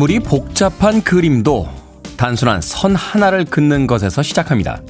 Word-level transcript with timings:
아무리 0.00 0.18
복잡한 0.18 1.02
그림도 1.02 1.68
단순한 2.16 2.62
선 2.62 2.94
하나를 2.94 3.44
긋는 3.44 3.86
것에서 3.86 4.22
시작합니다. 4.22 4.80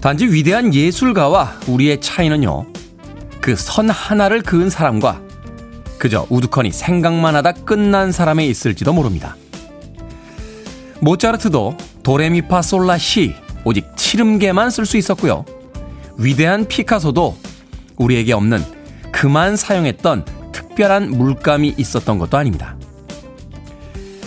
단지 0.00 0.26
위대한 0.26 0.72
예술가와 0.72 1.60
우리의 1.66 2.00
차이는요, 2.00 2.64
그 3.42 3.54
선 3.54 3.90
하나를 3.90 4.40
그은 4.40 4.70
사람과 4.70 5.20
그저 5.98 6.26
우두커니 6.30 6.72
생각만 6.72 7.36
하다 7.36 7.52
끝난 7.52 8.12
사람에 8.12 8.46
있을지도 8.46 8.94
모릅니다. 8.94 9.36
모차르트도 11.00 11.76
도레미파 12.02 12.62
솔라 12.62 12.96
시 12.96 13.34
오직 13.62 13.94
칠음계만 13.94 14.70
쓸 14.70 14.86
수 14.86 14.96
있었고요. 14.96 15.44
위대한 16.16 16.66
피카소도 16.66 17.36
우리에게 17.96 18.32
없는 18.32 18.64
그만 19.12 19.54
사용했던 19.54 20.24
특별한 20.52 21.10
물감이 21.10 21.74
있었던 21.76 22.18
것도 22.18 22.38
아닙니다. 22.38 22.74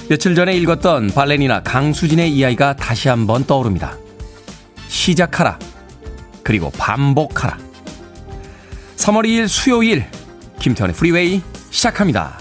며칠 0.08 0.36
전에 0.36 0.56
읽었던 0.58 1.08
발레리나 1.16 1.64
강수진의 1.64 2.32
이야기가 2.32 2.76
다시 2.76 3.10
한번 3.10 3.44
떠오릅니다. 3.44 3.98
시작하라. 4.88 5.58
그리고 6.44 6.70
반복하라. 6.78 7.58
3월 8.98 9.26
2일 9.26 9.48
수요일 9.48 10.06
김태훈의 10.60 10.96
프리웨이 10.96 11.42
시작합니다. 11.72 12.40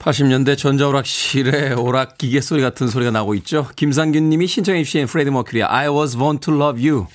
80년대 0.00 0.58
전자오락실에 0.58 1.74
오락 1.74 2.18
기계 2.18 2.40
소리 2.40 2.60
같은 2.60 2.88
소리가 2.88 3.12
나고 3.12 3.36
있죠. 3.36 3.68
김상균 3.76 4.28
님이 4.28 4.48
신청해 4.48 4.82
주신 4.82 5.06
프레디 5.06 5.30
머큐리의 5.30 5.64
I 5.64 5.88
was 5.88 6.16
born 6.16 6.40
to 6.40 6.54
love 6.54 6.86
you. 6.86 7.06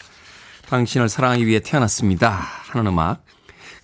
당신을 0.69 1.09
사랑하기 1.09 1.45
위해 1.45 1.59
태어났습니다. 1.59 2.30
하는 2.30 2.87
음악 2.87 3.25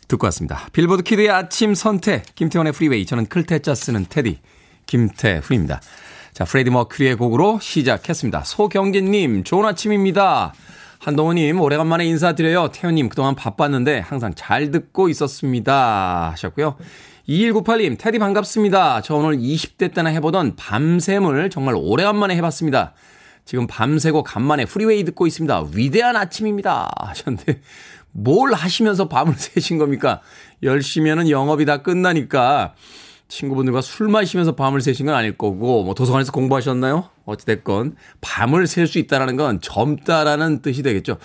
듣고 0.08 0.26
왔습니다. 0.28 0.68
빌보드 0.72 1.04
키드의 1.04 1.30
아침 1.30 1.76
선택 1.76 2.34
김태훈의 2.36 2.72
프리웨이 2.72 3.06
저는 3.06 3.26
클 3.26 3.48
태 3.48 3.65
자 3.65 3.76
쓰는 3.76 4.06
테디 4.08 4.40
김태훈입니다. 4.86 5.82
자, 6.34 6.44
프레디 6.44 6.70
머큐리의 6.70 7.16
곡으로 7.16 7.60
시작했습니다. 7.62 8.44
소경진님, 8.44 9.44
좋은 9.44 9.66
아침입니다. 9.66 10.54
한동호님, 11.00 11.62
오래간만에 11.62 12.06
인사드려요. 12.06 12.70
태훈님, 12.74 13.10
그동안 13.10 13.36
바빴는데 13.36 14.00
항상 14.00 14.34
잘 14.36 14.72
듣고 14.72 15.08
있었습니다. 15.10 16.32
하셨고요. 16.32 16.76
2198님, 17.30 17.98
테디 17.98 18.20
반갑습니다. 18.20 19.02
저 19.02 19.16
오늘 19.16 19.38
20대 19.38 19.94
때나 19.94 20.10
해보던 20.10 20.56
밤샘을 20.56 21.50
정말 21.50 21.76
오래간만에 21.76 22.36
해봤습니다. 22.36 22.94
지금 23.46 23.68
밤새고 23.68 24.24
간만에 24.24 24.66
프리웨이 24.66 25.04
듣고 25.06 25.28
있습니다. 25.28 25.68
위대한 25.74 26.16
아침입니다. 26.16 26.92
하셨는데, 26.98 27.62
뭘 28.12 28.54
하시면서 28.54 29.08
밤을 29.08 29.36
새신 29.38 29.78
겁니까? 29.78 30.22
10시면은 30.64 31.30
영업이 31.30 31.66
다 31.66 31.82
끝나니까, 31.84 32.74
친구분들과 33.28 33.82
술 33.82 34.08
마시면서 34.08 34.56
밤을 34.56 34.82
새신 34.82 35.08
건 35.08 35.16
아닐 35.16 35.38
거고 35.38 35.84
뭐 35.84 35.94
도서관에서 35.94 36.32
공부하셨나요? 36.32 37.10
어찌됐건 37.26 37.96
밤을 38.22 38.68
샐 38.68 38.88
수 38.88 39.00
있다라는 39.00 39.36
건 39.36 39.60
젊다라는 39.62 40.62
뜻이 40.62 40.84
되겠죠. 40.84 41.18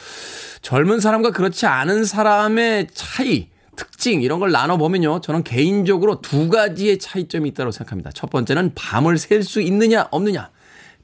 젊은 0.63 1.01
사람과 1.01 1.31
그렇지 1.31 1.67
않은 1.67 2.05
사람의 2.05 2.89
차이, 2.95 3.49
특징 3.77 4.23
이런 4.23 4.41
걸 4.41 4.51
나눠보면요. 4.51 5.21
저는 5.21 5.43
개인적으로 5.43 6.21
두 6.21 6.49
가지의 6.49 6.99
차이점이 6.99 7.51
있다고 7.51 7.71
생각합니다. 7.71 8.11
첫 8.13 8.31
번째는 8.31 8.73
밤을 8.75 9.19
샐 9.19 9.43
수 9.43 9.61
있느냐 9.61 10.09
없느냐. 10.11 10.51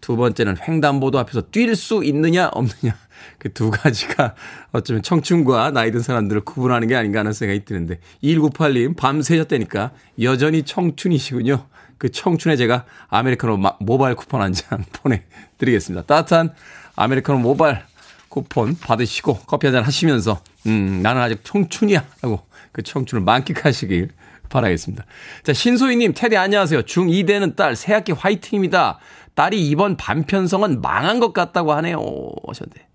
두 0.00 0.16
번째는 0.16 0.56
횡단보도 0.66 1.18
앞에서 1.18 1.42
뛸 1.50 1.74
수 1.74 2.04
있느냐 2.04 2.48
없느냐. 2.52 2.96
그 3.38 3.52
두 3.52 3.70
가지가 3.70 4.34
어쩌면 4.72 5.02
청춘과 5.02 5.70
나이 5.70 5.90
든 5.90 6.00
사람들을 6.00 6.42
구분하는 6.42 6.88
게 6.88 6.96
아닌가 6.96 7.20
하는 7.20 7.32
생각이 7.32 7.64
드는데 7.64 7.98
2198님 8.22 8.96
밤 8.96 9.22
새셨다니까 9.22 9.92
여전히 10.22 10.62
청춘이시군요. 10.64 11.66
그 11.98 12.10
청춘에 12.10 12.56
제가 12.56 12.84
아메리카노 13.08 13.58
모바일 13.80 14.16
쿠폰 14.16 14.42
한 14.42 14.52
장 14.52 14.84
보내드리겠습니다. 14.92 16.04
따뜻한 16.06 16.52
아메리카노 16.96 17.38
모바일 17.38 17.78
쿠폰 18.28 18.76
받으시고 18.78 19.38
커피 19.46 19.66
한 19.68 19.74
잔 19.74 19.84
하시면서 19.84 20.40
음 20.66 21.00
나는 21.02 21.22
아직 21.22 21.42
청춘이야 21.44 22.04
라고 22.22 22.40
그 22.72 22.82
청춘을 22.82 23.22
만끽하시길 23.24 24.10
바라겠습니다. 24.50 25.04
자 25.42 25.52
신소희님 25.52 26.12
테디 26.14 26.36
안녕하세요. 26.36 26.82
중2 26.82 27.26
되는 27.26 27.56
딸 27.56 27.74
새학기 27.76 28.12
화이팅입니다. 28.12 28.98
딸이 29.34 29.66
이번 29.68 29.96
반편성은 29.96 30.80
망한 30.82 31.20
것 31.20 31.32
같다고 31.32 31.72
하네요. 31.74 31.98
하셨는데. 32.46 32.85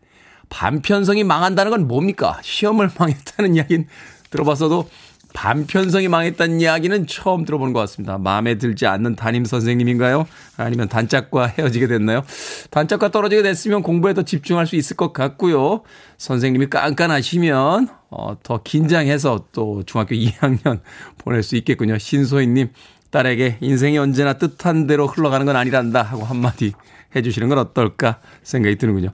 반편성이 0.52 1.24
망한다는 1.24 1.72
건 1.72 1.88
뭡니까? 1.88 2.38
시험을 2.44 2.92
망했다는 3.00 3.56
이야기는 3.56 3.88
들어봤어도 4.30 4.88
반편성이 5.34 6.10
망했다는 6.10 6.60
이야기는 6.60 7.08
처음 7.08 7.46
들어보는 7.46 7.72
것 7.72 7.80
같습니다. 7.80 8.18
마음에 8.18 8.58
들지 8.58 8.86
않는 8.86 9.16
담임 9.16 9.46
선생님인가요? 9.46 10.28
아니면 10.58 10.90
단짝과 10.90 11.48
헤어지게 11.48 11.88
됐나요? 11.88 12.24
단짝과 12.70 13.12
떨어지게 13.12 13.42
됐으면 13.42 13.82
공부에 13.82 14.14
더 14.14 14.24
집중할 14.24 14.68
수 14.68 14.76
있을 14.76 14.98
것 14.98 15.14
같고요. 15.14 15.84
선생님이 16.18 16.70
깐깐하시면 16.70 17.88
어, 18.10 18.38
더 18.44 18.62
긴장해서 18.62 19.46
또 19.54 19.84
중학교 19.86 20.16
2학년 20.16 20.82
보낼 21.18 21.44
수 21.44 21.56
있겠군요. 21.56 21.98
신소희님 21.98 22.70
딸에게 23.10 23.58
인생이 23.62 23.98
언제나 23.98 24.34
뜻한 24.34 24.86
대로 24.86 25.08
흘러가는 25.08 25.46
건 25.46 25.56
아니란다 25.56 26.02
하고 26.02 26.26
한마디 26.26 26.74
해주시는 27.16 27.48
건 27.48 27.58
어떨까 27.58 28.20
생각이 28.44 28.78
드는군요. 28.78 29.14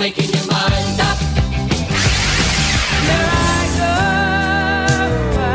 making 0.00 0.32
your 0.32 0.46
mind 0.48 0.98
up. 0.98 1.18
There 3.04 3.28
I 3.28 3.60
go, 3.76 3.92
I 5.36 5.52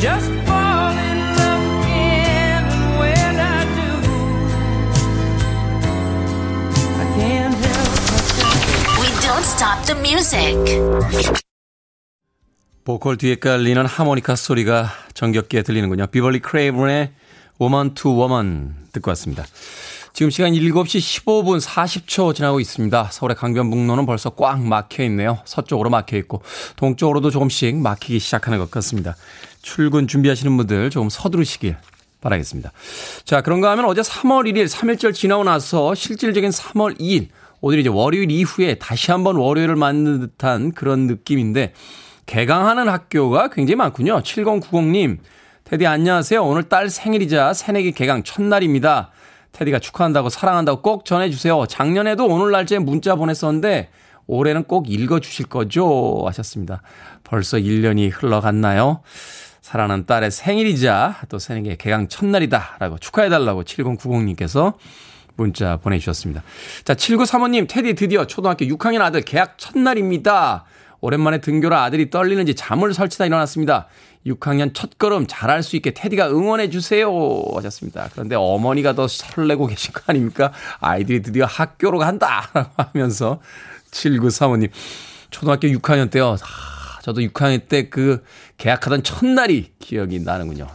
just 0.00 0.28
fall 0.42 0.90
in 0.98 1.18
love 1.38 1.62
again, 1.86 2.66
and 2.66 2.98
when 2.98 3.34
I 3.38 3.62
do, 3.78 3.90
I 6.98 7.06
can't 7.14 7.54
help 7.54 7.90
myself. 8.10 8.58
We 8.98 9.08
don't 9.22 9.46
stop 9.46 9.86
the 9.86 9.94
music. 10.02 10.58
보컬 12.82 13.16
뒤에 13.18 13.36
깔리는 13.36 13.86
하모니카 13.86 14.34
소리가 14.34 14.90
정겹게 15.14 15.62
들리는군요. 15.62 16.08
비벌리 16.08 16.40
크레이븐의 16.40 17.12
Woman 17.60 17.94
to 17.94 18.10
Woman 18.18 18.74
듣고 18.92 19.10
왔습니다. 19.12 19.44
지금 20.12 20.30
시간 20.30 20.52
7시 20.52 21.24
15분 21.24 21.60
40초 21.60 22.34
지나고 22.34 22.60
있습니다. 22.60 23.08
서울의 23.12 23.36
강변북로는 23.36 24.06
벌써 24.06 24.30
꽉 24.30 24.60
막혀 24.62 25.04
있네요. 25.04 25.38
서쪽으로 25.44 25.88
막혀 25.90 26.16
있고 26.18 26.42
동쪽으로도 26.76 27.30
조금씩 27.30 27.76
막히기 27.76 28.18
시작하는 28.18 28.58
것 28.58 28.70
같습니다. 28.70 29.16
출근 29.62 30.08
준비하시는 30.08 30.56
분들 30.56 30.90
조금 30.90 31.08
서두르시길 31.08 31.76
바라겠습니다. 32.20 32.72
자, 33.24 33.40
그런가 33.40 33.70
하면 33.72 33.86
어제 33.86 34.02
3월 34.02 34.50
1일 34.50 34.68
3일절 34.68 35.14
지나고 35.14 35.44
나서 35.44 35.94
실질적인 35.94 36.50
3월 36.50 36.98
2일 36.98 37.28
오늘 37.60 37.78
이제 37.78 37.88
월요일 37.88 38.30
이후에 38.30 38.74
다시 38.74 39.10
한번 39.10 39.36
월요일을 39.36 39.76
맞는 39.76 40.20
듯한 40.20 40.72
그런 40.72 41.06
느낌인데 41.06 41.72
개강하는 42.26 42.88
학교가 42.88 43.48
굉장히 43.48 43.76
많군요. 43.76 44.20
7090님, 44.22 45.18
테디 45.64 45.86
안녕하세요. 45.86 46.44
오늘 46.44 46.64
딸 46.64 46.88
생일이자 46.88 47.52
새내기 47.52 47.92
개강 47.92 48.22
첫날입니다. 48.22 49.10
테디가 49.52 49.78
축하한다고 49.78 50.28
사랑한다고 50.28 50.82
꼭 50.82 51.04
전해주세요. 51.04 51.66
작년에도 51.66 52.26
오늘 52.26 52.50
날짜에 52.50 52.78
문자 52.78 53.16
보냈었는데 53.16 53.90
올해는 54.26 54.64
꼭 54.64 54.90
읽어주실 54.90 55.46
거죠? 55.46 56.22
하셨습니다. 56.26 56.82
벌써 57.24 57.56
1년이 57.58 58.10
흘러갔나요? 58.12 59.02
사랑하는 59.60 60.06
딸의 60.06 60.30
생일이자 60.30 61.16
또 61.28 61.38
새내기 61.38 61.76
개강 61.76 62.08
첫날이다. 62.08 62.76
라고 62.78 62.98
축하해달라고 62.98 63.64
7090님께서 63.64 64.74
문자 65.36 65.76
보내주셨습니다. 65.78 66.42
자, 66.84 66.94
7935님, 66.94 67.66
테디 67.68 67.94
드디어 67.94 68.26
초등학교 68.26 68.64
6학년 68.66 69.00
아들 69.00 69.22
개학 69.22 69.58
첫날입니다. 69.58 70.64
오랜만에 71.00 71.38
등교라 71.40 71.82
아들이 71.84 72.10
떨리는지 72.10 72.54
잠을 72.54 72.92
설치다 72.94 73.26
일어났습니다. 73.26 73.86
6학년 74.26 74.72
첫 74.74 74.98
걸음 74.98 75.26
잘할 75.26 75.62
수 75.62 75.76
있게 75.76 75.92
테디가 75.92 76.28
응원해 76.28 76.68
주세요 76.68 77.10
하셨습니다. 77.54 78.08
그런데 78.12 78.36
어머니가 78.36 78.94
더 78.94 79.08
설레고 79.08 79.66
계신 79.66 79.92
거 79.92 80.02
아닙니까? 80.06 80.52
아이들이 80.80 81.22
드디어 81.22 81.46
학교로 81.46 81.98
간다 81.98 82.50
라고 82.52 82.70
하면서 82.76 83.40
7935님 83.92 84.70
초등학교 85.30 85.68
6학년 85.68 86.10
때요. 86.10 86.36
아, 86.42 87.00
저도 87.02 87.22
6학년 87.22 87.66
때 87.68 87.88
그 87.88 88.22
계약하던 88.58 89.02
첫날이 89.02 89.72
기억이 89.78 90.20
나는군요. 90.20 90.66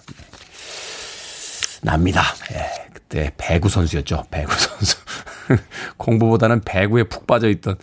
납니다. 1.83 2.23
예, 2.51 2.84
그때 3.07 3.31
배구 3.37 3.69
선수였죠. 3.69 4.25
배구 4.31 4.51
선수. 4.53 4.97
공부보다는 5.97 6.61
배구에 6.61 7.03
푹 7.03 7.27
빠져 7.27 7.49
있던 7.49 7.75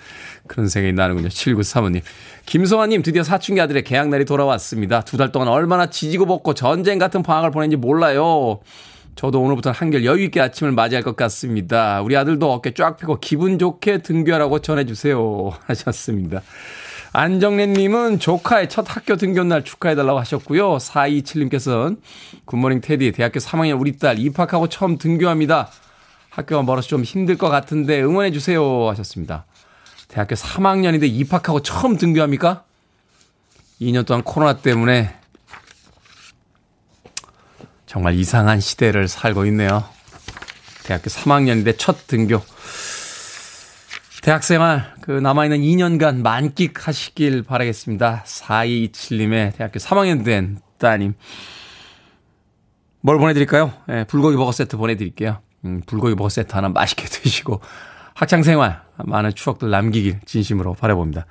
그런 0.49 0.69
생각이 0.69 0.93
나는군요. 0.93 1.29
7935님. 1.29 2.03
김소환님, 2.45 3.03
드디어 3.03 3.23
사춘기 3.23 3.61
아들의 3.61 3.85
계약날이 3.85 4.25
돌아왔습니다. 4.25 5.03
두 5.03 5.17
달 5.17 5.31
동안 5.31 5.49
얼마나 5.49 5.87
지지고 5.91 6.27
볶고 6.27 6.55
전쟁 6.55 6.99
같은 6.99 7.23
방학을 7.23 7.53
보냈는지 7.53 7.77
몰라요. 7.77 8.61
저도 9.15 9.41
오늘부터 9.43 9.71
한결 9.71 10.05
여유있게 10.05 10.41
아침을 10.41 10.73
맞이할 10.73 11.05
것 11.05 11.15
같습니다. 11.17 12.01
우리 12.03 12.17
아들도 12.17 12.51
어깨 12.51 12.73
쫙 12.75 12.97
펴고 12.97 13.21
기분 13.21 13.59
좋게 13.59 13.99
등교하라고 13.99 14.59
전해주세요. 14.61 15.53
하셨습니다. 15.67 16.43
안정래님은 17.15 18.21
조카의 18.21 18.71
첫 18.71 18.87
학교 18.89 19.17
등교 19.17 19.45
날 19.45 19.65
축하해달라고 19.65 20.19
하셨고요. 20.19 20.79
427님께서는 20.79 22.01
굿모닝 22.47 22.81
테디 22.81 23.13
대학교 23.13 23.39
3학년 23.39 23.79
우리 23.79 23.99
딸 23.99 24.19
입학하고 24.19 24.69
처음 24.69 24.97
등교합니다. 24.97 25.71
학교가 26.31 26.63
멀어서 26.63 26.89
좀 26.89 27.03
힘들 27.03 27.37
것 27.37 27.51
같은데 27.51 28.03
응원해주세요 28.03 28.89
하셨습니다. 28.89 29.45
대학교 30.09 30.35
3학년인데 30.35 31.05
입학하고 31.05 31.61
처음 31.61 31.99
등교합니까? 31.99 32.65
2년 33.81 34.07
동안 34.07 34.23
코로나 34.23 34.57
때문에 34.59 35.15
정말 37.85 38.15
이상한 38.15 38.61
시대를 38.61 39.07
살고 39.09 39.45
있네요. 39.47 39.85
대학교 40.85 41.11
3학년인데 41.11 41.77
첫 41.77 42.07
등교. 42.07 42.41
대학생활 44.23 44.95
그 45.01 45.11
남아있는 45.11 45.59
2년간 45.59 46.23
만끽하시길 46.23 47.43
바라겠습니다. 47.43 48.23
4227님의 48.25 49.57
대학교 49.57 49.81
3학년 49.81 50.25
된 50.25 50.61
따님. 50.79 51.15
뭘 53.01 53.19
보내드릴까요? 53.19 53.73
네, 53.89 54.05
불고기 54.05 54.37
버거 54.37 54.53
세트 54.53 54.77
보내드릴게요. 54.77 55.41
음, 55.65 55.83
불고기 55.87 56.15
버거 56.15 56.29
세트 56.29 56.55
하나 56.55 56.69
맛있게 56.69 57.07
드시고 57.11 57.61
학창생활 58.15 58.83
많은 58.97 59.35
추억들 59.35 59.71
남기길 59.71 60.21
진심으로 60.25 60.75
바라봅니다. 60.75 61.27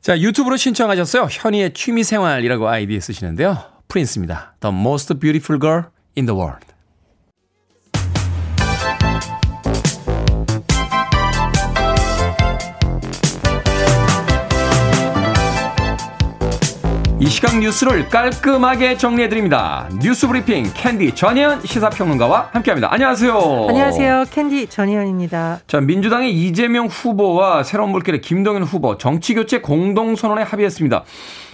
자 0.00 0.20
유튜브로 0.20 0.56
신청하셨어요. 0.56 1.26
현이의 1.28 1.74
취미생활이라고 1.74 2.68
아이디 2.68 3.00
쓰시는데요. 3.00 3.58
프린스입니다. 3.88 4.54
The 4.60 4.72
most 4.72 5.12
beautiful 5.18 5.60
girl 5.60 5.86
in 6.16 6.26
the 6.26 6.40
world. 6.40 6.75
이 17.26 17.28
시각 17.28 17.58
뉴스를 17.58 18.08
깔끔하게 18.08 18.96
정리해드립니다. 18.96 19.88
뉴스 20.00 20.28
브리핑 20.28 20.70
캔디 20.72 21.16
전혜연 21.16 21.62
시사평론가와 21.62 22.50
함께합니다. 22.52 22.92
안녕하세요. 22.92 23.66
안녕하세요. 23.68 24.26
캔디 24.30 24.68
전혜연입니다. 24.68 25.58
자, 25.66 25.80
민주당의 25.80 26.32
이재명 26.32 26.86
후보와 26.86 27.64
새로운 27.64 27.90
물결의 27.90 28.20
김동연 28.20 28.62
후보 28.62 28.96
정치교체 28.96 29.60
공동선언에 29.60 30.42
합의했습니다. 30.42 31.02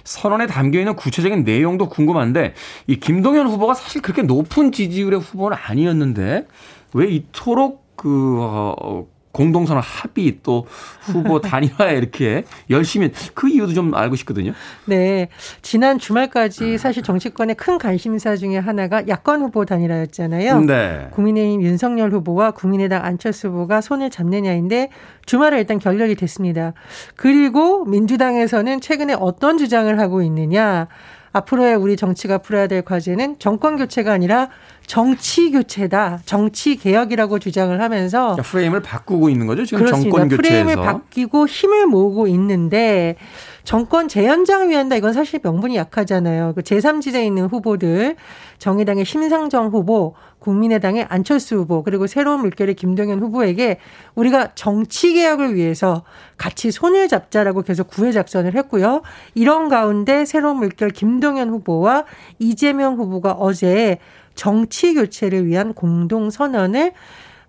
선언에 0.03 0.45
담겨 0.45 0.77
있는 0.77 0.95
구체적인 0.95 1.43
내용도 1.43 1.89
궁금한데 1.89 2.53
이 2.85 2.99
김동연 2.99 3.47
후보가 3.47 3.73
사실 3.73 4.03
그렇게 4.03 4.21
높은 4.21 4.71
지지율의 4.71 5.21
후보는 5.21 5.57
아니었는데 5.59 6.45
왜 6.93 7.07
이토록 7.07 7.83
그 7.95 8.37
어, 8.39 9.07
공동선언 9.33 9.83
합의 9.83 10.37
또 10.43 10.65
후보 11.01 11.41
단일화에 11.41 11.97
이렇게 11.97 12.45
열심히 12.69 13.11
그 13.33 13.49
이유도 13.49 13.73
좀 13.73 13.93
알고 13.93 14.15
싶거든요. 14.15 14.53
네. 14.85 15.27
지난 15.61 15.99
주말까지 15.99 16.77
사실 16.77 17.03
정치권의 17.03 17.55
큰 17.55 17.77
관심사 17.77 18.37
중에 18.37 18.57
하나가 18.57 19.05
야권 19.07 19.41
후보 19.41 19.65
단일화였잖아요. 19.65 20.61
네. 20.61 21.07
국민의힘 21.11 21.63
윤석열 21.63 22.11
후보와 22.11 22.51
국민의당 22.51 23.03
안철수 23.03 23.49
후보가 23.49 23.81
손을 23.81 24.09
잡느냐인데 24.09 24.89
주말에 25.25 25.57
일단 25.57 25.79
결렬이 25.79 26.15
됐습니다. 26.15 26.73
그리고 27.15 27.85
민주당에서는 27.85 28.81
최근에 28.81 29.15
어떤 29.19 29.57
주장을 29.57 29.99
하고 29.99 30.21
있느냐. 30.21 30.87
앞으로의 31.33 31.75
우리 31.75 31.97
정치가 31.97 32.37
풀어야 32.37 32.67
될 32.67 32.83
과제는 32.83 33.39
정권 33.39 33.75
교체가 33.75 34.13
아니라 34.13 34.49
정치 34.85 35.51
교체다, 35.51 36.19
정치 36.25 36.75
개혁이라고 36.75 37.39
주장을 37.39 37.79
하면서 37.81 38.19
그러니까 38.33 38.43
프레임을 38.43 38.81
바꾸고 38.81 39.29
있는 39.29 39.47
거죠 39.47 39.65
지금 39.65 39.79
그렇습니다. 39.85 40.11
정권 40.11 40.29
교체에서 40.29 40.63
프레임을 40.65 40.75
바뀌고 40.85 41.47
힘을 41.47 41.87
모으고 41.87 42.27
있는데 42.27 43.15
정권 43.63 44.09
재연장을 44.09 44.69
위한다 44.69 44.97
이건 44.97 45.13
사실 45.13 45.39
명분이 45.41 45.77
약하잖아요. 45.77 46.53
그 46.53 46.61
제3지대에 46.61 47.25
있는 47.25 47.45
후보들 47.45 48.17
정의당의 48.57 49.05
심상정 49.05 49.67
후보, 49.69 50.15
국민의당의 50.39 51.05
안철수 51.09 51.55
후보, 51.55 51.81
그리고 51.83 52.05
새로운 52.05 52.41
물결의 52.41 52.75
김동연 52.75 53.21
후보에게 53.21 53.77
우리가 54.15 54.49
정치 54.55 55.13
개혁을 55.13 55.55
위해서 55.55 56.03
같이 56.37 56.71
손을 56.71 57.07
잡자라고 57.07 57.61
계속 57.61 57.87
구애 57.87 58.11
작전을 58.11 58.53
했고요. 58.55 59.01
이런 59.33 59.69
가운데 59.69 60.25
새로운 60.25 60.57
물결 60.57 60.89
김동연 60.89 61.49
후보와 61.49 62.03
이재명 62.39 62.95
후보가 62.97 63.31
어제 63.33 63.97
정치 64.35 64.93
교체를 64.93 65.45
위한 65.45 65.73
공동 65.73 66.29
선언을 66.29 66.93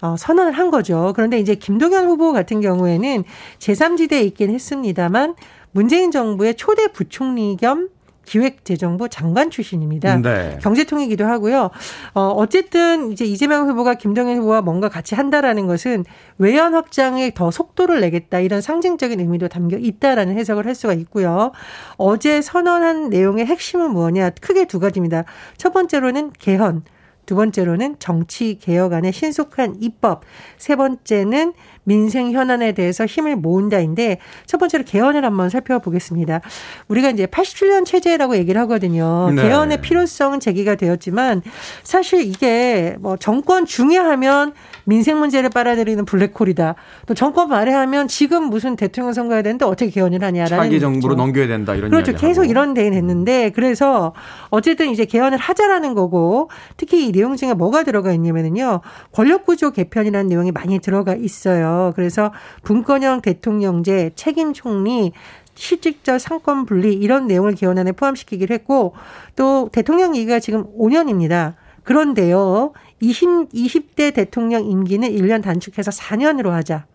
어, 0.03 0.17
선언을 0.19 0.53
한 0.53 0.71
거죠. 0.71 1.13
그런데 1.17 1.39
이제 1.39 1.55
김동연 1.55 2.07
후보 2.07 2.33
같은 2.33 2.61
경우에는 2.61 3.25
제3지대에 3.59 4.25
있긴 4.27 4.51
했습니다만 4.51 5.35
문재인 5.73 6.11
정부의 6.11 6.57
초대 6.57 6.89
부총리 6.89 7.57
겸 7.57 7.89
기획재정부 8.25 9.09
장관 9.09 9.51
출신입니다. 9.51 10.17
네. 10.17 10.59
경제통이기도 10.63 11.25
하고요. 11.25 11.71
어, 12.15 12.21
어쨌든 12.37 13.13
이제 13.13 13.25
이재명 13.25 13.69
후보가 13.69 13.95
김동연 13.95 14.39
후보와 14.39 14.63
뭔가 14.63 14.89
같이 14.89 15.15
한다라는 15.15 15.67
것은 15.67 16.05
외연 16.39 16.75
확장에 16.75 17.33
더 17.35 17.51
속도를 17.51 18.01
내겠다 18.01 18.41
이런 18.41 18.61
상징적인 18.61 19.21
의미도 19.21 19.49
담겨 19.49 19.77
있다라는 19.77 20.37
해석을 20.37 20.67
할 20.67 20.75
수가 20.75 20.95
있고요. 20.95 21.53
어제 21.97 22.43
선언한 22.43 23.11
내용의 23.11 23.47
핵심은 23.47 23.91
뭐냐? 23.91 24.31
크게 24.41 24.67
두 24.67 24.81
가지입니다. 24.81 25.25
첫 25.57 25.73
번째로는 25.73 26.33
개헌, 26.39 26.83
두 27.27 27.35
번째로는 27.37 27.97
정치 27.99 28.59
개혁안의 28.59 29.13
신속한 29.13 29.77
입법, 29.81 30.23
세 30.59 30.77
번째는 30.77 31.55
민생 31.85 32.33
현안에 32.33 32.73
대해서 32.73 33.07
힘을 33.07 33.37
모은다인데 33.37 34.19
첫 34.47 34.59
번째로 34.59 34.85
개헌을 34.85 35.25
한번 35.25 35.51
살펴보겠습니다. 35.51 36.41
우리가 36.89 37.11
이제 37.11 37.27
87년 37.27 37.85
체제라고 37.85 38.37
얘기를 38.37 38.61
하거든요. 38.63 39.31
네. 39.35 39.43
개헌의 39.43 39.81
필요성은 39.81 40.41
제기가 40.41 40.75
되었지만 40.75 41.43
사실 41.83 42.23
이게 42.23 42.97
뭐 43.01 43.17
정권 43.17 43.67
중에 43.67 43.97
하면 43.97 44.53
민생 44.85 45.19
문제를 45.19 45.51
빨아들이는 45.51 46.05
블랙홀이다. 46.05 46.75
또 47.07 47.15
정권 47.15 47.49
말에 47.49 47.73
하면 47.73 48.09
지금 48.09 48.45
무슨 48.45 48.77
대통령 48.77 49.13
선거해야 49.13 49.43
되는데 49.43 49.65
어떻게 49.65 49.91
개헌을 49.91 50.23
하냐라는 50.23 50.65
차기 50.65 50.81
정부로 50.81 51.15
넘겨야 51.15 51.47
된다 51.47 51.75
이런 51.75 51.91
그렇죠. 51.91 52.15
계속 52.15 52.45
이런 52.45 52.75
대응 52.75 52.95
했는데 52.95 53.51
그래서 53.55 54.15
어쨌든 54.51 54.91
이제 54.91 55.05
개헌을 55.05 55.39
하자라는 55.39 55.95
거고 55.95 56.51
특히 56.77 57.09
이 57.09 57.13
내용 57.13 57.37
중에 57.37 57.55
뭐가 57.55 57.85
들어가 57.85 58.13
있냐면은요. 58.13 58.81
권력 59.13 59.45
구조 59.45 59.71
개편이라는 59.71 60.29
내용이 60.29 60.53
많이 60.53 60.79
들어가 60.79 61.15
있어요. 61.15 61.74
그래서 61.95 62.33
분권형 62.63 63.21
대통령제, 63.21 64.13
책임 64.15 64.53
총리, 64.53 65.13
실직자 65.55 66.19
상권 66.19 66.67
분리 66.67 66.93
이런 66.93 67.27
내용을 67.27 67.55
개헌안에 67.55 67.93
포함시키기로 67.93 68.55
했고 68.55 68.95
또 69.37 69.69
대통령 69.73 70.15
임기가 70.15 70.41
지금 70.41 70.65
5년입니다. 70.77 71.55
그런데요. 71.85 72.73
20, 73.01 73.51
20대 73.53 74.15
대통령 74.15 74.65
임기는 74.65 75.09
1년 75.09 75.43
단축해서 75.43 75.91
4년으로 75.91 76.51
하자. 76.51 76.87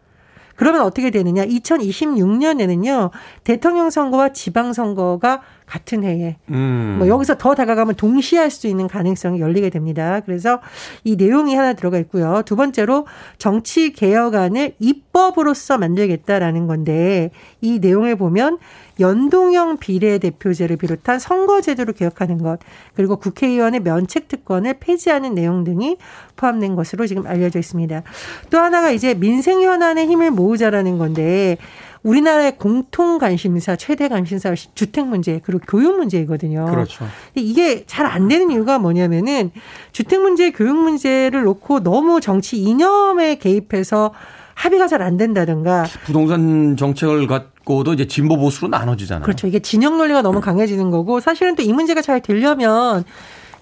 그러면 0.60 0.82
어떻게 0.82 1.10
되느냐? 1.10 1.46
2026년에는요, 1.46 3.12
대통령 3.46 3.90
선거와 3.90 4.34
지방 4.34 4.74
선거가 4.74 5.40
같은 5.66 6.04
해에 6.04 6.36
음. 6.50 6.96
뭐 7.00 7.08
여기서 7.08 7.38
더 7.38 7.56
다가가면 7.56 7.96
동시에 7.96 8.40
할 8.40 8.50
수 8.50 8.68
있는 8.68 8.88
가능성이 8.88 9.40
열리게 9.40 9.70
됩니다. 9.70 10.20
그래서 10.26 10.60
이 11.06 11.16
내용이 11.16 11.56
하나 11.56 11.74
들어가 11.74 11.98
있고요. 12.00 12.42
두 12.44 12.58
번째로 12.58 13.06
정치 13.38 13.94
개혁안을 13.94 14.74
입법으로서 14.80 15.78
만들겠다라는 15.78 16.68
건데 16.68 17.30
이 17.62 17.80
내용을 17.80 18.18
보면 18.18 18.58
연동형 19.00 19.78
비례대표제를 19.78 20.78
비롯한 20.78 21.20
선거제도를 21.20 21.94
개혁하는 21.94 22.38
것 22.40 22.60
그리고 22.96 23.16
국회의원의 23.18 23.82
면책 23.82 24.28
특권을 24.28 24.76
폐지하는 24.80 25.34
내용 25.34 25.64
등이 25.64 25.98
포함된 26.36 26.76
것으로 26.76 27.08
지금 27.08 27.26
알려져 27.28 27.60
있습니다. 27.60 28.04
또 28.50 28.58
하나가 28.60 28.92
이제 28.92 29.14
민생 29.14 29.62
현안에 29.62 30.06
힘을 30.06 30.32
모으자라는 30.32 30.98
건데 30.98 31.58
우리나라의 32.04 32.58
공통 32.58 33.18
관심사, 33.18 33.76
최대 33.76 34.08
관심사 34.08 34.54
주택 34.56 35.08
문제 35.08 35.42
그리고 35.44 35.62
교육 35.68 35.98
문제이거든요. 35.98 36.66
그렇죠. 36.66 37.06
이게 37.36 37.84
잘 37.86 38.10
안 38.10 38.28
되는 38.28 38.50
이유가 38.50 38.80
뭐냐면은 38.80 39.52
주택 39.92 40.22
문제, 40.22 40.52
교육 40.52 40.76
문제를 40.76 41.44
놓고 41.44 41.84
너무 41.84 42.22
정치 42.22 42.58
이념에 42.58 43.36
개입해서 43.36 44.14
합의가 44.60 44.88
잘 44.88 45.02
안 45.02 45.16
된다든가 45.16 45.86
부동산 46.04 46.76
정책을 46.76 47.26
갖고도 47.28 47.94
이제 47.94 48.06
진보 48.08 48.36
보수로 48.38 48.68
나눠지잖아요. 48.68 49.24
그렇죠. 49.24 49.48
이게 49.48 49.60
진영 49.60 49.98
논리가 49.98 50.22
너무 50.22 50.42
강해지는 50.42 50.92
거고 50.92 51.22
사실은 51.22 51.56
또 51.56 51.64
이 51.64 51.72
문제가 51.72 52.02
잘 52.02 52.20
되려면 52.22 53.06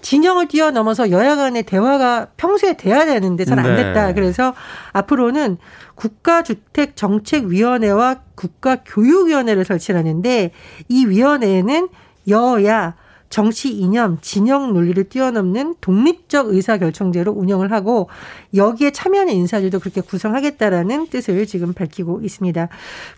진영을 0.00 0.48
뛰어넘어서 0.48 1.10
여야 1.10 1.36
간의 1.36 1.64
대화가 1.64 2.28
평소에 2.36 2.76
돼야 2.76 3.04
되는데 3.06 3.44
잘 3.44 3.60
안 3.60 3.76
됐다. 3.76 4.08
네. 4.08 4.14
그래서 4.14 4.54
앞으로는 4.92 5.58
국가주택정책위원회와 5.94 8.16
국가교육위원회를 8.34 9.64
설치하는데 9.64 10.50
이 10.88 11.06
위원회에는 11.06 11.88
여야 12.28 12.96
정치 13.30 13.70
이념, 13.70 14.18
진영 14.22 14.72
논리를 14.72 15.06
뛰어넘는 15.08 15.76
독립적 15.82 16.48
의사결정제로 16.48 17.30
운영을 17.32 17.72
하고 17.72 18.08
여기에 18.54 18.92
참여하는 18.92 19.32
인사들도 19.34 19.78
그렇게 19.78 20.00
구성하겠다라는 20.00 21.08
뜻을 21.08 21.46
지금 21.46 21.72
밝히고 21.72 22.20
있습니다. 22.22 22.68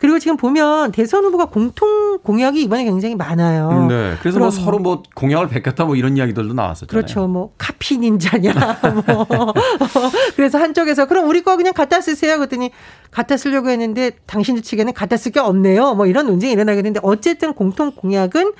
그리고 0.00 0.18
지금 0.18 0.37
보면 0.37 0.92
대선 0.92 1.25
후보가 1.25 1.46
공통 1.46 2.18
공약이 2.18 2.62
이번에 2.62 2.84
굉장히 2.84 3.14
많아요. 3.14 3.87
네. 3.88 4.14
그래서 4.20 4.38
뭐 4.38 4.50
서로 4.50 4.78
뭐 4.78 5.02
공약을 5.14 5.49
베꼈다 5.49 5.84
뭐 5.84 5.96
이런 5.96 6.16
이야기들도 6.16 6.54
나왔었잖아요. 6.54 6.88
그렇죠. 6.88 7.26
뭐 7.28 7.52
카피 7.58 7.99
닌자냐 7.99 8.52
뭐. 9.06 9.26
그래서 10.37 10.58
한쪽에서 10.58 11.06
그럼 11.06 11.28
우리 11.28 11.42
거 11.42 11.56
그냥 11.56 11.72
갖다 11.75 12.00
쓰세요. 12.00 12.37
그랬더니 12.38 12.70
갖다 13.10 13.37
쓰려고 13.37 13.70
했는데 13.70 14.12
당신들 14.26 14.62
측에는 14.62 14.92
갖다 14.92 15.16
쓸 15.16 15.30
게 15.30 15.38
없네요. 15.38 15.94
뭐 15.94 16.06
이런 16.06 16.26
논쟁이 16.26 16.52
일어나게 16.52 16.82
되는데 16.82 16.99
어쨌든 17.04 17.52
공통 17.54 17.92
공약은 17.92 18.52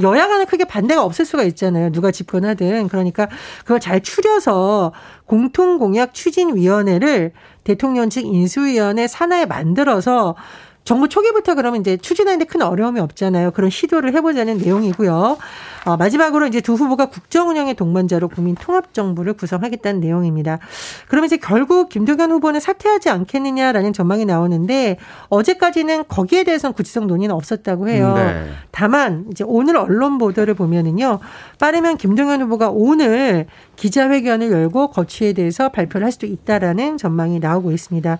여야 0.00 0.28
간에 0.28 0.44
크게 0.44 0.64
반대가 0.64 1.04
없을 1.04 1.24
수가 1.24 1.42
있잖아요. 1.44 1.90
누가 1.90 2.10
집권하든. 2.10 2.88
그러니까 2.88 3.28
그걸 3.60 3.80
잘 3.80 4.00
추려서 4.00 4.92
공통공약 5.26 6.14
추진위원회를 6.14 7.32
대통령 7.64 8.10
측 8.10 8.24
인수위원회 8.24 9.06
산하에 9.06 9.46
만들어서 9.46 10.34
정부 10.84 11.08
초기부터 11.08 11.54
그러면 11.54 11.80
이제 11.80 11.96
추진하는데 11.96 12.44
큰 12.44 12.60
어려움이 12.62 12.98
없잖아요. 12.98 13.52
그런 13.52 13.70
시도를 13.70 14.14
해보자는 14.14 14.58
내용이고요. 14.58 15.38
어, 15.84 15.96
마지막으로 15.96 16.46
이제 16.46 16.60
두 16.60 16.74
후보가 16.74 17.06
국정 17.06 17.50
운영의 17.50 17.74
동반자로 17.74 18.28
국민 18.28 18.56
통합 18.56 18.92
정부를 18.92 19.34
구성하겠다는 19.34 20.00
내용입니다. 20.00 20.58
그러면 21.08 21.26
이제 21.26 21.36
결국 21.36 21.88
김동연 21.88 22.32
후보는 22.32 22.58
사퇴하지 22.58 23.10
않겠느냐라는 23.10 23.92
전망이 23.92 24.24
나오는데 24.24 24.96
어제까지는 25.28 26.04
거기에 26.08 26.42
대해서는 26.44 26.74
구체적 26.74 27.06
논의는 27.06 27.34
없었다고 27.34 27.88
해요. 27.88 28.14
네. 28.16 28.50
다만 28.72 29.26
이제 29.30 29.44
오늘 29.46 29.76
언론 29.76 30.18
보도를 30.18 30.54
보면은요. 30.54 31.20
빠르면 31.60 31.96
김동연 31.96 32.42
후보가 32.42 32.70
오늘 32.70 33.46
기자회견을 33.76 34.50
열고 34.50 34.88
거취에 34.90 35.32
대해서 35.32 35.68
발표를 35.68 36.04
할 36.04 36.12
수도 36.12 36.26
있다라는 36.26 36.98
전망이 36.98 37.38
나오고 37.38 37.72
있습니다. 37.72 38.18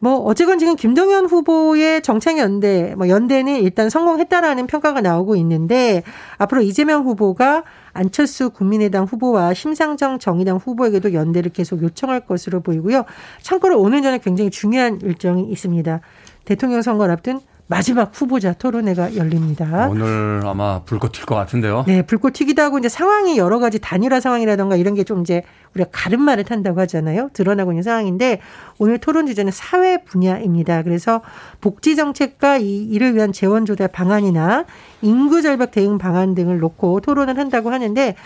뭐 0.00 0.16
어쨌건 0.18 0.58
지금 0.58 0.76
김동연 0.76 1.26
후보의 1.26 2.02
정책연대 2.02 2.94
뭐 2.96 3.08
연대는 3.08 3.56
일단 3.62 3.90
성공했다라는 3.90 4.66
평가가 4.66 5.00
나오고 5.00 5.36
있는데 5.36 6.02
앞으로 6.38 6.62
이재명 6.62 7.04
후보가 7.04 7.64
안철수 7.92 8.50
국민의당 8.50 9.04
후보와 9.04 9.54
심상정 9.54 10.18
정의당 10.18 10.56
후보에게도 10.58 11.12
연대를 11.14 11.52
계속 11.52 11.82
요청할 11.82 12.20
것으로 12.26 12.60
보이고요. 12.60 13.04
참고로 13.42 13.80
오늘 13.80 14.02
전에 14.02 14.18
굉장히 14.18 14.50
중요한 14.50 15.00
일정이 15.02 15.50
있습니다. 15.50 16.00
대통령 16.44 16.80
선거를 16.82 17.12
앞둔 17.12 17.40
마지막 17.70 18.10
후보자 18.14 18.54
토론회가 18.54 19.14
열립니다. 19.16 19.88
오늘 19.90 20.40
아마 20.46 20.80
불꽃 20.84 21.12
튈 21.12 21.26
것 21.26 21.34
같은데요. 21.34 21.84
네, 21.86 22.00
불꽃 22.00 22.32
튀기도 22.32 22.62
하고 22.62 22.78
이제 22.78 22.88
상황이 22.88 23.36
여러 23.36 23.58
가지 23.58 23.78
단일화 23.78 24.20
상황이라던가 24.20 24.76
이런 24.76 24.94
게 24.94 25.04
좀 25.04 25.20
이제 25.20 25.42
우리가 25.74 25.90
가름말을 25.92 26.44
탄다고 26.44 26.80
하잖아요. 26.80 27.28
드러나고 27.34 27.72
있는 27.72 27.82
상황인데 27.82 28.40
오늘 28.78 28.98
토론 28.98 29.26
주제는 29.26 29.52
사회 29.52 30.02
분야입니다. 30.02 30.82
그래서 30.82 31.20
복지 31.60 31.94
정책과 31.94 32.56
이 32.58 32.84
이를 32.84 33.14
위한 33.14 33.32
재원 33.32 33.66
조달 33.66 33.88
방안이나 33.88 34.64
인구 35.02 35.42
절벽 35.42 35.70
대응 35.70 35.98
방안 35.98 36.34
등을 36.34 36.58
놓고 36.60 37.00
토론을 37.00 37.38
한다고 37.38 37.70
하는데 37.70 38.16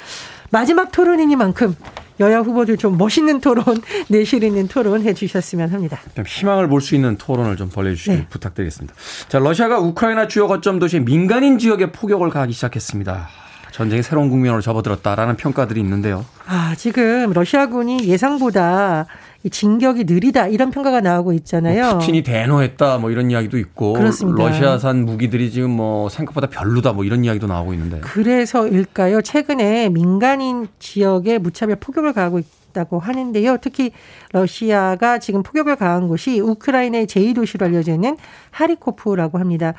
마지막 0.51 0.93
토론이니만큼 0.93 1.75
여야 2.21 2.41
후보들 2.41 2.77
좀 2.77 2.99
멋있는 2.99 3.41
토론, 3.41 3.65
내실 4.09 4.43
있는 4.45 4.69
토론 4.69 5.03
해주셨으면 5.03 5.71
합니다. 5.71 6.01
희망을 6.27 6.69
볼 6.69 6.81
수 6.81 6.95
있는 6.95 7.17
토론을 7.17 7.57
좀 7.57 7.69
벌려주시길 7.71 8.17
네. 8.19 8.27
부탁드리겠습니다. 8.29 8.95
자, 9.29 9.39
러시아가 9.39 9.79
우크라이나 9.79 10.27
주요 10.29 10.49
거점 10.49 10.79
도시 10.79 10.99
민간인 11.01 11.59
지역에 11.59 11.93
포격을 11.93 12.31
가기 12.31 12.53
시작했습니다. 12.53 13.29
전쟁이 13.71 14.03
새로운 14.03 14.29
국면으로 14.29 14.61
접어들었다라는 14.61 15.37
평가들이 15.37 15.81
있는데요. 15.81 16.27
아, 16.47 16.75
지금 16.77 17.33
러시아군이 17.33 18.07
예상보다 18.07 19.07
진격이 19.51 20.05
느리다 20.05 20.47
이런 20.47 20.71
평가가 20.71 21.01
나오고 21.01 21.33
있잖아요. 21.35 21.85
뭐 21.85 21.99
푸틴이 21.99 22.23
대노했다 22.23 22.99
뭐 22.99 23.11
이런 23.11 23.31
이야기도 23.31 23.59
있고 23.59 23.95
그렇습니다. 23.95 24.43
러시아산 24.49 25.05
무기들이 25.05 25.51
지금 25.51 25.71
뭐 25.71 26.09
생각보다 26.09 26.47
별로다 26.49 26.93
뭐 26.93 27.05
이런 27.05 27.25
이야기도 27.25 27.47
나오고 27.47 27.73
있는데. 27.75 28.01
그래서일까요? 28.01 29.23
최근에 29.23 29.89
민간인 29.89 30.69
지역에 30.79 31.39
무차별 31.39 31.77
폭격을 31.77 32.13
가하고 32.13 32.41
있다고 32.73 32.99
하는데요. 32.99 33.59
특히 33.61 33.93
러시아가 34.33 35.19
지금 35.19 35.43
폭격을 35.43 35.77
가한 35.77 36.09
곳이 36.09 36.41
우크라이나의 36.41 37.07
제2도시로 37.07 37.63
알려져 37.63 37.93
있는 37.93 38.17
하리코프라고 38.51 39.39
합니다. 39.39 39.75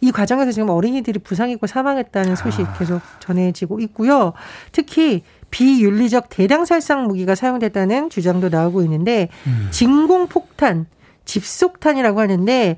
이 0.00 0.12
과정에서 0.12 0.52
지금 0.52 0.68
어린이들이 0.68 1.20
부상 1.20 1.50
입고 1.50 1.66
사망했다는 1.66 2.36
소식 2.36 2.68
아. 2.68 2.72
계속 2.74 3.00
전해지고 3.20 3.80
있고요. 3.80 4.34
특히 4.72 5.22
비윤리적 5.54 6.30
대량 6.30 6.64
살상 6.64 7.04
무기가 7.06 7.36
사용됐다는 7.36 8.10
주장도 8.10 8.48
나오고 8.48 8.82
있는데 8.82 9.28
음. 9.46 9.68
진공폭탄, 9.70 10.86
집속탄이라고 11.26 12.18
하는데 12.18 12.76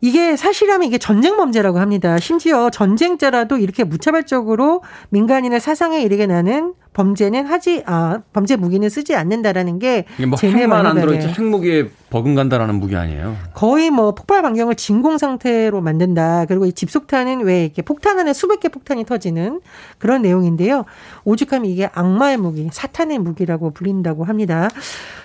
이게 0.00 0.36
사실이라면 0.36 0.86
이게 0.86 0.98
전쟁 0.98 1.36
범죄라고 1.36 1.78
합니다. 1.78 2.18
심지어 2.18 2.70
전쟁자라도 2.70 3.58
이렇게 3.58 3.84
무차별적으로 3.84 4.82
민간인의 5.10 5.60
사상에 5.60 6.02
이르게 6.02 6.26
나는 6.26 6.74
범죄는 6.92 7.46
하지 7.46 7.82
아 7.86 8.20
범죄 8.32 8.56
무기는 8.56 8.88
쓰지 8.88 9.14
않는다라는 9.14 9.78
게 9.78 10.04
이게 10.16 10.26
뭐 10.26 10.38
핵만 10.42 10.84
안 10.84 10.96
들어있지 10.96 11.28
핵무기에 11.28 11.90
버금간다라는 12.10 12.74
무기 12.76 12.96
아니에요? 12.96 13.36
거의 13.54 13.90
뭐 13.90 14.14
폭발 14.14 14.42
반경을 14.42 14.74
진공 14.74 15.18
상태로 15.18 15.80
만든다. 15.80 16.46
그리고 16.46 16.64
이 16.66 16.72
집속탄은 16.72 17.42
왜 17.42 17.64
이렇게 17.64 17.82
폭탄 17.82 18.18
안에 18.18 18.32
수백 18.32 18.60
개 18.60 18.68
폭탄이 18.68 19.04
터지는 19.04 19.60
그런 19.98 20.22
내용인데요. 20.22 20.86
오죽하면 21.24 21.70
이게 21.70 21.88
악마의 21.92 22.38
무기, 22.38 22.68
사탄의 22.72 23.18
무기라고 23.18 23.70
불린다고 23.70 24.24
합니다. 24.24 24.68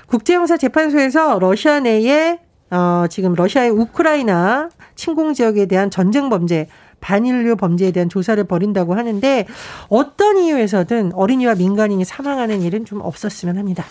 국제형사재판소에서 0.08 1.40
러시아 1.40 1.80
내에 1.80 2.40
어, 2.74 3.06
지금 3.08 3.34
러시아의 3.34 3.70
우크라이나 3.70 4.70
침공 4.96 5.34
지역에 5.36 5.68
대한 5.68 5.92
전쟁 5.92 6.30
범죄, 6.30 6.68
반인류 7.02 7.56
범죄에 7.56 7.92
대한 7.92 8.10
조사를 8.10 8.44
벌인다고 8.46 8.96
하는데 8.96 9.46
어떤 9.90 10.38
이유에서든 10.38 11.14
어린이와 11.14 11.54
민간인이 11.54 12.04
사망하는 12.04 12.62
일은 12.62 12.84
좀 12.86 13.02
없었으면 13.02 13.60
합니다. 13.60 13.86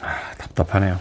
아, 0.00 0.32
답답하네요. 0.38 0.98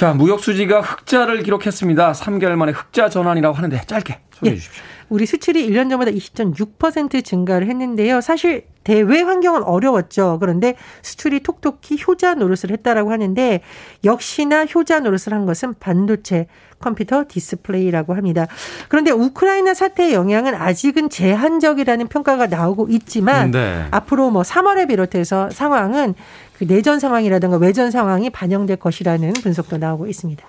자, 0.00 0.14
무역 0.14 0.40
수지가 0.40 0.80
흑자를 0.80 1.42
기록했습니다. 1.42 2.12
3개월 2.12 2.52
만에 2.52 2.72
흑자 2.72 3.10
전환이라고 3.10 3.54
하는데 3.54 3.82
짧게 3.86 4.18
소개해 4.32 4.54
예. 4.54 4.58
주십시오. 4.58 4.82
우리 5.10 5.26
수출이 5.26 5.68
1년 5.68 5.90
전보다 5.90 6.10
20.6% 6.12 7.22
증가를 7.22 7.66
했는데요. 7.66 8.22
사실 8.22 8.64
대외 8.82 9.20
환경은 9.20 9.62
어려웠죠. 9.62 10.38
그런데 10.40 10.74
수출이 11.02 11.40
톡톡히 11.40 11.98
효자 12.06 12.34
노릇을 12.34 12.70
했다라고 12.70 13.12
하는데 13.12 13.60
역시나 14.04 14.64
효자 14.64 15.00
노릇을 15.00 15.34
한 15.34 15.44
것은 15.44 15.74
반도체, 15.80 16.46
컴퓨터, 16.78 17.24
디스플레이라고 17.28 18.14
합니다. 18.14 18.46
그런데 18.88 19.10
우크라이나 19.10 19.74
사태의 19.74 20.14
영향은 20.14 20.54
아직은 20.54 21.10
제한적이라는 21.10 22.06
평가가 22.08 22.46
나오고 22.46 22.86
있지만 22.88 23.50
네. 23.50 23.84
앞으로 23.90 24.30
뭐 24.30 24.42
3월에 24.42 24.88
비롯해서 24.88 25.50
상황은 25.50 26.14
그 26.56 26.66
내전 26.66 27.00
상황이라든가 27.00 27.56
외전 27.56 27.90
상황이 27.90 28.28
반영될 28.28 28.76
것이라는 28.76 29.32
분석도 29.32 29.78
나 29.78 29.89
오고 29.94 30.06
있습니다. 30.06 30.44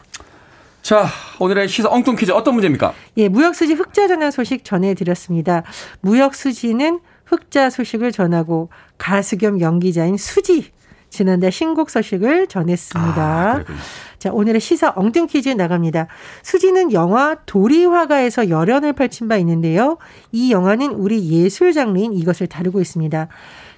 자, 0.81 1.07
오늘의 1.39 1.67
시사 1.67 1.89
엉뚱 1.89 2.15
퀴즈 2.15 2.31
어떤 2.31 2.55
문제입니까? 2.55 2.93
예, 3.17 3.29
무역수지 3.29 3.74
흑자 3.74 4.07
전환 4.07 4.31
소식 4.31 4.65
전해드렸습니다. 4.65 5.63
무역수지는 6.01 7.00
흑자 7.25 7.69
소식을 7.69 8.12
전하고 8.12 8.69
가수 8.98 9.38
겸 9.38 9.62
연기자인 9.62 10.17
수지 10.17 10.71
지난달 11.10 11.51
신곡 11.51 11.89
소식을 11.89 12.48
전했습니다. 12.48 13.21
아, 13.21 13.63
자, 14.17 14.31
오늘의 14.31 14.62
시사 14.62 14.93
엉뚱 14.95 15.27
퀴즈 15.27 15.50
나갑니다. 15.50 16.07
수지는 16.41 16.93
영화 16.93 17.36
도리화가에서 17.45 18.50
열연을 18.50 18.93
펼친 18.93 19.27
바 19.27 19.36
있는데요. 19.38 19.98
이 20.31 20.51
영화는 20.51 20.91
우리 20.91 21.29
예술 21.29 21.74
장르인 21.74 22.13
이것을 22.13 22.48
다루고 22.48 22.79
있습니다. 22.81 23.27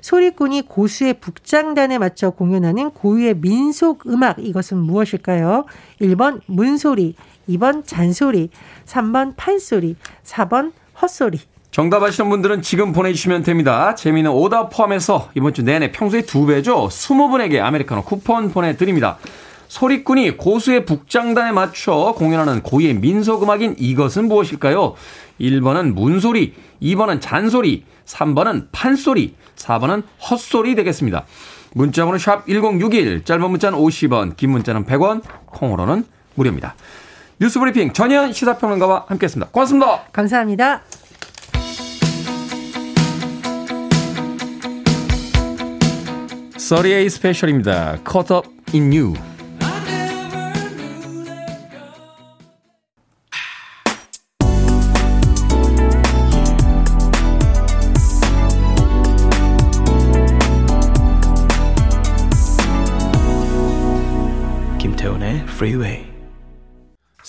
소리꾼이 0.04 0.64
고수의 0.64 1.14
북장단에 1.14 1.98
맞춰 1.98 2.30
공연하는 2.30 2.92
고유의 2.92 3.36
민속 3.36 4.06
음악 4.06 4.36
이것은 4.38 4.78
무엇일까요? 4.78 5.64
1번 6.02 6.42
문소리, 6.46 7.16
2번 7.48 7.88
잔소리, 7.88 8.50
3번 8.86 9.34
판소리, 9.38 9.96
4번 10.26 10.74
헛소리. 11.02 11.40
정답 11.72 12.04
아시는 12.04 12.30
분들은 12.30 12.62
지금 12.64 12.92
보내주시면 12.92 13.44
됩니다. 13.44 13.96
재미는 13.96 14.30
오답 14.32 14.72
포함해서 14.76 15.30
이번 15.36 15.54
주 15.54 15.64
내내 15.64 15.94
평소에 15.94 16.24
두 16.24 16.46
배죠. 16.46 16.90
20분에게 16.90 17.62
아메리카노 17.62 18.04
쿠폰 18.04 18.52
보내드립니다. 18.52 19.18
소리꾼이 19.74 20.38
고수의 20.38 20.86
북장단에 20.86 21.52
맞춰 21.52 22.14
공연하는 22.16 22.62
고유의 22.62 22.94
민속음악인 22.94 23.78
이것은 23.80 24.28
무엇일까요? 24.28 24.94
1번은 25.42 25.94
문소리, 25.96 26.54
2번은 26.80 27.20
잔소리, 27.20 27.84
3번은 28.06 28.68
판소리, 28.72 29.34
4번은 29.56 30.04
헛소리 30.30 30.76
되겠습니다. 30.76 31.26
문자번호 31.74 32.20
샵 32.20 32.46
1061, 32.46 33.26
짧은 33.26 33.50
문자는 33.50 33.80
50원, 33.80 34.38
긴 34.38 34.52
문자는 34.52 34.86
100원, 34.86 35.24
콩으로는 35.48 36.06
무료입니다. 36.36 36.76
뉴스 37.40 37.60
브리핑 37.60 37.94
전현 37.94 38.32
시사평론가와 38.32 39.06
함께했습니다. 39.08 39.52
고맙습니다. 39.52 40.04
감사합니다. 40.14 40.84
Thirty-Eight 46.58 47.10
Special입니다. 47.10 47.98
Caught 48.08 48.34
Up 48.36 48.48
in 48.72 48.92
You. 48.94 49.33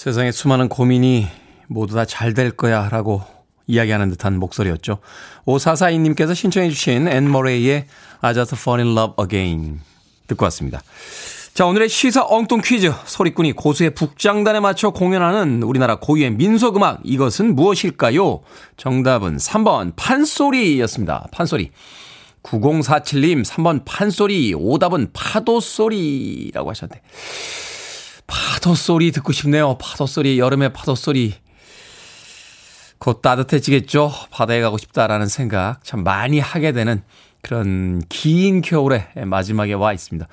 세상에 0.05 0.33
수많은 0.33 0.69
고민이 0.69 1.27
모두 1.67 1.95
다 1.95 2.05
잘 2.05 2.35
될 2.35 2.51
거야 2.51 2.91
라고 2.91 3.23
이야기하는 3.67 4.11
듯한 4.11 4.39
목소리였죠. 4.39 4.99
오사사이님께서 5.47 6.35
신청해 6.35 6.69
주신 6.69 7.09
앤 7.09 7.31
머레이의 7.33 7.87
I 8.21 8.35
just 8.35 8.55
fall 8.55 8.85
in 8.87 8.95
love 8.95 9.15
again 9.25 9.81
듣고 10.27 10.45
왔습니다. 10.45 10.83
자, 11.55 11.65
오늘의 11.65 11.89
시사 11.89 12.23
엉뚱 12.29 12.61
퀴즈. 12.63 12.93
소리꾼이 13.07 13.53
고수의 13.53 13.95
북장단에 13.95 14.61
맞춰 14.61 14.91
공연하는 14.91 15.63
우리나라 15.63 15.95
고유의 16.01 16.33
민속음악. 16.33 17.01
이것은 17.05 17.55
무엇일까요? 17.55 18.43
정답은 18.77 19.39
3번 19.39 19.93
판소리였습니다. 19.97 21.29
판소리. 21.33 21.71
9047님 22.43 23.43
3번 23.43 23.83
판소리. 23.87 24.53
오답은 24.53 25.13
파도소리라고 25.15 26.69
하셨는데. 26.69 27.01
파도 28.27 28.75
소리 28.75 29.13
듣고 29.13 29.33
싶네요. 29.33 29.77
파도 29.79 30.07
소리. 30.07 30.39
여름의 30.39 30.73
파도 30.73 30.95
소리. 30.95 31.35
곧 32.99 33.21
따뜻해지겠죠. 33.21 34.13
바다에 34.31 34.61
가고 34.61 34.79
싶다라는 34.79 35.27
생각 35.27 35.85
참 35.85 36.05
많이 36.05 36.41
하게 36.41 36.73
되는 36.73 37.03
그런 37.43 38.01
긴 38.09 38.63
겨울의 38.63 39.09
마지막에 39.27 39.75
와 39.75 39.93
있습니다. 39.93 40.27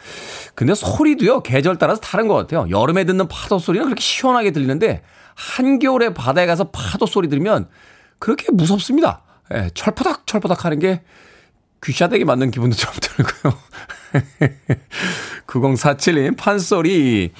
근데 0.55 0.73
소리도요, 0.73 1.43
계절 1.43 1.77
따라서 1.77 1.99
다른 1.99 2.29
것 2.29 2.35
같아요. 2.35 2.67
여름에 2.69 3.03
듣는 3.03 3.27
파도 3.27 3.59
소리는 3.59 3.85
그렇게 3.85 4.01
시원하게 4.01 4.51
들리는데, 4.51 5.03
한겨울에 5.35 6.13
바다에 6.13 6.45
가서 6.45 6.71
파도 6.71 7.05
소리 7.05 7.27
들으면 7.27 7.67
그렇게 8.19 8.51
무섭습니다. 8.51 9.23
예, 9.53 9.69
철퍼덕 9.73 10.25
철퍼덕 10.25 10.63
하는 10.63 10.79
게 10.79 11.01
귀샤되게 11.83 12.25
맞는 12.25 12.51
기분도 12.51 12.75
좀 12.75 12.91
들고요. 13.01 13.57
9047님, 15.47 16.37
판소리. 16.37 17.31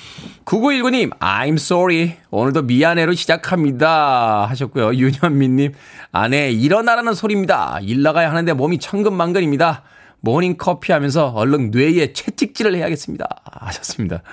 9919님, 0.46 1.18
I'm 1.20 1.54
sorry. 1.54 2.18
오늘도 2.32 2.64
미안해로 2.64 3.14
시작합니다. 3.14 4.48
하셨고요. 4.50 4.96
윤현민님, 4.96 5.74
아내, 6.12 6.52
일어나라는 6.52 7.14
소리입니다. 7.14 7.80
일 7.82 8.02
나가야 8.02 8.30
하는데 8.30 8.52
몸이 8.54 8.80
천근만근입니다. 8.80 9.84
모닝 10.22 10.56
커피 10.58 10.92
하면서 10.92 11.28
얼른 11.28 11.72
뇌에 11.72 12.14
채찍질을 12.14 12.76
해야겠습니다. 12.76 13.28
하셨습니다. 13.44 14.24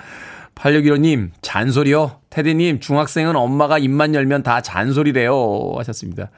8615님, 0.55 1.29
잔소리요. 1.41 2.19
테디님, 2.29 2.79
중학생은 2.79 3.35
엄마가 3.35 3.77
입만 3.77 4.13
열면 4.13 4.43
다 4.43 4.61
잔소리래요. 4.61 5.73
하셨습니다. 5.77 6.31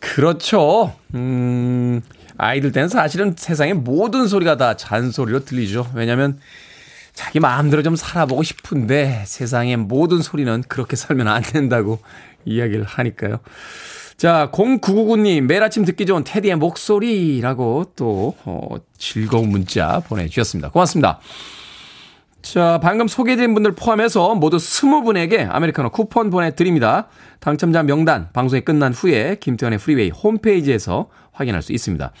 그렇죠. 0.00 0.94
음, 1.14 2.00
아이들 2.38 2.72
때는 2.72 2.88
사실은 2.88 3.34
세상의 3.36 3.74
모든 3.74 4.26
소리가 4.28 4.56
다 4.56 4.76
잔소리로 4.76 5.44
들리죠. 5.44 5.90
왜냐면 5.94 6.38
자기 7.12 7.40
마음대로 7.40 7.82
좀 7.82 7.96
살아보고 7.96 8.44
싶은데 8.44 9.24
세상의 9.26 9.76
모든 9.76 10.22
소리는 10.22 10.62
그렇게 10.68 10.94
살면 10.94 11.26
안 11.26 11.42
된다고 11.42 11.98
이야기를 12.44 12.84
하니까요. 12.84 13.40
자, 14.16 14.50
0999님, 14.52 15.42
매일 15.42 15.62
아침 15.62 15.84
듣기 15.84 16.06
좋은 16.06 16.24
테디의 16.24 16.56
목소리라고 16.56 17.92
또, 17.94 18.34
어, 18.44 18.76
즐거운 18.96 19.48
문자 19.48 20.00
보내주셨습니다. 20.00 20.70
고맙습니다. 20.70 21.20
자, 22.42 22.80
방금 22.82 23.08
소개해드린 23.08 23.52
분들 23.54 23.74
포함해서 23.74 24.34
모두 24.34 24.56
20분에게 24.56 25.48
아메리카노 25.50 25.90
쿠폰 25.90 26.30
보내드립니다. 26.30 27.08
당첨자 27.40 27.82
명단 27.82 28.28
방송이 28.32 28.62
끝난 28.62 28.92
후에 28.92 29.36
김태훈의 29.38 29.78
프리웨이 29.78 30.10
홈페이지에서 30.10 31.08
확인할 31.38 31.62
수 31.62 31.72
있습니다. 31.72 32.12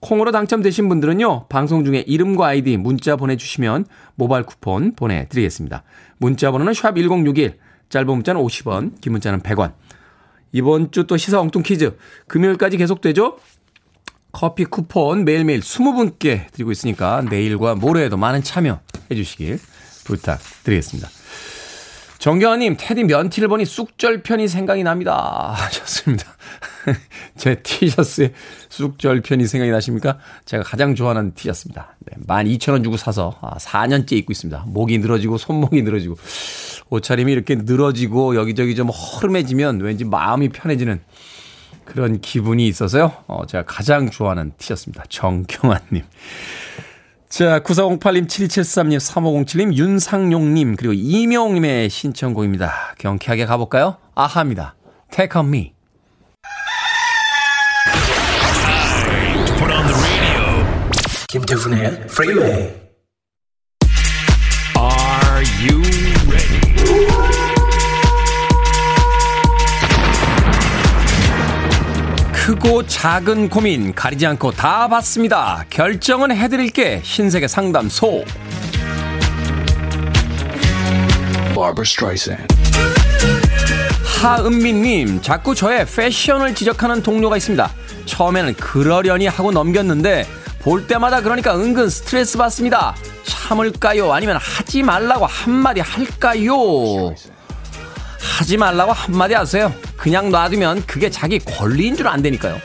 콩으로 0.00 0.30
당첨되신 0.30 0.88
분들은요, 0.88 1.46
방송 1.48 1.84
중에 1.84 2.04
이름과 2.06 2.46
아이디 2.46 2.76
문자 2.76 3.16
보내주시면 3.16 3.86
모바일 4.14 4.44
쿠폰 4.44 4.94
보내드리겠습니다. 4.94 5.82
문자 6.18 6.50
번호는 6.52 6.72
샵1061, 6.72 7.54
짧은 7.88 8.06
문자는 8.06 8.40
50원, 8.40 9.00
긴 9.00 9.12
문자는 9.12 9.40
100원. 9.40 9.72
이번 10.52 10.90
주 10.92 11.04
또 11.06 11.16
시사 11.16 11.40
엉뚱 11.40 11.62
퀴즈, 11.62 11.96
금요일까지 12.28 12.76
계속되죠? 12.76 13.38
커피 14.30 14.64
쿠폰 14.64 15.24
매일매일 15.24 15.60
20분께 15.60 16.52
드리고 16.52 16.70
있으니까 16.70 17.22
내일과 17.28 17.74
모레에도 17.74 18.16
많은 18.16 18.42
참여해 18.42 18.78
주시길 19.14 19.58
부탁드리겠습니다. 20.04 21.08
정경아님, 22.18 22.76
테디 22.78 23.04
면티를 23.04 23.48
보니 23.48 23.64
쑥절편이 23.64 24.48
생각이 24.48 24.82
납니다. 24.82 25.54
하셨습니다. 25.56 26.24
제 27.36 27.56
티셔츠에 27.62 28.32
쑥절편이 28.68 29.46
생각이 29.46 29.70
나십니까? 29.70 30.18
제가 30.44 30.62
가장 30.62 30.94
좋아하는 30.94 31.34
티셔츠입니다. 31.34 31.96
네, 32.00 32.16
12,000원 32.26 32.84
주고 32.84 32.96
사서 32.96 33.38
4년째 33.58 34.12
아, 34.12 34.16
입고 34.16 34.32
있습니다. 34.32 34.64
목이 34.68 34.98
늘어지고 34.98 35.38
손목이 35.38 35.82
늘어지고 35.82 36.16
옷차림이 36.90 37.32
이렇게 37.32 37.54
늘어지고 37.54 38.36
여기저기 38.36 38.74
좀 38.74 38.88
허름해지면 38.88 39.80
왠지 39.80 40.04
마음이 40.04 40.48
편해지는 40.50 41.00
그런 41.84 42.20
기분이 42.20 42.66
있어서요. 42.66 43.12
어, 43.26 43.46
제가 43.46 43.64
가장 43.64 44.10
좋아하는 44.10 44.52
티셔츠입니다. 44.58 45.04
정경아님. 45.08 46.04
자, 47.28 47.60
9408님, 47.60 48.26
7273님, 48.26 48.98
3507님, 48.98 49.74
윤상용님, 49.74 50.76
그리고 50.76 50.94
이명님의 50.94 51.90
신청곡입니다. 51.90 52.94
경쾌하게 52.98 53.44
가볼까요? 53.44 53.96
아하입니다. 54.14 54.74
Take 55.10 55.38
on 55.38 55.48
me. 55.48 55.77
김태훈의 61.30 61.88
Freeway. 62.04 62.74
Are 64.78 65.44
you 65.60 65.82
ready? 66.26 66.60
크고 72.32 72.86
작은 72.86 73.50
고민 73.50 73.94
가리지 73.94 74.26
않고 74.26 74.52
다 74.52 74.88
받습니다. 74.88 75.66
결정은 75.68 76.34
해드릴게 76.34 77.02
신세계 77.04 77.46
상담소. 77.46 78.24
하은미님, 84.22 85.20
자꾸 85.20 85.54
저의 85.54 85.84
패션을 85.84 86.54
지적하는 86.54 87.02
동료가 87.02 87.36
있습니다. 87.36 87.70
처음에는 88.06 88.54
그러려니 88.54 89.26
하고 89.26 89.52
넘겼는데 89.52 90.37
볼 90.60 90.86
때마다 90.86 91.20
그러니까 91.20 91.54
은근 91.56 91.88
스트레스 91.88 92.36
받습니다. 92.36 92.94
참을까요? 93.24 94.12
아니면 94.12 94.38
하지 94.40 94.82
말라고 94.82 95.26
한마디 95.26 95.80
할까요? 95.80 97.14
하지 98.38 98.56
말라고 98.56 98.92
한마디 98.92 99.34
하세요. 99.34 99.72
그냥 99.96 100.30
놔두면 100.30 100.84
그게 100.86 101.10
자기 101.10 101.38
권리인 101.38 101.96
줄 101.96 102.06
안 102.08 102.22
되니까요. 102.22 102.58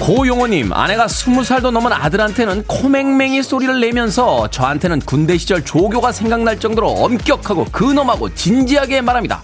고용호님, 0.00 0.72
아내가 0.72 1.06
스무 1.08 1.44
살도 1.44 1.70
넘은 1.70 1.92
아들한테는 1.92 2.64
코맹맹이 2.66 3.42
소리를 3.42 3.80
내면서 3.80 4.48
저한테는 4.48 5.00
군대 5.00 5.36
시절 5.36 5.64
조교가 5.64 6.10
생각날 6.10 6.58
정도로 6.58 6.88
엄격하고 6.88 7.66
근엄하고 7.66 8.34
진지하게 8.34 9.02
말합니다. 9.02 9.42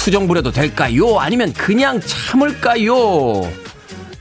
투정 0.00 0.26
부려도 0.26 0.50
될까요? 0.50 1.18
아니면 1.18 1.52
그냥 1.52 2.00
참을까요? 2.00 3.42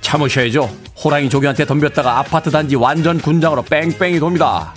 참으셔야죠. 0.02 0.70
호랑이 1.02 1.30
조교한테 1.30 1.66
덤볐다가 1.66 2.20
아파트 2.20 2.52
단지 2.52 2.76
완전 2.76 3.18
군장으로 3.18 3.64
뺑뺑이 3.64 4.20
돕니다. 4.20 4.74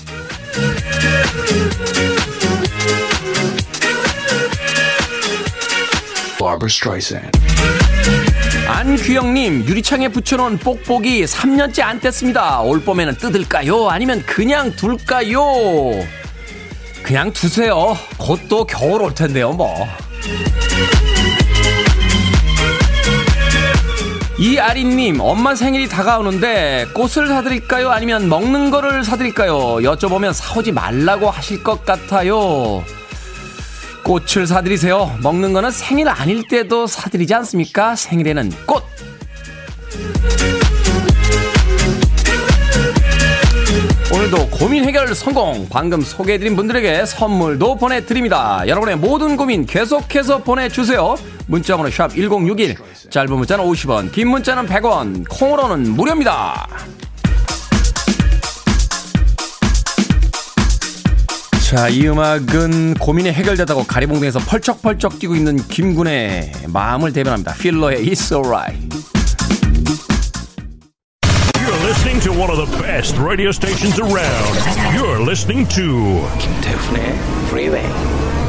안규영님, 8.68 9.64
유리창에 9.66 10.08
붙여놓은 10.08 10.58
뽁뽁이 10.58 11.24
3년째 11.24 11.82
안 11.82 12.00
뗐습니다. 12.00 12.64
올 12.64 12.80
봄에는 12.80 13.16
뜯을까요? 13.16 13.88
아니면 13.88 14.22
그냥 14.24 14.70
둘까요? 14.76 15.42
그냥 17.02 17.32
두세요. 17.32 17.96
곧 18.18 18.48
또 18.48 18.64
겨울 18.64 19.02
올 19.02 19.12
텐데요, 19.14 19.50
뭐. 19.52 19.86
이아린님, 24.38 25.20
엄마 25.20 25.54
생일이 25.54 25.88
다가오는데 25.88 26.88
꽃을 26.94 27.28
사드릴까요? 27.28 27.90
아니면 27.90 28.28
먹는 28.28 28.70
거를 28.70 29.04
사드릴까요? 29.04 29.54
여쭤보면 29.82 30.32
사오지 30.32 30.72
말라고 30.72 31.30
하실 31.30 31.62
것 31.62 31.84
같아요. 31.84 32.82
꽃을 34.02 34.46
사드리세요. 34.46 35.16
먹는 35.22 35.52
거는 35.52 35.70
생일 35.70 36.08
아닐 36.08 36.48
때도 36.48 36.86
사드리지 36.86 37.34
않습니까? 37.34 37.94
생일에는 37.94 38.50
꽃! 38.66 38.82
오늘도 44.12 44.48
고민 44.50 44.84
해결 44.84 45.14
성공! 45.14 45.68
방금 45.70 46.00
소개해드린 46.00 46.56
분들에게 46.56 47.06
선물도 47.06 47.76
보내드립니다. 47.76 48.64
여러분의 48.66 48.96
모든 48.96 49.36
고민 49.36 49.66
계속해서 49.66 50.38
보내주세요. 50.38 51.16
문자번호 51.52 51.90
샵 51.90 52.08
1061, 52.14 52.76
짧은 53.10 53.36
문자는 53.36 53.62
50원, 53.62 54.10
긴 54.10 54.28
문자는 54.28 54.66
100원, 54.66 55.28
콩으로는 55.28 55.92
무료입니다. 55.92 56.66
자, 61.68 61.88
이 61.88 62.08
음악은 62.08 62.94
고민이 62.94 63.30
해결되다고 63.32 63.84
가리봉동에서 63.84 64.38
펄쩍펄쩍 64.40 65.18
뛰고 65.18 65.36
있는 65.36 65.56
김군의 65.68 66.52
마음을 66.68 67.12
대변합니다. 67.12 67.52
필러의 67.54 68.06
It's 68.06 68.32
Alright. 68.32 68.78
You're 71.60 71.84
listening 71.84 72.20
to 72.22 72.32
one 72.32 72.50
of 72.50 72.56
the 72.56 72.82
best 72.82 73.18
radio 73.18 73.50
stations 73.50 74.00
around. 74.00 74.96
You're 74.96 75.20
listening 75.20 75.68
to 75.68 76.26
김태훈의 76.38 77.12
Freeway. 77.48 78.41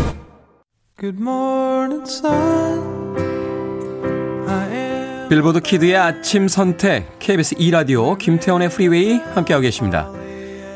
빌보드 5.29 5.59
kid의 5.59 5.97
아침 5.97 6.47
선택 6.47 7.19
KBS 7.19 7.55
2라디오 7.55 8.17
김태훈의 8.17 8.69
프리웨이 8.69 9.17
함께하고 9.17 9.63
계십니다. 9.63 10.09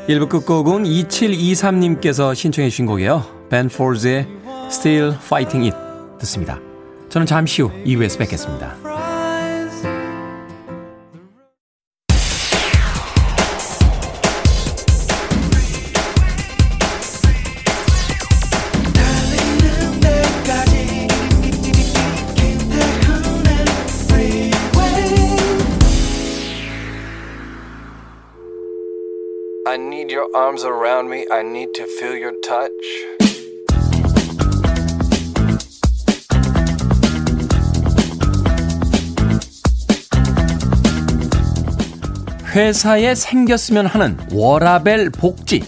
1부 0.06 0.28
끝곡은 0.28 0.84
2723님께서 0.84 2.34
신청해 2.34 2.68
주신 2.68 2.84
곡이에요. 2.84 3.24
Ben 3.48 3.70
Folds의 3.72 4.26
Still 4.66 5.14
Fighting 5.14 5.72
It 5.72 6.18
듣습니다. 6.18 6.60
저는 7.08 7.26
잠시 7.26 7.62
후 7.62 7.70
2부에서 7.86 8.18
뵙겠습니다. 8.18 8.87
Arms 30.34 30.64
around 30.64 31.08
me. 31.08 31.26
I 31.30 31.42
need 31.42 31.72
to 31.74 31.84
feel 31.84 32.16
your 32.16 32.34
touch. 32.40 32.72
회사에 42.54 43.14
생겼으면 43.14 43.86
하는 43.86 44.18
워라벨 44.32 45.10
복지. 45.10 45.62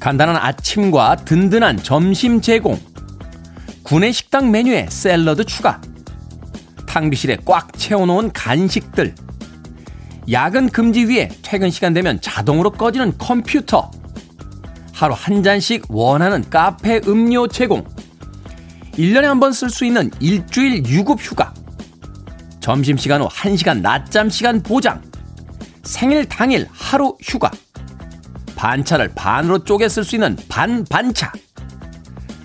간단한 0.00 0.36
아침과 0.36 1.16
든든한 1.24 1.82
점심 1.82 2.40
제공. 2.40 2.78
구내 3.82 4.12
식당 4.12 4.50
메뉴에 4.50 4.86
샐러드 4.90 5.44
추가. 5.44 5.80
탕비실에 6.86 7.38
꽉 7.44 7.72
채워놓은 7.72 8.32
간식들. 8.32 9.14
야근 10.30 10.68
금지 10.68 11.04
위에 11.06 11.28
퇴근 11.42 11.70
시간 11.70 11.94
되면 11.94 12.20
자동으로 12.20 12.70
꺼지는 12.70 13.16
컴퓨터. 13.18 13.90
하루 14.92 15.14
한 15.16 15.42
잔씩 15.42 15.84
원하는 15.88 16.48
카페 16.50 17.00
음료 17.06 17.46
제공. 17.48 17.84
1년에 18.94 19.22
한 19.22 19.38
번 19.40 19.52
쓸 19.52 19.70
수 19.70 19.84
있는 19.84 20.10
일주일 20.20 20.84
유급 20.86 21.20
휴가. 21.20 21.54
점심시간 22.60 23.22
후 23.22 23.28
1시간 23.28 23.80
낮잠 23.80 24.28
시간 24.28 24.62
보장. 24.62 25.00
생일 25.84 26.26
당일 26.28 26.68
하루 26.72 27.16
휴가. 27.22 27.50
반차를 28.56 29.12
반으로 29.14 29.64
쪼개 29.64 29.88
쓸 29.88 30.04
수 30.04 30.16
있는 30.16 30.36
반반차. 30.48 31.32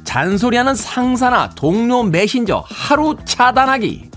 잔소리하는 0.03 0.75
상사나 0.75 1.49
동료 1.55 2.03
메신저 2.03 2.63
하루 2.67 3.17
차단하기. 3.25 4.12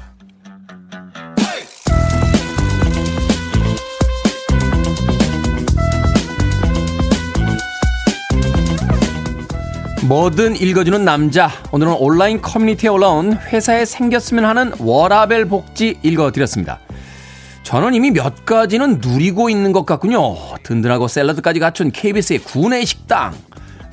뭐든 10.07 10.55
읽어주는 10.61 11.05
남자. 11.05 11.51
오늘은 11.73 11.95
온라인 11.95 12.41
커뮤니티에 12.41 12.89
올라온 12.89 13.33
회사에 13.33 13.85
생겼으면 13.85 14.45
하는 14.45 14.73
워라벨 14.79 15.47
복지 15.47 15.99
읽어드렸습니다. 16.01 16.79
저는 17.65 17.93
이미 17.93 18.13
몇 18.13 18.45
가지는 18.47 19.01
누리고 19.01 19.51
있는 19.51 19.73
것 19.73 19.85
같군요. 19.85 20.37
든든하고 20.63 21.09
샐러드까지 21.09 21.59
갖춘 21.59 21.91
KBS의 21.91 22.39
구내 22.41 22.85
식당. 22.85 23.35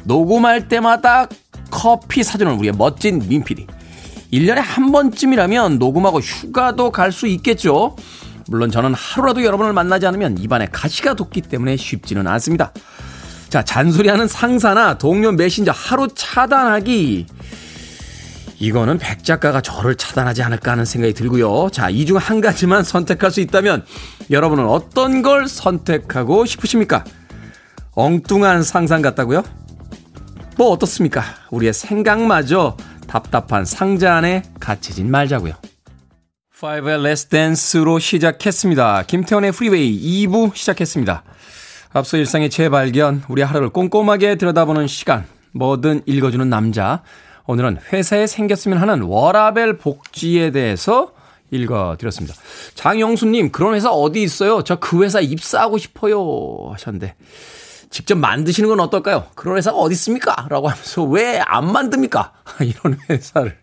녹음할 0.04 0.68
때마다 0.68 1.28
커피 1.72 2.22
사주는 2.22 2.54
우리의 2.54 2.74
멋진 2.78 3.18
민피디. 3.28 3.66
1년에 4.32 4.62
한 4.62 4.92
번쯤이라면 4.92 5.80
녹음하고 5.80 6.20
휴가도 6.20 6.92
갈 6.92 7.12
수 7.12 7.26
있겠죠. 7.26 7.96
물론 8.50 8.70
저는 8.70 8.94
하루라도 8.94 9.44
여러분을 9.44 9.74
만나지 9.74 10.06
않으면 10.06 10.38
입안에 10.38 10.68
가시가 10.72 11.16
돋기 11.16 11.42
때문에 11.42 11.76
쉽지는 11.76 12.28
않습니다. 12.28 12.72
자, 13.54 13.62
잔소리하는 13.62 14.28
상사나 14.28 14.98
동료 14.98 15.32
메신저 15.32 15.72
하루 15.72 16.08
차단하기. 16.16 17.28
이거는 18.58 18.98
백 18.98 19.24
작가가 19.24 19.62
저를 19.62 19.94
차단하지 19.94 20.42
않을까 20.42 20.72
하는 20.72 20.86
생각이 20.86 21.14
들고요. 21.14 21.70
자, 21.72 21.92
이 21.92 22.04
중 22.08 22.18
한 22.18 22.42
가지만 22.42 22.82
선택할 22.84 23.30
수 23.30 23.42
있다면 23.42 23.86
여러분은 24.32 24.66
어떤 24.66 25.22
걸 25.22 25.48
선택하고 25.48 26.46
싶으십니까? 26.48 27.04
엉뚱한 27.92 28.64
상상 28.64 29.04
같다고요? 29.04 29.44
뭐 30.58 30.72
어떻습니까? 30.72 31.24
우리의 31.52 31.74
생각마저 31.74 32.76
답답한 33.06 33.66
상자 33.66 34.16
안에 34.16 34.42
갇히진 34.60 35.12
말자고요. 35.12 35.54
보위의 36.60 37.04
Let's 37.04 37.30
Dance로 37.30 38.00
시작했습니다. 38.00 39.04
김태훈의 39.04 39.52
프리웨이 39.52 40.26
2부 40.26 40.56
시작했습니다. 40.56 41.24
앞서 41.94 42.18
일상의 42.18 42.50
재발견, 42.50 43.24
우리 43.28 43.42
하루를 43.44 43.70
꼼꼼하게 43.70 44.36
들여다보는 44.36 44.88
시간, 44.88 45.26
뭐든 45.52 46.02
읽어주는 46.08 46.50
남자. 46.50 47.04
오늘은 47.46 47.78
회사에 47.92 48.26
생겼으면 48.26 48.80
하는 48.80 49.04
워라벨 49.04 49.78
복지에 49.78 50.52
대해서 50.52 51.12
읽어드렸습니다. 51.52 52.34
장영수님, 52.74 53.52
그런 53.52 53.76
회사 53.76 53.92
어디 53.92 54.24
있어요? 54.24 54.64
저 54.64 54.78
그 54.80 55.04
회사 55.04 55.20
입사하고 55.20 55.78
싶어요. 55.78 56.72
하셨는데. 56.72 57.16
직접 57.92 58.16
만드시는 58.18 58.70
건 58.70 58.80
어떨까요? 58.80 59.28
그런 59.36 59.58
회사가 59.58 59.78
어디 59.78 59.94
있습니까? 59.94 60.48
라고 60.50 60.68
하면서 60.68 61.04
왜 61.04 61.40
안 61.46 61.72
만듭니까? 61.72 62.32
이런 62.62 62.98
회사를. 63.08 63.56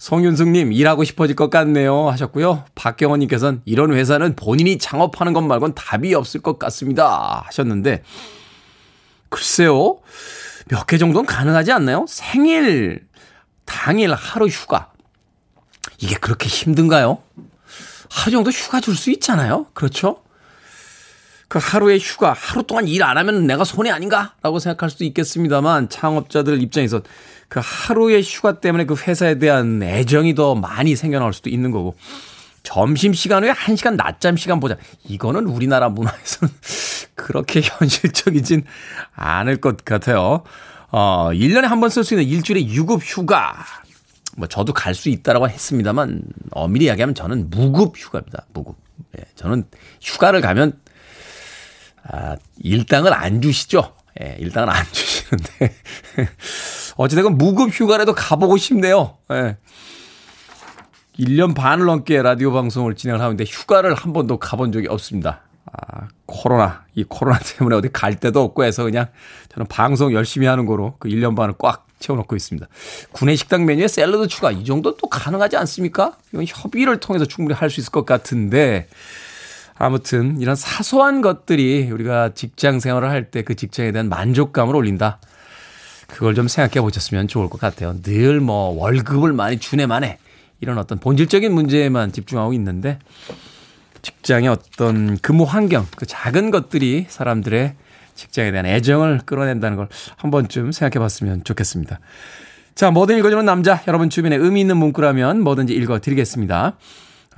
송윤숙님, 0.00 0.72
일하고 0.72 1.04
싶어질 1.04 1.36
것 1.36 1.50
같네요. 1.50 2.08
하셨고요. 2.08 2.64
박경원님께서는 2.74 3.60
이런 3.66 3.92
회사는 3.92 4.34
본인이 4.34 4.78
창업하는 4.78 5.34
것 5.34 5.42
말곤 5.42 5.74
답이 5.74 6.14
없을 6.14 6.40
것 6.40 6.58
같습니다. 6.58 7.42
하셨는데, 7.44 8.02
글쎄요. 9.28 9.98
몇 10.70 10.86
개 10.86 10.96
정도는 10.96 11.26
가능하지 11.26 11.70
않나요? 11.72 12.06
생일, 12.08 13.06
당일 13.66 14.14
하루 14.14 14.46
휴가. 14.46 14.90
이게 15.98 16.14
그렇게 16.14 16.48
힘든가요? 16.48 17.18
하루 18.08 18.30
정도 18.30 18.50
휴가 18.50 18.80
줄 18.80 18.96
수 18.96 19.10
있잖아요? 19.10 19.66
그렇죠? 19.74 20.22
그 21.48 21.58
하루의 21.60 21.98
휴가, 21.98 22.32
하루 22.32 22.62
동안 22.62 22.88
일 22.88 23.02
안 23.02 23.18
하면 23.18 23.46
내가 23.46 23.64
손해 23.64 23.90
아닌가? 23.90 24.34
라고 24.40 24.60
생각할 24.60 24.88
수도 24.88 25.04
있겠습니다만, 25.04 25.90
창업자들 25.90 26.62
입장에서 26.62 27.02
그 27.50 27.60
하루의 27.62 28.22
휴가 28.22 28.60
때문에 28.60 28.84
그 28.86 28.94
회사에 28.94 29.38
대한 29.38 29.82
애정이 29.82 30.34
더 30.34 30.54
많이 30.54 30.96
생겨나올 30.96 31.34
수도 31.34 31.50
있는 31.50 31.70
거고, 31.72 31.94
점심시간 32.62 33.42
후에 33.44 33.52
1시간 33.52 33.96
낮잠 33.96 34.36
시간 34.38 34.60
보자. 34.60 34.76
이거는 35.04 35.46
우리나라 35.46 35.88
문화에서는 35.90 36.54
그렇게 37.16 37.60
현실적이진 37.62 38.64
않을 39.14 39.56
것 39.60 39.84
같아요. 39.84 40.42
어, 40.92 41.30
1년에 41.32 41.62
한 41.62 41.80
번 41.80 41.90
쓸 41.90 42.04
수 42.04 42.14
있는 42.14 42.26
일주일의 42.28 42.68
유급 42.68 43.00
휴가. 43.02 43.64
뭐 44.36 44.46
저도 44.46 44.72
갈 44.72 44.94
수 44.94 45.08
있다라고 45.08 45.48
했습니다만 45.48 46.22
엄밀히 46.52 46.86
이야기하면 46.86 47.14
저는 47.14 47.50
무급 47.50 47.94
휴가입니다. 47.96 48.46
무급. 48.52 48.76
예, 49.18 49.24
저는 49.34 49.64
휴가를 50.00 50.40
가면 50.40 50.78
아, 52.04 52.36
일당을 52.58 53.12
안 53.12 53.42
주시죠. 53.42 53.94
예, 54.22 54.36
일당을 54.38 54.70
안 54.70 54.84
주시는데 54.92 55.74
어찌됐건 56.96 57.38
무급 57.38 57.70
휴가라도 57.70 58.14
가보고 58.14 58.56
싶네요. 58.56 59.18
예. 59.32 59.56
1년 61.18 61.54
반을 61.54 61.86
넘게 61.86 62.22
라디오 62.22 62.52
방송을 62.52 62.94
진행을 62.94 63.20
하는데 63.20 63.44
휴가를 63.44 63.94
한 63.94 64.12
번도 64.12 64.38
가본 64.38 64.72
적이 64.72 64.88
없습니다. 64.88 65.42
아, 65.70 66.08
코로나, 66.26 66.84
이 66.94 67.04
코로나 67.04 67.38
때문에 67.58 67.76
어디 67.76 67.88
갈 67.92 68.18
데도 68.18 68.42
없고 68.42 68.64
해서 68.64 68.84
그냥 68.84 69.06
저는 69.50 69.66
방송 69.66 70.12
열심히 70.12 70.46
하는 70.46 70.66
거로 70.66 70.94
그 70.98 71.08
1년 71.08 71.36
반을 71.36 71.54
꽉 71.58 71.86
채워놓고 71.98 72.34
있습니다. 72.34 72.66
구내 73.12 73.36
식당 73.36 73.66
메뉴에 73.66 73.86
샐러드 73.86 74.26
추가, 74.26 74.50
이 74.50 74.64
정도 74.64 74.96
또 74.96 75.06
가능하지 75.08 75.58
않습니까? 75.58 76.16
이건 76.32 76.46
협의를 76.48 76.98
통해서 76.98 77.26
충분히 77.26 77.54
할 77.54 77.68
수 77.68 77.80
있을 77.80 77.92
것 77.92 78.06
같은데, 78.06 78.88
아무튼 79.80 80.38
이런 80.40 80.56
사소한 80.56 81.22
것들이 81.22 81.90
우리가 81.90 82.34
직장 82.34 82.80
생활을 82.80 83.08
할 83.08 83.30
때 83.30 83.42
그 83.42 83.54
직장에 83.54 83.92
대한 83.92 84.08
만족감을 84.10 84.76
올린다. 84.76 85.18
그걸 86.06 86.34
좀 86.34 86.48
생각해 86.48 86.82
보셨으면 86.82 87.28
좋을 87.28 87.48
것 87.48 87.58
같아요. 87.58 87.94
늘 88.02 88.40
뭐 88.40 88.68
월급을 88.78 89.32
많이 89.32 89.58
주네 89.58 89.86
만에 89.86 90.18
이런 90.60 90.76
어떤 90.76 90.98
본질적인 90.98 91.52
문제에만 91.54 92.12
집중하고 92.12 92.52
있는데 92.52 92.98
직장의 94.02 94.48
어떤 94.48 95.16
근무 95.18 95.44
환경, 95.44 95.86
그 95.96 96.04
작은 96.04 96.50
것들이 96.50 97.06
사람들의 97.08 97.74
직장에 98.14 98.50
대한 98.50 98.66
애정을 98.66 99.20
끌어낸다는 99.24 99.76
걸 99.78 99.88
한 100.16 100.30
번쯤 100.30 100.72
생각해 100.72 101.00
봤으면 101.02 101.42
좋겠습니다. 101.44 102.00
자, 102.74 102.90
뭐든 102.90 103.16
읽어주는 103.18 103.44
남자, 103.46 103.82
여러분 103.88 104.10
주변에 104.10 104.36
의미 104.36 104.60
있는 104.60 104.76
문구라면 104.76 105.40
뭐든지 105.42 105.72
읽어 105.74 106.00
드리겠습니다. 106.00 106.76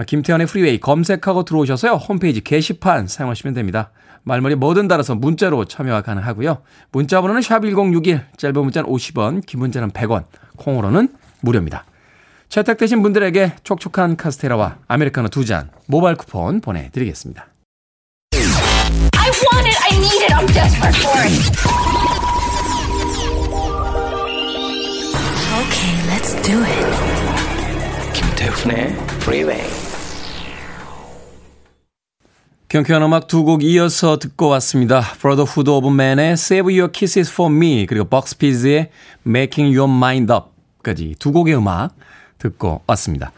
김태훈의 0.03 0.47
프리웨이 0.47 0.81
검색하고 0.81 1.45
들어오셔서요. 1.45 1.93
홈페이지 1.95 2.41
게시판 2.41 3.07
사용하시면 3.07 3.53
됩니다. 3.55 3.91
말머리 4.25 4.55
뭐든 4.55 4.89
달아서 4.89 5.17
문자로 5.17 5.67
참여가 5.67 6.01
가능하고요. 6.01 6.63
문자 6.93 7.21
번호는 7.21 7.43
샵1061, 7.43 8.23
짧은 8.39 8.55
문자는 8.63 8.89
50원, 8.89 9.45
긴 9.45 9.61
문자는 9.61 9.91
100원, 9.91 10.25
콩으로는 10.57 11.09
무료입니다. 11.41 11.85
채택되신 12.49 13.03
분들에게 13.03 13.57
촉촉한 13.65 14.17
카스테라와 14.17 14.77
아메리카노 14.89 15.29
두 15.29 15.45
잔 15.45 15.71
모바일 15.87 16.17
쿠폰 16.17 16.61
보내드리겠습니다. 16.61 17.47
I 18.35 19.31
want 19.31 19.69
it. 19.69 19.79
I 19.83 19.99
need 19.99 20.23
it. 20.25 20.33
I'm 20.35 20.47
desperate 20.53 20.97
for 20.97 21.21
it. 21.21 21.33
Okay, 25.61 25.95
let's 26.09 26.35
do 26.43 26.63
it. 26.65 28.13
김태훈의 28.15 28.93
Freeway. 29.23 29.82
경쾌한 32.73 33.03
음악 33.03 33.27
두 33.27 33.45
곡 33.45 33.63
이어서 33.65 34.19
듣고 34.19 34.49
왔습니다. 34.49 35.03
Brotherhood 35.21 35.69
of 35.71 35.87
Man의 35.89 36.33
Save 36.33 36.75
Your 36.79 36.91
Kisses 36.91 37.31
for 37.31 37.55
Me 37.55 37.85
그리고 37.85 38.07
벅스피즈의 38.07 38.89
Making 39.27 39.77
Your 39.77 39.95
Mind 39.95 40.33
Up까지 40.33 41.17
두 41.19 41.33
곡의 41.33 41.55
음악 41.55 41.95
듣고 42.39 42.81
왔습니다. 42.87 43.31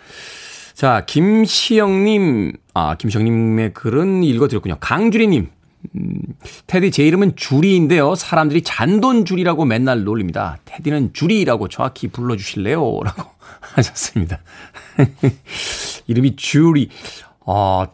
자, 0.75 1.05
김시영님, 1.05 2.53
아, 2.75 2.95
김시영님의 2.97 3.75
글은 3.75 4.23
읽어드렸군요. 4.23 4.77
강주리님, 4.79 5.51
음, 5.97 6.21
테디 6.69 6.93
제 6.93 7.05
이름은 7.05 7.35
주리인데요. 7.35 8.15
사람들이 8.15 8.63
잔돈주리라고 8.63 9.65
맨날 9.65 10.05
놀립니다. 10.05 10.59
테디는 10.65 11.13
주리라고 11.13 11.67
정확히 11.67 12.07
불러주실래요? 12.07 13.01
라고 13.03 13.31
하셨습니다. 13.75 14.39
이름이 16.07 16.37
주리. 16.37 16.89
어, 17.41 17.85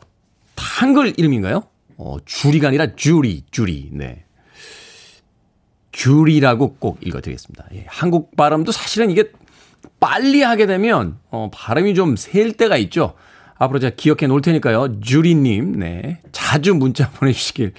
한글 0.70 1.12
이름인가요? 1.16 1.64
어, 1.98 2.16
주리가 2.24 2.68
아니라 2.68 2.94
주리, 2.94 3.42
주리. 3.50 3.88
네. 3.92 4.24
주리라고 5.92 6.76
꼭 6.78 6.98
읽어드리겠습니다. 7.02 7.64
예, 7.74 7.84
한국 7.88 8.36
발음도 8.36 8.70
사실은 8.72 9.10
이게 9.10 9.32
빨리 9.98 10.42
하게 10.42 10.66
되면 10.66 11.18
어, 11.30 11.50
발음이 11.52 11.94
좀 11.94 12.14
셀 12.16 12.52
때가 12.52 12.76
있죠. 12.78 13.14
앞으로 13.58 13.80
제가 13.80 13.96
기억해 13.96 14.26
놓을 14.28 14.40
테니까요. 14.40 15.00
주리님, 15.00 15.80
네. 15.80 16.20
자주 16.32 16.74
문자 16.74 17.10
보내주시길 17.18 17.74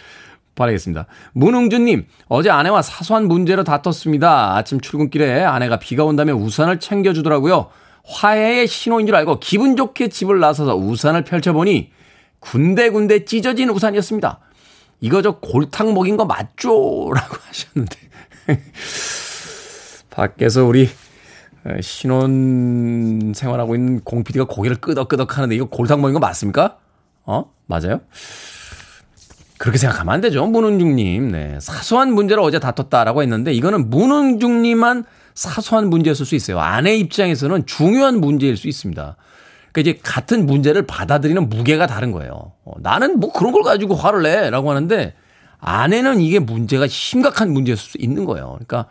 바라겠습니다. 0.54 1.08
문웅준님, 1.32 2.06
어제 2.27 2.49
아내와 2.49 2.82
사소한 2.82 3.27
문제로 3.27 3.63
다퉜습니다. 3.63 4.56
아침 4.58 4.82
출근길에 4.82 5.43
아내가 5.43 5.80
비가 5.80 6.04
온다며 6.04 6.34
우산을 6.36 6.80
챙겨주더라고요. 6.80 7.69
화해의 8.04 8.67
신호인 8.67 9.08
줄 9.08 9.15
알고 9.15 9.39
기분 9.39 9.77
좋게 9.77 10.10
집을 10.10 10.39
나서서 10.39 10.75
우산을 10.75 11.23
펼쳐보니 11.23 11.91
군데군데 12.41 13.23
찢어진 13.25 13.69
우산이었습니다. 13.69 14.39
이거 14.99 15.21
저 15.21 15.39
골탕 15.39 15.93
먹인 15.93 16.17
거 16.17 16.25
맞죠? 16.25 16.69
라고 17.15 17.38
하셨는데. 17.47 17.97
밖에서 20.10 20.65
우리 20.65 20.89
신혼 21.82 23.32
생활하고 23.34 23.75
있는 23.75 24.01
공 24.01 24.23
PD가 24.23 24.45
고개를 24.45 24.77
끄덕끄덕 24.82 25.38
하는데 25.38 25.56
이거 25.56 25.65
골탕 25.65 26.01
먹인 26.01 26.13
거 26.13 26.19
맞습니까? 26.19 26.77
어? 27.23 27.51
맞아요? 27.67 28.01
그렇게 29.58 29.77
생각하면 29.77 30.15
안 30.15 30.21
되죠. 30.21 30.45
문은중님. 30.47 31.32
네. 31.32 31.60
사소한 31.62 32.13
문제를 32.13 32.41
어제 32.41 32.58
다퉜다라고 32.58 33.21
했는데 33.21 33.54
이거는 33.54 33.91
문은중님만 33.91 35.06
사소한 35.36 35.89
문제였을 35.89 36.25
수 36.25 36.36
있어요. 36.36 36.60
아내 36.60 36.95
입장에서는 36.95 37.67
중요한 37.67 38.19
문제일 38.19 38.58
수 38.58 38.67
있습니다. 38.67 39.15
그러니까 39.72 39.92
이제 39.92 40.00
같은 40.04 40.46
문제를 40.46 40.86
받아들이는 40.86 41.50
무게가 41.50 41.88
다른 41.88 42.12
거예요. 42.12 42.54
어, 42.66 42.74
나는 42.80 43.20
뭐 43.20 43.32
그런 43.32 43.52
걸 43.52 43.64
가지고 43.64 43.96
화를 43.96 44.24
내 44.24 44.50
라고 44.50 44.70
하는데 44.70 45.14
아내는 45.60 46.22
이게 46.22 46.40
문제가 46.40 46.88
심각한 46.88 47.52
문제였을 47.52 47.92
수 47.92 47.98
있는 48.00 48.26
거예요. 48.26 48.52
그러니까 48.54 48.88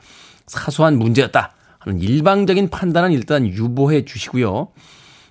사소한 0.46 0.98
문제였다 0.98 1.52
하는 1.78 2.00
일방적인 2.00 2.70
판단은 2.70 3.12
일단 3.12 3.46
유보해 3.46 4.04
주시고요. 4.04 4.68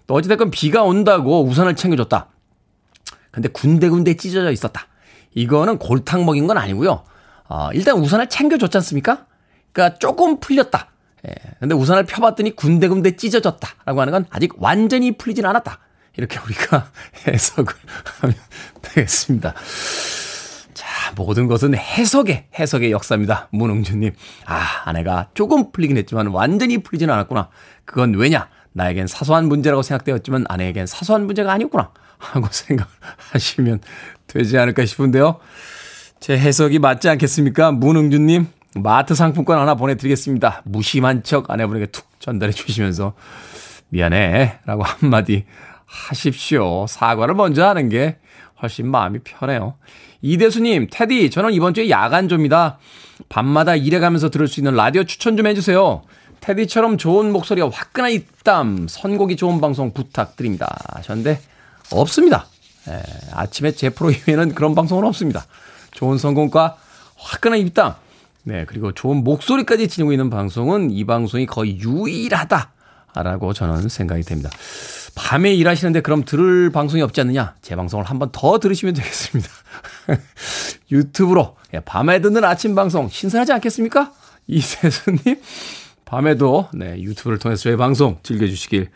또 0.07 0.13
어찌됐건 0.13 0.51
비가 0.51 0.83
온다고 0.83 1.43
우산을 1.43 1.75
챙겨줬다. 1.75 2.27
근데 3.31 3.49
군데군데 3.49 4.15
찢어져 4.15 4.51
있었다. 4.51 4.87
이거는 5.35 5.77
골탕 5.77 6.25
먹인 6.25 6.47
건 6.47 6.57
아니고요. 6.57 7.03
어, 7.47 7.69
일단 7.73 7.97
우산을 7.97 8.27
챙겨줬지 8.27 8.77
않습니까? 8.77 9.25
그러니까 9.71 9.97
조금 9.99 10.39
풀렸다. 10.39 10.89
예. 11.27 11.33
근데 11.59 11.75
우산을 11.75 12.05
펴봤더니 12.05 12.55
군데군데 12.55 13.15
찢어졌다 13.15 13.67
라고 13.85 14.01
하는 14.01 14.11
건 14.11 14.25
아직 14.29 14.53
완전히 14.57 15.17
풀리진 15.17 15.45
않았다. 15.45 15.79
이렇게 16.17 16.39
우리가 16.39 16.91
해석을 17.27 17.73
하면 18.21 18.35
되겠습니다. 18.81 19.53
자, 20.73 21.13
모든 21.15 21.47
것은 21.47 21.75
해석의, 21.75 22.47
해석의 22.57 22.91
역사입니다. 22.91 23.49
문웅주님. 23.51 24.13
아, 24.45 24.83
아내가 24.85 25.29
조금 25.33 25.71
풀리긴 25.71 25.97
했지만 25.97 26.27
완전히 26.27 26.77
풀리진 26.79 27.09
않았구나. 27.09 27.49
그건 27.85 28.15
왜냐? 28.15 28.49
나에겐 28.71 29.07
사소한 29.07 29.47
문제라고 29.47 29.81
생각되었지만 29.81 30.45
아내에겐 30.47 30.85
사소한 30.85 31.25
문제가 31.25 31.51
아니었구나. 31.51 31.91
하고 32.17 32.47
생각하시면 32.51 33.81
되지 34.27 34.57
않을까 34.57 34.85
싶은데요. 34.85 35.39
제 36.19 36.37
해석이 36.37 36.79
맞지 36.79 37.09
않겠습니까? 37.09 37.71
문웅주님. 37.71 38.47
마트 38.75 39.15
상품권 39.15 39.57
하나 39.57 39.75
보내드리겠습니다. 39.75 40.61
무심한 40.65 41.23
척 41.23 41.49
아내분에게 41.49 41.87
툭 41.87 42.05
전달해 42.19 42.51
주시면서 42.53 43.13
미안해 43.89 44.59
라고 44.65 44.83
한마디 44.83 45.45
하십시오. 45.85 46.85
사과를 46.87 47.33
먼저 47.35 47.67
하는 47.67 47.89
게 47.89 48.17
훨씬 48.61 48.87
마음이 48.87 49.19
편해요. 49.23 49.75
이대수님, 50.21 50.87
테디, 50.91 51.29
저는 51.31 51.53
이번 51.53 51.73
주에 51.73 51.89
야간조입니다. 51.89 52.77
밤마다 53.29 53.75
일해가면서 53.75 54.29
들을 54.29 54.47
수 54.47 54.59
있는 54.59 54.75
라디오 54.75 55.03
추천 55.03 55.37
좀 55.37 55.47
해주세요. 55.47 56.03
테디처럼 56.41 56.97
좋은 56.97 57.31
목소리와 57.31 57.69
화끈한 57.71 58.11
입담, 58.11 58.87
선곡이 58.87 59.35
좋은 59.35 59.59
방송 59.61 59.93
부탁드립니다. 59.93 60.77
하셨는데, 60.93 61.41
없습니다. 61.91 62.45
에, 62.87 63.01
아침에 63.33 63.71
제 63.71 63.89
프로그램에는 63.89 64.55
그런 64.55 64.75
방송은 64.75 65.05
없습니다. 65.05 65.45
좋은 65.91 66.17
선곡과 66.17 66.77
화끈한 67.15 67.59
입담, 67.59 67.95
네, 68.43 68.65
그리고 68.67 68.91
좋은 68.93 69.23
목소리까지 69.23 69.87
지니고 69.87 70.11
있는 70.11 70.29
방송은 70.29 70.91
이 70.91 71.05
방송이 71.05 71.45
거의 71.45 71.79
유일하다 71.79 72.71
라고 73.15 73.53
저는 73.53 73.89
생각이 73.89 74.23
됩니다. 74.23 74.49
밤에 75.15 75.53
일하시는데 75.53 76.01
그럼 76.01 76.23
들을 76.23 76.69
방송이 76.71 77.01
없지 77.01 77.19
않느냐? 77.21 77.55
제 77.61 77.75
방송을 77.75 78.05
한 78.05 78.19
번 78.19 78.29
더 78.31 78.59
들으시면 78.59 78.93
되겠습니다. 78.93 79.49
유튜브로 80.91 81.57
예, 81.73 81.79
밤에 81.81 82.21
듣는 82.21 82.43
아침 82.43 82.75
방송 82.75 83.09
신선하지 83.09 83.51
않겠습니까? 83.53 84.13
이세수님 84.47 85.41
밤에도 86.05 86.69
네, 86.73 86.99
유튜브를 87.01 87.37
통해서 87.39 87.63
저희 87.63 87.75
방송 87.75 88.19
즐겨주시길 88.23 88.89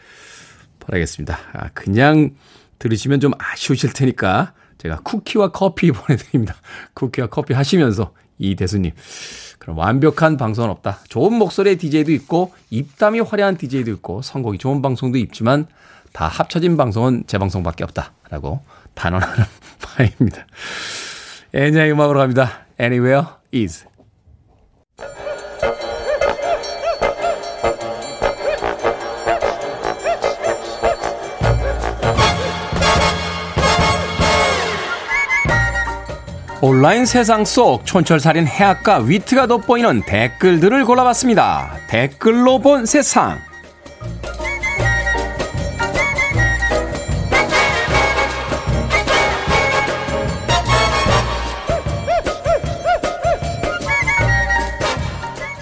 바라겠습니다. 0.79 1.37
아, 1.53 1.69
그냥 1.73 2.31
들으시면 2.79 3.19
좀 3.19 3.33
아쉬우실 3.37 3.93
테니까 3.93 4.53
제가 4.77 4.97
쿠키와 5.03 5.51
커피 5.51 5.91
보내드립니다. 5.93 6.55
쿠키와 6.93 7.27
커피 7.27 7.53
하시면서 7.53 8.13
이 8.37 8.55
대수님. 8.55 8.91
그럼 9.59 9.77
완벽한 9.77 10.37
방송은 10.37 10.69
없다. 10.69 10.99
좋은 11.07 11.33
목소리의 11.33 11.77
DJ도 11.77 12.11
있고, 12.11 12.53
입담이 12.69 13.19
화려한 13.21 13.57
DJ도 13.57 13.91
있고, 13.91 14.21
선곡이 14.21 14.57
좋은 14.57 14.81
방송도 14.81 15.17
있지만, 15.19 15.67
다 16.11 16.27
합쳐진 16.27 16.77
방송은 16.77 17.23
제 17.27 17.37
방송밖에 17.37 17.83
없다. 17.83 18.13
라고 18.29 18.61
단언하는 18.93 19.45
바입니다. 19.81 20.45
애냐의 21.53 21.91
음악으로 21.91 22.19
갑니다. 22.19 22.65
Anywhere 22.79 23.27
is. 23.53 23.85
온라인 36.65 37.05
세상 37.05 37.43
속 37.43 37.85
촌철살인 37.85 38.47
해악과 38.47 38.99
위트가 38.99 39.47
돋보이는 39.47 40.03
댓글들을 40.05 40.85
골라봤습니다. 40.85 41.75
댓글로 41.89 42.59
본 42.59 42.85
세상. 42.85 43.37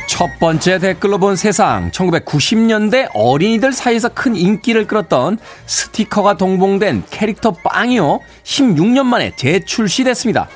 첫 0.07 0.29
번째 0.39 0.77
댓글로 0.77 1.17
본 1.17 1.35
세상. 1.35 1.89
1990년대 1.89 3.09
어린이들 3.15 3.73
사이에서 3.73 4.09
큰 4.09 4.35
인기를 4.35 4.85
끌었던 4.85 5.39
스티커가 5.65 6.37
동봉된 6.37 7.05
캐릭터 7.09 7.53
빵이요. 7.53 8.19
16년 8.43 9.07
만에 9.07 9.35
재출시됐습니다. 9.35 10.47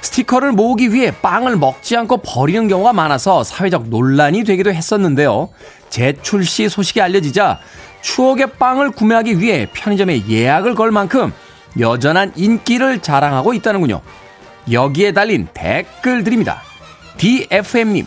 스티커를 0.00 0.52
모으기 0.52 0.92
위해 0.92 1.12
빵을 1.22 1.56
먹지 1.56 1.96
않고 1.96 2.18
버리는 2.18 2.68
경우가 2.68 2.92
많아서 2.92 3.44
사회적 3.44 3.88
논란이 3.88 4.44
되기도 4.44 4.72
했었는데요. 4.72 5.48
재출시 5.90 6.68
소식이 6.68 7.00
알려지자 7.00 7.58
추억의 8.02 8.52
빵을 8.58 8.90
구매하기 8.90 9.40
위해 9.40 9.66
편의점에 9.72 10.28
예약을 10.28 10.74
걸 10.74 10.90
만큼 10.90 11.32
여전한 11.78 12.32
인기를 12.36 13.00
자랑하고 13.00 13.52
있다는군요. 13.54 14.00
여기에 14.70 15.12
달린 15.12 15.48
댓글들입니다. 15.52 16.62
DFM님, 17.18 18.06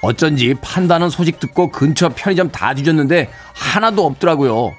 어쩐지 0.00 0.54
판다는 0.60 1.10
소식 1.10 1.40
듣고 1.40 1.70
근처 1.70 2.08
편의점 2.08 2.50
다 2.50 2.74
뒤졌는데 2.74 3.30
하나도 3.54 4.04
없더라고요. 4.06 4.72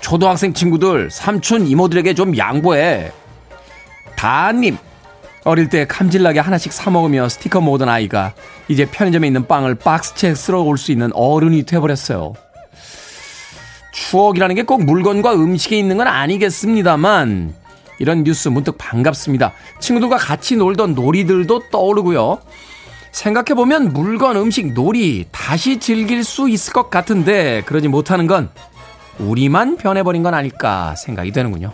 초등학생 0.00 0.52
친구들, 0.52 1.10
삼촌 1.10 1.66
이모들에게 1.66 2.14
좀 2.14 2.36
양보해. 2.36 3.12
다님, 4.16 4.78
어릴 5.48 5.70
때 5.70 5.86
감질나게 5.86 6.40
하나씩 6.40 6.74
사 6.74 6.90
먹으며 6.90 7.26
스티커 7.30 7.62
모으던 7.62 7.88
아이가 7.88 8.34
이제 8.68 8.84
편의점에 8.84 9.26
있는 9.26 9.46
빵을 9.46 9.76
박스채 9.76 10.34
쓸어 10.34 10.60
올 10.60 10.76
수 10.76 10.92
있는 10.92 11.10
어른이 11.14 11.62
돼버렸어요. 11.62 12.34
추억이라는 13.94 14.54
게 14.56 14.62
꼭 14.64 14.84
물건과 14.84 15.32
음식에 15.34 15.78
있는 15.78 15.96
건 15.96 16.06
아니겠습니다만 16.06 17.54
이런 17.98 18.24
뉴스 18.24 18.48
문득 18.48 18.76
반갑습니다. 18.76 19.54
친구들과 19.80 20.18
같이 20.18 20.54
놀던 20.56 20.94
놀이들도 20.94 21.70
떠오르고요. 21.70 22.40
생각해보면 23.12 23.94
물건, 23.94 24.36
음식, 24.36 24.74
놀이 24.74 25.24
다시 25.32 25.80
즐길 25.80 26.24
수 26.24 26.50
있을 26.50 26.74
것 26.74 26.90
같은데 26.90 27.62
그러지 27.64 27.88
못하는 27.88 28.26
건 28.26 28.50
우리만 29.18 29.78
변해버린 29.78 30.22
건 30.22 30.34
아닐까 30.34 30.94
생각이 30.94 31.32
되는군요. 31.32 31.72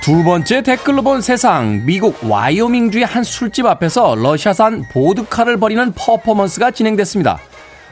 두 0.00 0.24
번째 0.24 0.62
댓글로 0.62 1.02
본 1.02 1.20
세상. 1.20 1.84
미국 1.84 2.16
와이오밍주의 2.24 3.04
한 3.04 3.22
술집 3.22 3.66
앞에서 3.66 4.14
러시아산 4.14 4.86
보드카를 4.90 5.58
벌이는 5.58 5.92
퍼포먼스가 5.92 6.70
진행됐습니다. 6.70 7.38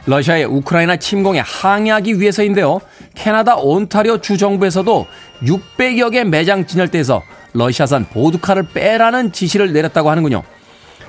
러시아의 0.07 0.45
우크라이나 0.45 0.97
침공에 0.97 1.39
항의하기 1.39 2.19
위해서인데요. 2.19 2.81
캐나다 3.13 3.57
온타리오 3.57 4.21
주 4.21 4.39
정부에서도 4.39 5.05
600여 5.43 6.11
개 6.11 6.23
매장 6.23 6.65
진열대에서 6.65 7.21
러시아산 7.53 8.07
보드카를 8.09 8.69
빼라는 8.73 9.31
지시를 9.31 9.71
내렸다고 9.71 10.09
하는군요. 10.09 10.41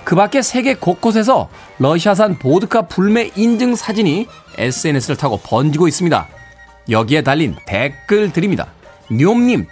그 0.05 0.15
밖에 0.15 0.43
세계 0.43 0.75
곳곳에서 0.75 1.49
러시아산 1.79 2.39
보드카 2.39 2.83
불매 2.83 3.31
인증 3.37 3.75
사진이 3.75 4.27
SNS를 4.59 5.17
타고 5.17 5.39
번지고 5.39 5.89
있습니다. 5.89 6.29
여기에 6.91 7.23
달린 7.23 7.57
댓글들입니다. 7.67 8.67
뇽님, 9.09 9.67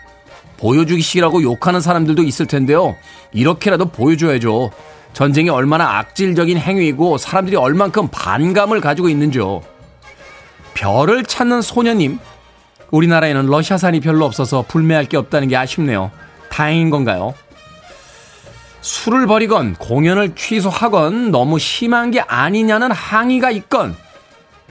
보여주기식이라고 0.59 1.43
욕하는 1.43 1.81
사람들도 1.81 2.23
있을 2.23 2.47
텐데요. 2.47 2.97
이렇게라도 3.33 3.87
보여줘야죠. 3.87 4.71
전쟁이 5.13 5.49
얼마나 5.49 5.99
악질적인 5.99 6.59
행위이고 6.59 7.19
사람들이 7.19 7.57
얼만큼 7.57 8.09
반감을 8.09 8.81
가지고 8.81 9.09
있는지요. 9.09 9.63
별을 10.75 11.25
찾는 11.25 11.63
소녀님, 11.63 12.19
우리나라에는 12.91 13.47
러시아산이 13.47 14.01
별로 14.01 14.25
없어서 14.25 14.65
불매할 14.69 15.07
게 15.07 15.17
없다는 15.17 15.49
게 15.49 15.57
아쉽네요. 15.57 16.11
다행인 16.51 16.91
건가요? 16.91 17.35
술을 18.81 19.27
버리건 19.27 19.75
공연을 19.75 20.35
취소하건 20.35 21.31
너무 21.31 21.59
심한 21.59 22.11
게 22.11 22.21
아니냐는 22.21 22.93
항의가 22.93 23.51
있건 23.51 23.97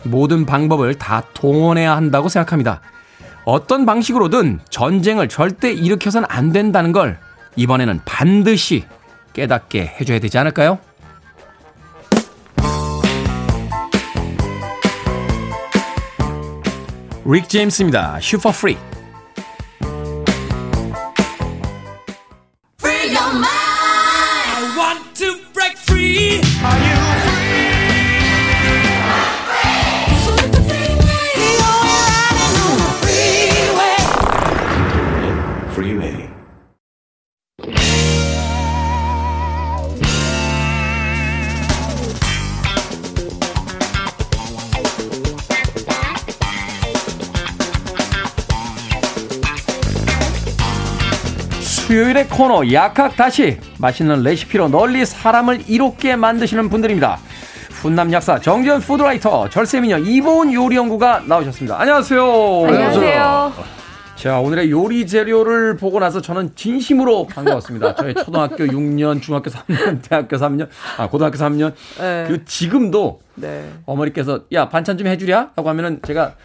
모든 0.04 0.46
방법을 0.46 0.96
다 0.96 1.24
동원해야 1.34 1.96
한다고 1.96 2.30
생각합니다. 2.30 2.82
어떤 3.48 3.86
방식으로든 3.86 4.60
전쟁을 4.70 5.30
절대 5.30 5.72
일으켜서는 5.72 6.28
안 6.30 6.52
된다는 6.52 6.92
걸 6.92 7.18
이번에는 7.56 8.02
반드시 8.04 8.84
깨닫게 9.32 9.96
해줘야 10.02 10.20
되지 10.20 10.38
않을까요? 10.38 10.80
릭 17.26 17.48
제임스입니다. 17.48 18.20
슈퍼 18.20 18.52
프리. 18.52 18.78
Free 22.82 23.16
your 23.16 23.34
mind. 23.34 23.48
I 24.58 24.78
want 24.78 25.14
to 25.24 25.37
수요일의 52.08 52.28
코너 52.30 52.72
약학 52.72 53.16
다시 53.16 53.58
맛있는 53.80 54.24
레시피로 54.24 54.70
널리 54.70 55.06
사람을 55.06 55.64
이롭게 55.68 56.16
만드시는 56.16 56.70
분들입니다. 56.70 57.18
훈남 57.72 58.12
약사 58.14 58.40
정전 58.40 58.80
푸드라이터 58.80 59.50
절세미녀 59.50 59.98
이보은 60.00 60.54
요리연구가 60.54 61.24
나오셨습니다. 61.26 61.80
안녕하세요. 61.80 62.66
안녕하세요. 62.66 63.54
자 64.16 64.40
오늘의 64.40 64.72
요리 64.72 65.06
재료를 65.06 65.76
보고 65.76 66.00
나서 66.00 66.22
저는 66.22 66.56
진심으로 66.56 67.28
반가웠습니다. 67.28 67.96
저희 67.96 68.14
초등학교 68.14 68.64
6년, 68.66 69.22
중학교 69.22 69.50
3년, 69.50 70.02
대학교 70.08 70.38
3년, 70.38 70.70
아 70.98 71.10
고등학교 71.10 71.38
3년 71.38 71.74
네. 72.00 72.26
그리고 72.28 72.44
지금도 72.46 73.20
네. 73.36 73.70
어머니께서 73.86 74.42
야 74.54 74.70
반찬 74.70 74.98
좀 74.98 75.08
해주랴 75.08 75.52
하고 75.56 75.70
하면은 75.70 76.00
제가 76.06 76.36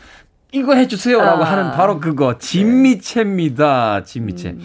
이거 0.50 0.74
해주세요라고 0.74 1.44
아. 1.44 1.52
하는 1.52 1.70
바로 1.70 2.00
그거 2.00 2.36
진미채입니다. 2.38 4.02
진미채. 4.04 4.56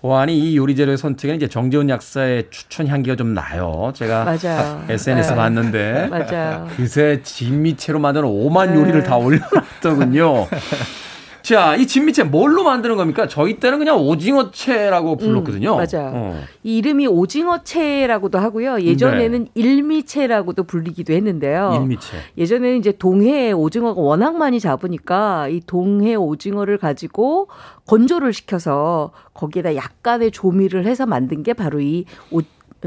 보안이 0.00 0.38
이 0.38 0.56
요리 0.56 0.76
재료의 0.76 0.96
선택에는 0.96 1.36
이제 1.36 1.48
정재훈 1.48 1.88
약사의 1.88 2.46
추천 2.50 2.86
향기가 2.86 3.16
좀 3.16 3.34
나요. 3.34 3.92
제가 3.94 4.24
맞아요. 4.24 4.84
SNS 4.88 5.30
네. 5.30 5.36
봤는데 5.36 6.06
맞아요. 6.08 6.68
그새 6.76 7.20
진미채로 7.22 7.98
만드는 7.98 8.26
오만 8.28 8.72
네. 8.74 8.80
요리를 8.80 9.02
다 9.02 9.16
올려놨더군요. 9.16 10.46
자, 11.48 11.76
이 11.76 11.86
진미채 11.86 12.24
뭘로 12.24 12.62
만드는 12.62 12.98
겁니까? 12.98 13.26
저희 13.26 13.58
때는 13.58 13.78
그냥 13.78 13.96
오징어채라고 13.96 15.16
불렀거든요. 15.16 15.76
음, 15.76 15.78
맞아요. 15.78 16.12
어. 16.14 16.40
이 16.62 16.76
이름이 16.76 17.06
오징어채라고도 17.06 18.38
하고요. 18.38 18.82
예전에는 18.82 19.48
일미채라고도 19.54 20.64
불리기도 20.64 21.14
했는데요. 21.14 21.70
네. 21.70 21.76
일미채. 21.78 22.18
예전에는 22.36 22.76
이제 22.76 22.92
동해 22.92 23.52
오징어가 23.52 23.98
워낙 23.98 24.36
많이 24.36 24.60
잡으니까 24.60 25.48
이 25.48 25.62
동해 25.66 26.16
오징어를 26.16 26.76
가지고 26.76 27.48
건조를 27.86 28.34
시켜서 28.34 29.12
거기에다 29.32 29.74
약간의 29.74 30.32
조미를 30.32 30.84
해서 30.84 31.06
만든 31.06 31.42
게 31.42 31.54
바로 31.54 31.80
이 31.80 32.04
오, 32.30 32.42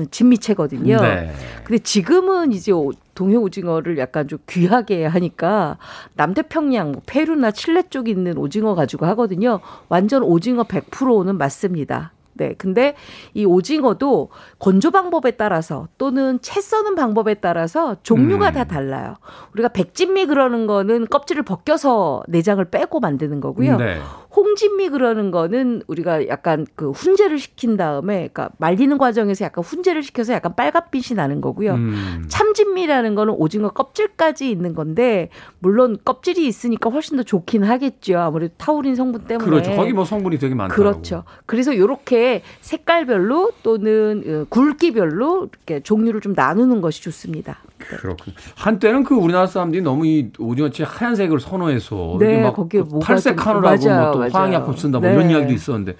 진미채거든요. 0.09 1.01
네. 1.01 1.31
근데 1.63 1.79
지금은 1.81 2.51
이제 2.53 2.71
오- 2.71 2.93
동해 3.13 3.35
오징어를 3.35 3.97
약간 3.97 4.27
좀 4.27 4.39
귀하게 4.49 5.05
하니까 5.05 5.77
남태평양, 6.15 6.91
뭐 6.93 7.01
페루나 7.05 7.51
칠레 7.51 7.83
쪽에 7.89 8.11
있는 8.11 8.37
오징어 8.37 8.73
가지고 8.73 9.05
하거든요. 9.07 9.59
완전 9.89 10.23
오징어 10.23 10.63
100%는 10.63 11.37
맞습니다. 11.37 12.13
네. 12.33 12.55
근데 12.57 12.95
이 13.33 13.45
오징어도 13.45 14.29
건조 14.57 14.89
방법에 14.91 15.31
따라서 15.31 15.87
또는 15.97 16.39
채 16.41 16.61
써는 16.61 16.95
방법에 16.95 17.35
따라서 17.35 17.97
종류가 18.03 18.49
음. 18.49 18.53
다 18.53 18.63
달라요. 18.63 19.15
우리가 19.53 19.67
백진미 19.69 20.25
그러는 20.27 20.65
거는 20.65 21.07
껍질을 21.07 21.43
벗겨서 21.43 22.23
내장을 22.27 22.63
빼고 22.65 22.99
만드는 22.99 23.41
거고요. 23.41 23.77
네. 23.77 23.99
홍진미 24.35 24.89
그러는 24.89 25.29
거는 25.31 25.81
우리가 25.87 26.27
약간 26.29 26.65
그 26.75 26.91
훈제를 26.91 27.37
시킨 27.37 27.75
다음에 27.75 28.29
그러니까 28.31 28.49
말리는 28.59 28.97
과정에서 28.97 29.43
약간 29.45 29.63
훈제를 29.63 30.03
시켜서 30.03 30.31
약간 30.33 30.55
빨갛빛이 30.55 31.15
나는 31.17 31.41
거고요. 31.41 31.73
음. 31.73 32.25
참진미라는 32.29 33.15
거는 33.15 33.33
오징어 33.37 33.69
껍질까지 33.69 34.49
있는 34.49 34.73
건데 34.73 35.29
물론 35.59 35.97
껍질이 36.03 36.47
있으니까 36.47 36.89
훨씬 36.89 37.17
더 37.17 37.23
좋긴 37.23 37.63
하겠죠. 37.63 38.19
아무래도 38.19 38.53
타우린 38.57 38.95
성분 38.95 39.25
때문에. 39.25 39.49
그렇죠. 39.49 39.71
거기 39.75 39.91
뭐 39.93 40.05
성분이 40.05 40.37
되게 40.39 40.55
많더라고. 40.55 40.81
그렇죠. 40.91 41.23
그래서 41.45 41.75
요렇게 41.77 42.41
색깔별로 42.61 43.51
또는 43.63 44.23
어, 44.25 44.45
굵기별로 44.49 45.49
이렇게 45.51 45.81
종류를 45.83 46.21
좀 46.21 46.33
나누는 46.35 46.81
것이 46.81 47.01
좋습니다. 47.03 47.57
네. 47.79 47.97
그렇군. 47.97 48.33
한때는 48.55 49.03
그 49.03 49.15
우리나라 49.15 49.47
사람들이 49.47 49.81
너무 49.81 50.05
이 50.05 50.31
오징어채 50.37 50.83
하얀색을 50.87 51.39
선호해서 51.39 52.17
네, 52.19 52.49
거기에 52.51 52.83
탈색 53.01 53.45
하느라고 53.45 53.77
좀- 53.77 53.89
맞아요, 53.91 54.03
뭐또 54.11 54.20
맞아요. 54.29 54.31
화학약품 54.33 54.75
쓴다 54.77 54.99
뭐 54.99 55.07
네. 55.09 55.15
이런 55.15 55.29
이야기도 55.29 55.53
있었는데 55.53 55.95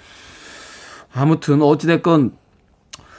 아무튼 1.14 1.62
어찌 1.62 1.88
됐건 1.88 2.34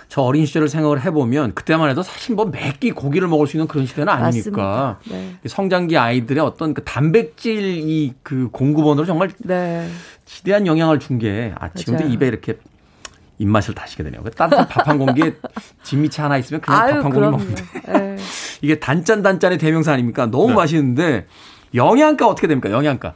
저 0.09 0.21
어린 0.21 0.45
시절을 0.45 0.69
생각을 0.69 1.03
해보면 1.05 1.55
그때만 1.55 1.89
해도 1.89 2.03
사실 2.03 2.35
뭐 2.35 2.45
매끼 2.45 2.91
고기를 2.91 3.29
먹을 3.29 3.47
수 3.47 3.57
있는 3.57 3.67
그런 3.67 3.87
시대는 3.87 4.13
아니니까. 4.13 4.99
네. 5.11 5.37
성장기 5.47 5.97
아이들의 5.97 6.43
어떤 6.45 6.75
그 6.75 6.85
단백질 6.85 7.63
이 7.79 8.13
그 8.23 8.49
공급원으로 8.53 9.07
정말 9.07 9.31
네. 9.39 9.89
지대한 10.27 10.67
영향을 10.67 10.99
준 11.01 11.19
게 11.19 11.55
아, 11.59 11.69
지금도 11.71 12.01
맞아요. 12.05 12.15
입에 12.15 12.27
이렇게 12.29 12.59
입맛을 13.39 13.75
다시게 13.75 14.03
되네요. 14.05 14.23
그 14.23 14.31
따뜻한 14.33 14.69
밥 14.69 14.87
한 14.87 14.99
공기에 14.99 15.35
진미채 15.83 16.21
하나 16.23 16.37
있으면 16.37 16.61
그냥 16.61 16.81
밥 16.81 16.91
한 16.93 17.03
공기. 17.03 17.19
먹는데 17.21 17.65
네. 17.87 18.17
이게 18.61 18.79
단짠 18.79 19.23
단짠의 19.23 19.57
대명사 19.59 19.93
아닙니까? 19.93 20.27
너무 20.27 20.49
네. 20.49 20.55
맛있는데 20.55 21.27
영양가 21.75 22.27
어떻게 22.29 22.47
됩니까? 22.49 22.71
영양가. 22.71 23.15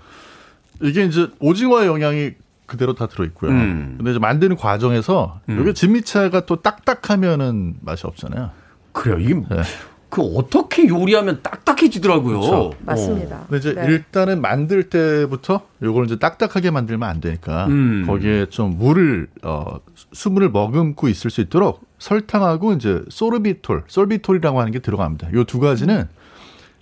이게 0.82 1.04
이제 1.04 1.28
오징어의 1.40 1.86
영양이 1.86 2.32
그대로 2.66 2.94
다 2.94 3.06
들어있고요. 3.06 3.50
음. 3.50 3.94
근데 3.96 4.10
이제 4.10 4.18
만드는 4.18 4.56
과정에서 4.56 5.40
음. 5.48 5.60
이게 5.60 5.72
진미채가 5.72 6.46
또 6.46 6.56
딱딱하면은 6.56 7.76
맛이 7.80 8.06
없잖아요. 8.06 8.50
그래요. 8.92 9.18
이게 9.18 9.34
네. 9.34 9.62
그 10.08 10.22
어떻게 10.22 10.88
요리하면 10.88 11.40
딱딱해지더라고요. 11.42 12.40
그렇죠. 12.40 12.72
맞습니다. 12.80 13.44
근데 13.48 13.56
이제 13.58 13.74
네. 13.74 13.86
일단은 13.86 14.40
만들 14.40 14.84
때부터 14.84 15.62
요걸 15.82 16.06
이제 16.06 16.16
딱딱하게 16.18 16.70
만들면 16.70 17.08
안 17.08 17.20
되니까 17.20 17.66
음. 17.66 18.04
거기에 18.06 18.46
좀 18.46 18.78
물을 18.78 19.28
어 19.42 19.78
수분을 20.12 20.50
머금고 20.50 21.08
있을 21.08 21.30
수 21.30 21.40
있도록 21.40 21.84
설탕하고 21.98 22.72
이제 22.74 23.02
소르비톨, 23.08 23.84
솔비톨이라고 23.88 24.58
하는 24.60 24.72
게 24.72 24.78
들어갑니다. 24.78 25.32
요 25.34 25.44
두 25.44 25.60
가지는 25.60 26.08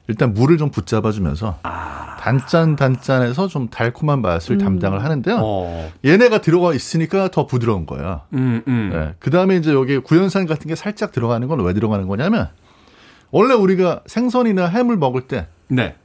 일단 0.07 0.34
물을 0.34 0.59
좀 0.59 0.70
붙잡아 0.70 1.11
주면서 1.12 1.59
아. 1.62 2.16
단짠 2.20 2.76
단짠해서 2.76 3.48
좀 3.48 3.68
달콤한 3.68 4.20
맛을 4.22 4.57
음. 4.57 4.59
담당을 4.59 5.02
하는데요. 5.02 5.38
어. 5.42 5.92
얘네가 6.05 6.40
들어가 6.40 6.74
있으니까 6.74 7.28
더 7.28 7.46
부드러운 7.46 7.86
거예요. 7.86 8.22
음, 8.34 8.62
음. 8.66 8.90
네. 8.92 9.14
그 9.18 9.30
다음에 9.30 9.57
이제 9.57 9.72
여기 9.72 9.98
구연산 9.98 10.46
같은 10.46 10.68
게 10.68 10.74
살짝 10.74 11.12
들어가는 11.12 11.46
건 11.48 11.61
왜 11.61 11.72
들어가는 11.72 12.07
거냐면 12.07 12.48
원래 13.30 13.55
우리가 13.55 14.02
생선이나 14.07 14.66
해물 14.66 14.96
먹을 14.96 15.22
때 15.22 15.46
네. 15.68 15.96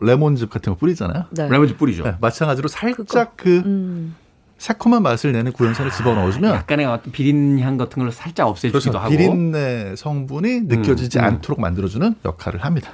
레몬즙 0.00 0.50
같은 0.50 0.72
거 0.72 0.78
뿌리잖아요. 0.78 1.24
네. 1.30 1.48
레몬즙 1.48 1.76
뿌리죠. 1.78 2.04
네, 2.04 2.14
마찬가지로 2.20 2.68
살짝 2.68 3.32
그 3.36 3.58
음. 3.64 4.14
새콤한 4.58 5.02
맛을 5.02 5.32
내는 5.32 5.52
구연산을 5.52 5.90
집어넣어주면 5.90 6.54
약간의 6.54 6.84
어떤 6.84 7.10
비린향 7.12 7.78
같은 7.78 8.02
걸 8.02 8.12
살짝 8.12 8.46
없애주기도 8.46 8.90
그래서 8.92 8.98
하고. 8.98 9.10
비린내 9.10 9.96
성분이 9.96 10.60
느껴지지 10.62 11.18
음. 11.18 11.24
않도록 11.24 11.60
만들어주는 11.60 12.16
역할을 12.24 12.62
합니다. 12.62 12.90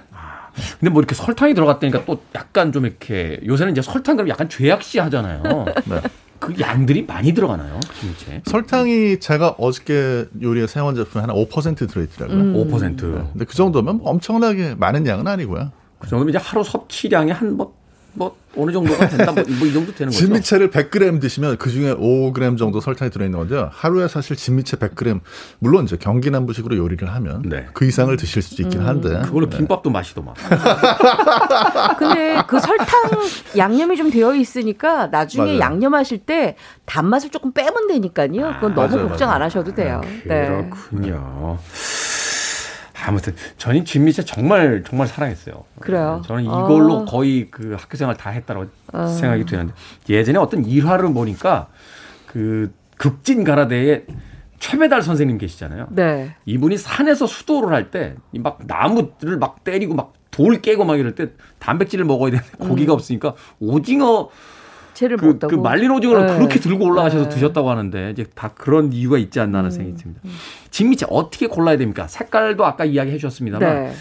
근데 0.78 0.90
뭐 0.90 1.00
이렇게 1.00 1.14
설탕이 1.14 1.54
들어갔다니까 1.54 2.04
또 2.04 2.20
약간 2.34 2.72
좀 2.72 2.86
이렇게 2.86 3.40
요새는 3.44 3.72
이제 3.72 3.82
설탕 3.82 4.16
그럼 4.16 4.28
약간 4.28 4.48
죄악시 4.48 4.98
하잖아요. 4.98 5.42
네. 5.86 6.00
그 6.38 6.54
양들이 6.60 7.06
많이 7.06 7.32
들어가나요? 7.32 7.80
진짜. 7.98 8.40
설탕이 8.44 9.20
제가 9.20 9.56
어저께 9.58 10.26
요리에 10.42 10.66
사용한 10.66 10.94
제품에 10.94 11.24
한5% 11.24 11.88
들어있더라고요. 11.88 12.38
음. 12.38 12.54
5%. 12.54 12.98
근데 13.32 13.44
그 13.44 13.54
정도면 13.54 13.98
뭐 13.98 14.10
엄청나게 14.10 14.74
많은 14.76 15.06
양은 15.06 15.26
아니고요. 15.26 15.72
그 15.98 16.08
정도면 16.08 16.30
이제 16.30 16.38
하루 16.38 16.62
섭취량이 16.62 17.32
한뭐뭐 17.32 18.36
어느 18.56 18.72
정도가 18.72 19.08
된다 19.08 19.32
뭐 19.32 19.42
이 19.66 19.72
정도 19.72 19.92
되는 19.94 20.10
거죠. 20.10 20.18
진미채를 20.18 20.70
100g 20.70 21.20
드시면 21.20 21.56
그 21.58 21.70
중에 21.70 21.94
5g 21.94 22.56
정도 22.58 22.80
설탕이 22.80 23.10
들어있는 23.10 23.38
건데요. 23.38 23.70
하루에 23.72 24.08
사실 24.08 24.36
진미채 24.36 24.76
100g, 24.78 25.20
물론 25.58 25.84
이제 25.84 25.96
경기남부식으로 25.96 26.76
요리를 26.76 27.06
하면 27.08 27.42
네. 27.44 27.66
그 27.72 27.84
이상을 27.84 28.14
드실 28.16 28.42
수 28.42 28.60
있긴 28.62 28.80
한데. 28.80 29.20
그걸로 29.24 29.48
김밥도 29.48 29.90
마시더만. 29.90 30.34
근데 31.98 32.36
그 32.46 32.58
설탕 32.60 32.86
양념이 33.56 33.96
좀 33.96 34.10
되어 34.10 34.34
있으니까 34.34 35.06
나중에 35.08 35.44
맞아요. 35.44 35.58
양념하실 35.60 36.18
때 36.18 36.56
단맛을 36.86 37.30
조금 37.30 37.52
빼면 37.52 37.88
되니까요. 37.88 38.54
그건 38.54 38.74
너무 38.74 38.88
맞아요, 38.96 39.08
걱정 39.08 39.28
맞아요. 39.28 39.36
안 39.36 39.42
하셔도 39.42 39.74
돼요. 39.74 40.00
네. 40.24 40.46
그렇군요. 40.46 41.58
아무튼 43.06 43.34
저는 43.56 43.84
진미채 43.84 44.24
정말 44.24 44.82
정말 44.86 45.06
사랑했어요. 45.06 45.64
그래요? 45.80 46.22
저는 46.26 46.44
이걸로 46.44 47.02
아. 47.02 47.04
거의 47.04 47.48
그 47.50 47.76
학교 47.78 47.96
생활 47.96 48.16
다 48.16 48.30
했다고 48.30 48.66
아. 48.92 49.06
생각이 49.06 49.44
되는데 49.44 49.72
예전에 50.08 50.38
어떤 50.38 50.64
일화를 50.64 51.12
보니까 51.12 51.68
그 52.26 52.72
극진 52.96 53.44
가라데에 53.44 54.04
최배달 54.58 55.02
선생님 55.02 55.38
계시잖아요. 55.38 55.88
네. 55.90 56.34
이분이 56.46 56.78
산에서 56.78 57.26
수도를 57.26 57.72
할 57.74 57.90
때 57.90 58.14
막 58.38 58.58
나무를 58.66 59.38
막 59.38 59.62
때리고 59.64 59.94
막 59.94 60.14
돌 60.36 60.60
깨고 60.60 60.84
막 60.84 60.98
이럴 60.98 61.14
때 61.14 61.28
단백질을 61.60 62.04
먹어야 62.04 62.30
되는데 62.32 62.50
고기가 62.58 62.92
없으니까 62.92 63.32
오징어 63.58 64.28
채를 64.96 65.18
그, 65.18 65.26
먹다고. 65.26 65.54
그 65.54 65.60
말린 65.60 65.90
오징어를 65.90 66.26
네. 66.26 66.36
그렇게 66.36 66.58
들고 66.58 66.86
올라가셔서 66.86 67.28
네. 67.28 67.34
드셨다고 67.34 67.70
하는데 67.70 68.10
이제 68.10 68.24
다 68.34 68.52
그런 68.54 68.92
이유가 68.92 69.18
있지 69.18 69.38
않나 69.38 69.58
하는 69.58 69.70
생각이 69.70 69.96
듭니다. 69.96 70.22
진미채 70.70 71.06
어떻게 71.10 71.46
골라야 71.46 71.76
됩니까? 71.76 72.08
색깔도 72.08 72.64
아까 72.64 72.84
이야기해 72.84 73.18
주셨습니다만 73.18 73.68
네. 73.68 73.92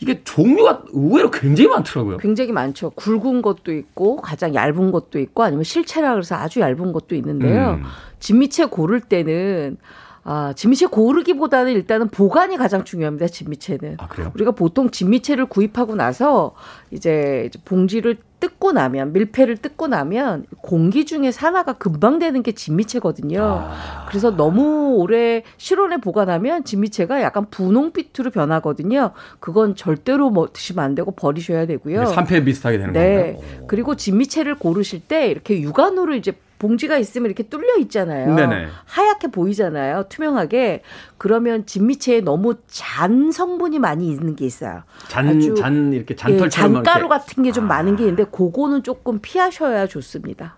이게 0.00 0.22
종류가 0.22 0.84
의외로 0.92 1.30
굉장히 1.30 1.70
많더라고요. 1.70 2.18
굉장히 2.18 2.52
많죠. 2.52 2.90
굵은 2.90 3.42
것도 3.42 3.72
있고 3.72 4.16
가장 4.16 4.54
얇은 4.54 4.92
것도 4.92 5.18
있고 5.18 5.42
아니면 5.42 5.64
실채라 5.64 6.12
그래서 6.12 6.36
아주 6.36 6.60
얇은 6.60 6.92
것도 6.92 7.16
있는데요. 7.16 7.80
음. 7.80 7.84
진미채 8.20 8.66
고를 8.66 9.00
때는 9.00 9.78
아, 10.24 10.52
진미채 10.54 10.86
고르기보다는 10.86 11.72
일단은 11.72 12.08
보관이 12.08 12.56
가장 12.56 12.84
중요합니다. 12.84 13.28
진미채는. 13.28 13.96
아 13.98 14.08
그래요? 14.08 14.30
우리가 14.34 14.50
보통 14.50 14.90
진미채를 14.90 15.46
구입하고 15.46 15.94
나서 15.94 16.54
이제 16.90 17.50
봉지를 17.64 18.18
뜯고 18.40 18.72
나면 18.72 19.12
밀폐를 19.12 19.56
뜯고 19.56 19.88
나면 19.88 20.46
공기 20.62 21.06
중에 21.06 21.32
산화가 21.32 21.74
금방 21.74 22.18
되는 22.18 22.42
게 22.42 22.52
진미채거든요. 22.52 23.42
아. 23.42 24.06
그래서 24.08 24.30
너무 24.30 24.94
오래 24.96 25.42
실온에 25.56 25.96
보관하면 25.96 26.64
진미채가 26.64 27.20
약간 27.22 27.46
분홍빛으로 27.50 28.30
변하거든요. 28.30 29.10
그건 29.40 29.74
절대로 29.74 30.30
뭐 30.30 30.48
드시면 30.52 30.84
안 30.84 30.94
되고 30.94 31.10
버리셔야 31.10 31.66
되고요. 31.66 32.06
산패 32.06 32.44
비슷하게 32.44 32.78
되는 32.78 32.92
네. 32.92 33.38
오. 33.62 33.66
그리고 33.66 33.96
진미채를 33.96 34.54
고르실 34.54 35.00
때 35.00 35.28
이렇게 35.28 35.60
육안으로 35.60 36.14
이제 36.14 36.32
봉지가 36.58 36.98
있으면 36.98 37.26
이렇게 37.26 37.44
뚫려 37.44 37.76
있잖아요. 37.78 38.34
네네. 38.34 38.66
하얗게 38.84 39.28
보이잖아요. 39.28 40.06
투명하게. 40.08 40.82
그러면 41.16 41.66
진미채에 41.66 42.20
너무 42.20 42.56
잔 42.66 43.30
성분이 43.30 43.78
많이 43.78 44.08
있는 44.08 44.34
게 44.36 44.44
있어요. 44.46 44.82
잔, 45.08 45.40
잔 45.56 45.92
이렇게 45.92 46.14
예, 46.14 46.16
잔털처럼 46.16 46.74
잔가루 46.74 47.06
이렇게. 47.06 47.08
같은 47.08 47.42
게좀 47.44 47.66
많은 47.68 47.96
게 47.96 48.04
있는데 48.04 48.24
그거는 48.24 48.82
조금 48.82 49.20
피하셔야 49.20 49.86
좋습니다. 49.86 50.56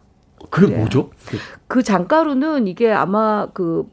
그게 0.50 0.66
그래요. 0.68 0.78
뭐죠? 0.80 1.10
그- 1.26 1.38
그 1.68 1.82
잔가루는 1.82 2.66
이게 2.66 2.90
아마 2.92 3.46
그 3.52 3.86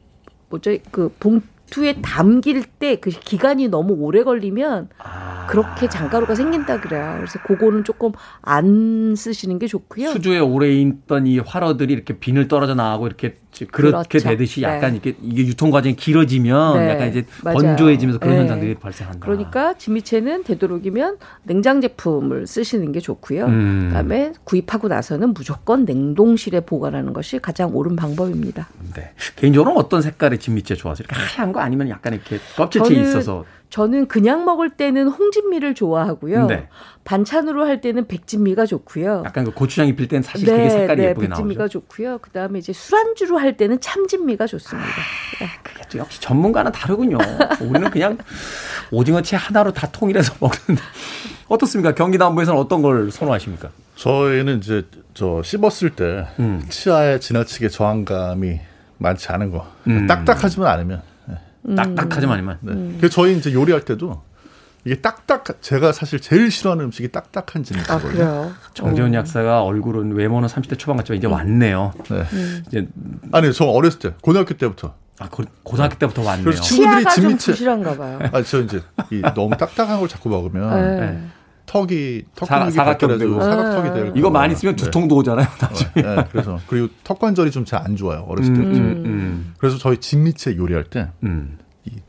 뭐죠? 0.48 0.74
그 0.90 1.10
봉 1.20 1.42
투에 1.70 2.00
담길 2.02 2.64
때 2.64 2.96
그 3.00 3.10
기간이 3.10 3.68
너무 3.68 3.94
오래 3.94 4.22
걸리면 4.22 4.88
아. 4.98 5.46
그렇게 5.48 5.88
잔가루가 5.88 6.34
생긴다 6.34 6.80
그래요. 6.80 7.14
그래서 7.16 7.38
그거는 7.42 7.84
조금 7.84 8.12
안 8.42 9.14
쓰시는 9.16 9.58
게 9.58 9.66
좋고요. 9.66 10.10
수조에 10.10 10.38
오래 10.40 10.70
있던 10.72 11.26
이 11.26 11.38
활어들이 11.38 11.92
이렇게 11.92 12.18
비늘 12.18 12.48
떨어져 12.48 12.74
나가고 12.74 13.06
이렇게 13.06 13.36
그렇게 13.72 14.08
그렇죠. 14.08 14.28
되듯이 14.28 14.62
약간 14.62 14.92
네. 14.92 15.00
이렇게 15.02 15.16
이게 15.22 15.46
유통 15.46 15.70
과정이 15.70 15.96
길어지면 15.96 16.78
네, 16.78 16.90
약간 16.90 17.08
이제. 17.08 17.24
건조해지면서 17.42 18.20
그런 18.20 18.34
네. 18.34 18.40
현상들이 18.42 18.74
발생한다. 18.76 19.18
그러니까 19.20 19.74
진미채는 19.74 20.44
되도록이면 20.44 21.16
냉장 21.44 21.80
제품을 21.80 22.46
쓰시는 22.46 22.92
게 22.92 23.00
좋고요. 23.00 23.46
음. 23.46 23.86
그다음에 23.88 24.32
구입하고 24.44 24.88
나서는 24.88 25.32
무조건 25.34 25.84
냉동실에 25.86 26.60
보관하는 26.60 27.12
것이 27.14 27.38
가장 27.38 27.74
옳은 27.74 27.96
방법입니다. 27.96 28.68
네. 28.94 29.12
개인적으로는 29.36 29.80
어떤 29.80 30.02
색깔의 30.02 30.38
진미채 30.38 30.74
좋아하세요? 30.76 31.06
이렇게 31.08 31.20
하얀 31.36 31.52
거 31.52 31.57
아니면 31.60 31.88
약간 31.88 32.14
이렇게 32.14 32.38
껍질째 32.56 32.94
있어서 32.94 33.44
저는 33.70 34.08
그냥 34.08 34.44
먹을 34.44 34.70
때는 34.70 35.08
홍진미를 35.08 35.74
좋아하고요. 35.74 36.46
네. 36.46 36.68
반찬으로 37.04 37.66
할 37.66 37.80
때는 37.80 38.06
백진미가 38.06 38.66
좋고요. 38.66 39.22
약간 39.26 39.44
그 39.44 39.50
고추장 39.50 39.88
입힐 39.88 40.08
때는 40.08 40.22
사실 40.22 40.46
그게 40.46 40.70
색깔이 40.70 41.02
네, 41.02 41.08
예쁘게 41.08 41.28
백진미가 41.28 41.62
나오죠. 41.62 41.80
좋고요. 41.80 42.18
그다음에 42.18 42.58
이제 42.58 42.72
술안주로 42.72 43.38
할 43.38 43.56
때는 43.56 43.80
참진미가 43.80 44.46
좋습니다. 44.46 44.88
네. 45.40 45.46
그게 45.62 45.82
또 45.90 45.98
역시 45.98 46.20
전문가는 46.20 46.70
다르군요. 46.72 47.18
우리는 47.60 47.90
그냥 47.90 48.18
오징어채 48.90 49.36
하나로 49.36 49.72
다 49.72 49.86
통일해서 49.90 50.34
먹는데 50.40 50.82
어떻습니까? 51.48 51.94
경기 51.94 52.18
남부에서는 52.18 52.58
어떤 52.58 52.82
걸 52.82 53.10
선호하십니까? 53.10 53.70
저희는 53.96 54.58
이제 54.58 54.86
저 55.12 55.42
씹었을 55.42 55.90
때 55.90 56.26
음. 56.38 56.62
치아에 56.68 57.20
지나치게 57.20 57.68
저항감이 57.68 58.60
많지 58.98 59.28
않은 59.32 59.50
거. 59.50 59.66
음. 59.86 60.06
딱딱하지만 60.06 60.68
않으면. 60.68 61.02
네. 61.62 61.74
딱딱하지만 61.74 62.38
아니면 62.38 62.58
네. 62.60 62.96
그래서 62.98 63.14
저희 63.14 63.36
이제 63.36 63.52
요리할 63.52 63.84
때도 63.84 64.22
이게 64.84 65.00
딱딱 65.00 65.44
제가 65.60 65.92
사실 65.92 66.20
제일 66.20 66.50
싫어하는 66.50 66.86
음식이 66.86 67.08
딱딱한 67.12 67.62
아 67.62 67.64
진미채거든요. 67.64 68.10
그래요. 68.12 68.52
정재훈 68.74 69.12
약사가 69.12 69.62
얼굴은 69.64 70.12
외모는 70.12 70.48
30대 70.48 70.78
초반 70.78 70.96
같지만 70.98 71.18
이제 71.18 71.26
왔네요. 71.26 71.92
네. 72.10 72.24
이제 72.68 72.88
아니 73.32 73.52
저 73.52 73.64
어렸을 73.66 73.98
때 73.98 74.14
고등학교 74.22 74.54
때부터 74.54 74.94
아, 75.18 75.28
고- 75.28 75.42
고등학교 75.64 75.96
때부터 75.98 76.22
왔네요. 76.22 76.44
그래서 76.44 76.62
친구들이 76.62 77.00
치아가 77.02 77.10
좀 77.14 77.22
진미채 77.22 77.52
부실한가 77.52 77.96
봐요. 77.96 78.18
아 78.32 78.42
저 78.42 78.60
이제 78.62 78.80
이 79.10 79.20
너무 79.34 79.56
딱딱한 79.56 79.98
걸 79.98 80.08
자꾸 80.08 80.28
먹으면 80.28 81.00
네. 81.00 81.22
턱이 81.68 82.24
턱 82.34 82.46
사- 82.48 82.58
근육이 82.60 82.72
사각형도 82.72 83.06
발달해지고 83.18 83.38
되고. 83.38 83.42
사각턱이 83.44 83.94
되고 84.00 84.18
이거 84.18 84.30
많이 84.30 84.54
쓰면 84.56 84.74
네. 84.76 84.84
두통도 84.84 85.16
오잖아요. 85.16 85.46
나중에. 85.60 85.90
네, 85.94 86.24
그래서 86.32 86.58
그리고 86.66 86.88
턱 87.04 87.18
관절이 87.18 87.50
좀 87.50 87.64
잘 87.64 87.82
안 87.84 87.94
좋아요 87.96 88.24
어렸을 88.28 88.54
때부터. 88.54 88.78
음, 88.78 89.02
음, 89.06 89.54
그래서 89.58 89.76
저희 89.78 89.98
진미채 89.98 90.56
요리할 90.56 90.84
때이 90.84 91.04
음. 91.24 91.58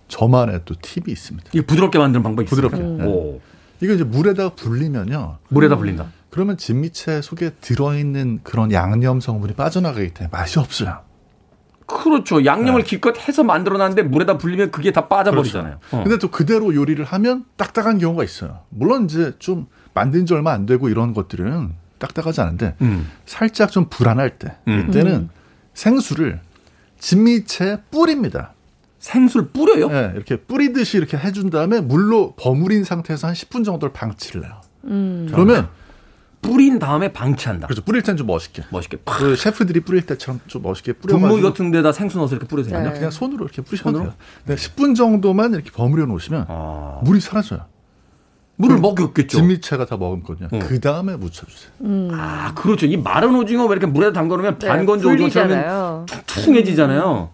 저만의 0.07 0.61
또 0.65 0.73
팁이 0.81 1.05
있습니다. 1.09 1.49
이게 1.53 1.65
부드럽게 1.65 1.99
만드는 1.99 2.23
방법이? 2.23 2.47
부드럽게. 2.47 2.77
오. 2.81 3.39
이거 3.81 3.93
이제 3.93 4.03
물에다가 4.03 4.55
불리면요. 4.55 5.37
물에다 5.49 5.77
불린다. 5.77 6.07
그러면 6.29 6.57
진미채 6.57 7.21
속에 7.21 7.51
들어있는 7.61 8.39
그런 8.43 8.71
양념 8.71 9.19
성분이 9.19 9.53
빠져나가기 9.53 10.13
때문에 10.13 10.29
맛이 10.31 10.59
없어요. 10.59 10.99
그렇죠. 11.89 12.45
양념을 12.45 12.83
기껏 12.83 13.17
해서 13.27 13.43
만들어놨는데 13.43 14.03
물에다 14.03 14.37
불리면 14.37 14.71
그게 14.71 14.91
다 14.91 15.07
빠져버리잖아요. 15.07 15.79
어. 15.91 16.03
근데 16.03 16.17
또 16.17 16.29
그대로 16.29 16.73
요리를 16.73 17.03
하면 17.03 17.45
딱딱한 17.57 17.97
경우가 17.97 18.23
있어요. 18.23 18.61
물론 18.69 19.05
이제 19.05 19.33
좀 19.39 19.67
만든 19.93 20.25
지 20.25 20.33
얼마 20.33 20.53
안 20.53 20.65
되고 20.65 20.87
이런 20.87 21.13
것들은 21.13 21.73
딱딱하지 21.97 22.41
않은데 22.41 22.75
음. 22.81 23.09
살짝 23.25 23.71
좀 23.71 23.87
불안할 23.89 24.37
때 24.37 24.55
음. 24.67 24.87
이때는 24.87 25.29
생수를 25.73 26.39
진미채 26.99 27.79
뿌립니다. 27.91 28.53
생술 28.99 29.47
뿌려요? 29.47 29.87
네, 29.87 30.11
이렇게 30.13 30.35
뿌리듯이 30.35 30.97
이렇게 30.97 31.17
해준 31.17 31.49
다음에 31.49 31.79
물로 31.79 32.33
버무린 32.37 32.83
상태에서 32.83 33.27
한 33.27 33.33
10분 33.33 33.63
정도를 33.63 33.93
방치를 33.93 34.43
해요. 34.43 34.61
그러면 34.81 35.69
뿌린 36.41 36.79
다음에 36.79 37.11
방치한다. 37.11 37.67
그렇죠. 37.67 37.83
뿌릴 37.83 38.01
땐 38.01 38.15
좀 38.17 38.27
멋있게. 38.27 38.63
멋있게 38.71 38.97
팍. 39.05 39.17
그 39.19 39.35
셰프들이 39.35 39.81
뿌릴 39.81 40.05
때처럼 40.05 40.39
좀 40.47 40.61
멋있게 40.61 40.93
뿌려가지고 40.93 41.19
분무기 41.27 41.41
같은 41.43 41.71
데다 41.71 41.91
생수 41.91 42.17
넣어서 42.17 42.35
이렇게 42.35 42.47
뿌려도 42.47 42.69
되나요? 42.69 42.85
아니요, 42.87 42.93
그냥 42.97 43.11
손으로 43.11 43.45
이렇게 43.45 43.61
뿌리셔도 43.61 43.89
손으로? 43.91 44.03
돼요. 44.05 44.13
네, 44.45 44.55
10분 44.55 44.95
정도만 44.95 45.53
이렇게 45.53 45.69
버무려 45.71 46.05
놓으시면 46.05 46.45
아. 46.47 46.99
물이 47.03 47.19
사라져요. 47.19 47.65
물을 48.55 48.77
먹였겠죠. 48.77 49.37
진미채가 49.37 49.85
다 49.85 49.95
먹었거든요. 49.95 50.49
어. 50.51 50.59
그 50.67 50.79
다음에 50.81 51.15
묻혀주세요. 51.15 51.71
아, 52.13 52.53
그렇죠. 52.55 52.85
이 52.87 52.97
마른 52.97 53.33
오징어 53.35 53.65
왜 53.65 53.71
이렇게 53.73 53.85
물에다 53.87 54.11
담궈놓으면 54.13 54.59
네, 54.59 54.67
반건조 54.67 55.11
오징어처럼. 55.13 56.05
퉁퉁해지잖아요. 56.25 57.29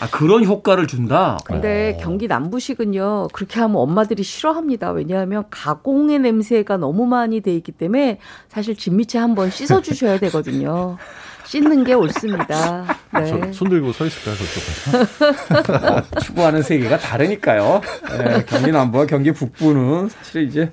아, 0.00 0.08
그런 0.10 0.44
효과를 0.44 0.86
준다? 0.86 1.38
근데 1.44 1.98
경기 2.00 2.26
남부식은요 2.26 3.28
그렇게 3.32 3.60
하면 3.60 3.76
엄마들이 3.76 4.22
싫어합니다. 4.22 4.92
왜냐하면 4.92 5.44
가공의 5.50 6.18
냄새가 6.20 6.78
너무 6.78 7.06
많이 7.06 7.40
돼 7.40 7.54
있기 7.54 7.72
때문에 7.72 8.18
사실 8.48 8.76
진미채 8.76 9.18
한번 9.18 9.50
씻어 9.50 9.82
주셔야 9.82 10.18
되거든요. 10.18 10.96
씻는 11.44 11.82
게 11.82 11.94
옳습니다. 11.94 12.84
네. 13.12 13.26
저, 13.26 13.52
손 13.52 13.68
들고 13.68 13.92
서 13.92 14.06
있을까요, 14.06 14.36
저쪽에서? 14.36 16.02
추구하는 16.22 16.62
세계가 16.62 16.98
다르니까요. 16.98 17.80
네, 18.18 18.44
경기 18.46 18.70
남부와 18.70 19.06
경기 19.06 19.32
북부는 19.32 20.10
사실 20.10 20.44
이제 20.46 20.70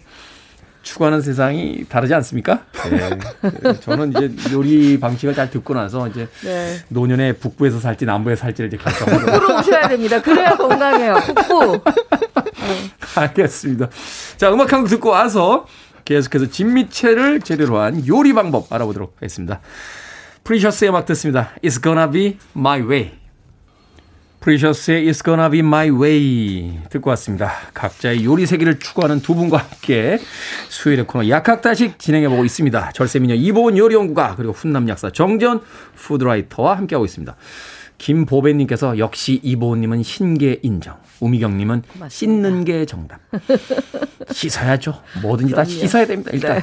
추구하는 0.88 1.22
세상이 1.22 1.84
다르지 1.90 2.14
않습니까? 2.14 2.64
네. 2.90 3.74
저는 3.82 4.12
이제 4.12 4.54
요리 4.54 4.98
방식을 4.98 5.36
잘 5.36 5.50
듣고 5.50 5.74
나서 5.74 6.08
이제 6.08 6.30
네. 6.46 6.78
노년에 6.88 7.34
북부에서 7.34 7.82
살지 7.82 8.06
남부에서 8.06 8.40
살지를 8.44 8.70
이제 8.74 8.78
결정하고 8.78 9.26
북부로 9.26 9.60
오셔야 9.60 9.90
됩니다. 9.90 10.22
그래야 10.22 10.56
건강해요. 10.56 11.16
북부. 11.26 11.82
알겠습니다. 13.16 13.90
자, 14.38 14.52
음악 14.54 14.72
한 14.72 14.82
곡 14.82 14.88
듣고 14.90 15.10
와서 15.10 15.66
계속해서 16.06 16.46
진미채를 16.50 17.42
재료로 17.42 17.80
한 17.80 18.08
요리 18.08 18.32
방법 18.32 18.72
알아보도록 18.72 19.16
하겠습니다. 19.18 19.60
Precious의 20.46 20.90
음악 20.92 21.06
듣습니다. 21.08 21.50
It's 21.62 21.84
gonna 21.84 22.10
be 22.10 22.38
my 22.56 22.82
way. 22.82 23.12
프리셔스의 24.40 25.06
It's 25.10 25.24
gonna 25.24 25.50
be 25.50 25.60
my 25.60 25.90
way 25.90 26.80
듣고 26.90 27.10
왔습니다. 27.12 27.52
각자의 27.74 28.24
요리 28.24 28.46
세계를 28.46 28.80
추구하는 28.80 29.22
두 29.22 29.36
분과 29.36 29.58
함께 29.58 30.20
수요일의 30.70 31.08
코너 31.08 31.28
약학다식 31.28 32.00
진행해보고 32.00 32.46
있습니다. 32.46 32.92
절세미녀 32.94 33.36
이보은 33.36 33.78
요리연구가 33.78 34.36
그리고 34.36 34.54
훈남 34.54 34.88
약사 34.90 35.12
정전 35.12 35.62
푸드라이터와 35.96 36.78
함께하고 36.78 37.06
있습니다. 37.06 37.36
김보배님께서 37.98 39.00
역시 39.00 39.40
이보은님은 39.44 40.04
신계 40.04 40.60
인정. 40.62 40.98
우미경님은 41.20 41.82
씻는 42.10 42.64
게 42.64 42.86
정답. 42.86 43.20
씻어야죠. 44.32 45.02
뭐든지 45.24 45.56
다 45.56 45.64
그럼요. 45.64 45.80
씻어야 45.82 46.06
됩니다. 46.06 46.30
일단. 46.32 46.62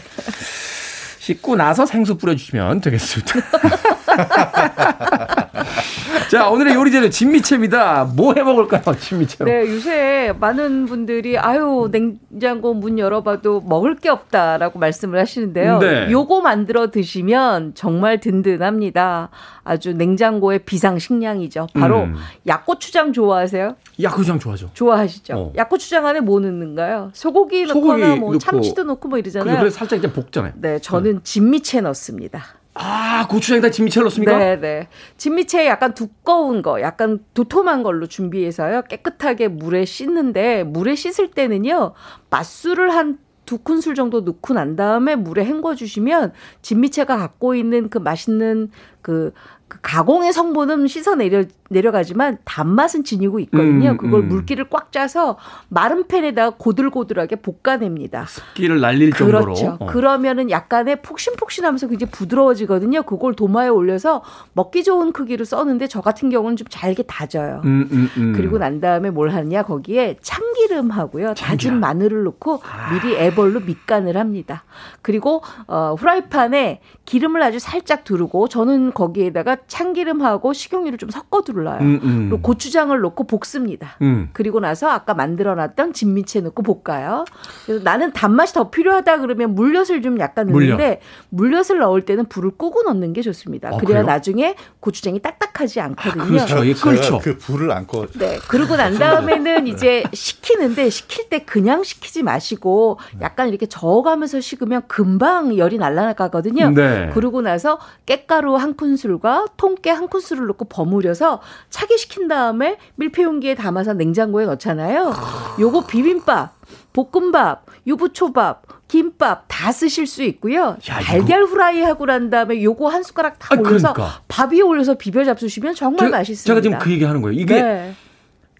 씻고 1.18 1.56
나서 1.56 1.86
생수 1.86 2.18
뿌려주시면 2.18 2.82
되겠습니다. 2.82 3.34
자, 6.34 6.48
오늘의 6.50 6.74
요리 6.74 6.90
재료 6.90 7.08
진미채입니다. 7.08 8.10
뭐 8.16 8.34
해 8.34 8.42
먹을까요, 8.42 8.82
진미채로? 8.98 9.48
네, 9.48 9.60
요새 9.72 10.34
많은 10.40 10.86
분들이 10.86 11.38
아유 11.38 11.88
냉장고 11.92 12.74
문 12.74 12.98
열어봐도 12.98 13.60
먹을 13.60 13.94
게 13.94 14.08
없다라고 14.08 14.80
말씀을 14.80 15.20
하시는데요. 15.20 15.78
네. 15.78 16.10
요거 16.10 16.40
만들어 16.40 16.90
드시면 16.90 17.74
정말 17.76 18.18
든든합니다. 18.18 19.28
아주 19.62 19.92
냉장고의 19.92 20.64
비상 20.64 20.98
식량이죠. 20.98 21.68
바로 21.74 22.00
음. 22.02 22.16
약고추장 22.48 23.12
좋아하세요? 23.12 23.76
야구장 24.02 24.40
좋아하죠. 24.40 24.70
좋아하시죠? 24.74 25.34
어. 25.36 25.52
약고추장 25.54 26.04
안에 26.04 26.18
뭐 26.18 26.40
넣는가요? 26.40 27.10
소고기 27.12 27.64
소고기 27.68 28.00
넣거나 28.00 28.16
뭐 28.16 28.32
넣고. 28.32 28.38
참치도 28.40 28.82
넣고 28.82 29.06
뭐 29.08 29.18
이러잖아요. 29.20 29.56
그래서 29.60 29.78
살짝 29.78 30.00
이제 30.00 30.12
볶잖아요. 30.12 30.54
네, 30.56 30.80
저는 30.80 31.20
진미채 31.22 31.80
넣습니다. 31.82 32.42
아, 32.74 33.26
고추장에다 33.28 33.70
진미채를 33.70 34.04
넣습니까? 34.06 34.36
네, 34.36 34.58
네. 34.58 34.88
진미채 35.16 35.66
약간 35.66 35.94
두꺼운 35.94 36.60
거, 36.60 36.80
약간 36.80 37.20
도톰한 37.34 37.82
걸로 37.84 38.06
준비해서요. 38.06 38.82
깨끗하게 38.82 39.48
물에 39.48 39.84
씻는데 39.84 40.64
물에 40.64 40.94
씻을 40.96 41.30
때는요. 41.30 41.94
맛술을 42.30 42.90
한 42.92 43.24
두 43.46 43.58
큰술 43.58 43.94
정도 43.94 44.20
넣고 44.22 44.54
난 44.54 44.76
다음에 44.76 45.16
물에 45.16 45.44
헹궈 45.44 45.74
주시면 45.74 46.32
진미채가 46.62 47.16
갖고 47.16 47.54
있는 47.54 47.88
그 47.88 47.98
맛있는 47.98 48.70
그, 49.02 49.32
그 49.63 49.63
가공의 49.82 50.32
성분은 50.32 50.86
씻어 50.86 51.14
내려 51.14 51.44
내려가지만 51.70 52.38
단맛은 52.44 53.04
지니고 53.04 53.40
있거든요. 53.40 53.92
음, 53.92 53.96
그걸 53.96 54.20
음. 54.20 54.28
물기를 54.28 54.68
꽉 54.70 54.92
짜서 54.92 55.38
마른 55.68 56.06
팬에다가 56.06 56.56
고들고들하게 56.56 57.36
볶아냅니다. 57.36 58.26
끼를 58.54 58.80
날릴 58.80 59.12
정도로. 59.12 59.40
그렇죠. 59.40 59.76
어. 59.80 59.86
그러면은 59.86 60.50
약간의 60.50 61.02
폭신폭신하면서 61.02 61.88
굉장히 61.88 62.10
부드러워지거든요. 62.10 63.02
그걸 63.04 63.34
도마에 63.34 63.68
올려서 63.68 64.22
먹기 64.52 64.84
좋은 64.84 65.12
크기로 65.12 65.44
써는데 65.44 65.86
저 65.88 66.00
같은 66.00 66.30
경우는 66.30 66.56
좀 66.56 66.66
잘게 66.70 67.04
다져요. 67.04 67.62
음, 67.64 67.88
음, 67.90 68.10
음. 68.16 68.32
그리고 68.36 68.58
난 68.58 68.80
다음에 68.80 69.10
뭘 69.10 69.30
하느냐 69.30 69.62
거기에 69.62 70.18
참기름하고요 70.20 71.34
다진 71.34 71.80
마늘을 71.80 72.24
넣고 72.24 72.60
아. 72.64 72.92
미리 72.92 73.16
애벌로 73.16 73.60
밑간을 73.60 74.16
합니다. 74.16 74.64
그리고 75.02 75.42
어, 75.66 75.94
후라이팬에 75.98 76.80
기름을 77.04 77.42
아주 77.42 77.58
살짝 77.58 78.04
두르고 78.04 78.48
저는 78.48 78.92
거기에다가 78.92 79.58
참기름하고 79.66 80.52
식용유를 80.52 80.98
좀 80.98 81.10
섞어 81.10 81.42
둘러요. 81.42 81.78
음, 81.80 82.00
음. 82.02 82.28
그리고 82.30 82.42
고추장을 82.42 82.98
넣고 82.98 83.24
볶습니다. 83.26 83.96
음. 84.00 84.30
그리고 84.32 84.58
나서 84.60 84.88
아까 84.88 85.12
만들어놨던 85.12 85.92
진미채 85.92 86.40
넣고 86.40 86.62
볶아요. 86.62 87.24
그래서 87.66 87.84
나는 87.84 88.12
단맛이 88.12 88.54
더 88.54 88.70
필요하다 88.70 89.18
그러면 89.18 89.54
물엿을 89.54 90.00
좀 90.02 90.18
약간 90.18 90.46
넣는데 90.46 91.00
물엿 91.28 91.70
을 91.70 91.78
넣을 91.78 92.04
때는 92.04 92.26
불을 92.26 92.52
끄고 92.52 92.82
넣는 92.82 93.12
게 93.12 93.22
좋습니다. 93.22 93.68
아, 93.68 93.70
그래야 93.72 93.86
그래요? 93.86 94.02
나중에 94.02 94.54
고추장이 94.80 95.20
딱딱하지 95.20 95.80
않거든요. 95.80 96.24
그렇죠. 96.24 96.66
예, 96.66 96.74
끓죠. 96.74 97.18
그 97.22 97.38
불을 97.38 97.70
안 97.70 97.86
꺼. 97.86 98.06
네. 98.18 98.38
그러고 98.48 98.76
난 98.76 98.94
다음에는 98.98 99.66
이제 99.66 100.04
식히는데 100.12 100.90
식힐 100.90 101.28
때 101.28 101.40
그냥 101.40 101.82
식히지 101.82 102.22
마시고 102.22 102.98
약간 103.20 103.48
이렇게 103.48 103.66
저어가면서 103.66 104.40
식으면 104.40 104.82
금방 104.88 105.56
열이 105.56 105.78
날아가거든요. 105.78 106.70
네. 106.70 106.93
그러고 107.14 107.40
나서 107.42 107.78
깻가루 108.06 108.56
한 108.56 108.74
큰술과 108.76 109.46
통깨 109.56 109.90
한 109.90 110.08
큰술을 110.08 110.46
넣고 110.48 110.66
버무려서 110.66 111.40
차게 111.70 111.96
식힌 111.96 112.28
다음에 112.28 112.76
밀폐용기에 112.96 113.54
담아서 113.54 113.92
냉장고에 113.94 114.46
넣잖아요. 114.46 115.12
요거 115.60 115.86
비빔밥, 115.86 116.54
볶음밥, 116.92 117.66
유부초밥, 117.86 118.62
김밥 118.88 119.44
다 119.48 119.72
쓰실 119.72 120.06
수 120.06 120.22
있고요. 120.22 120.60
야, 120.62 121.00
이거- 121.00 121.02
달걀 121.02 121.42
후라이 121.44 121.82
하고 121.82 122.06
난 122.06 122.30
다음에 122.30 122.62
요거 122.62 122.88
한 122.88 123.02
숟가락 123.02 123.38
다 123.38 123.48
아, 123.50 123.58
올려서 123.60 123.92
그러니까. 123.92 124.20
밥 124.28 124.52
위에 124.52 124.60
올려서 124.60 124.94
비벼 124.94 125.24
잡수시면 125.24 125.74
정말 125.74 126.06
제- 126.06 126.10
맛있습니다. 126.10 126.46
제가 126.46 126.60
지금 126.60 126.78
그 126.78 126.90
얘기 126.92 127.04
하는 127.04 127.20
거예요. 127.22 127.38
이게 127.38 127.60
네. 127.60 127.94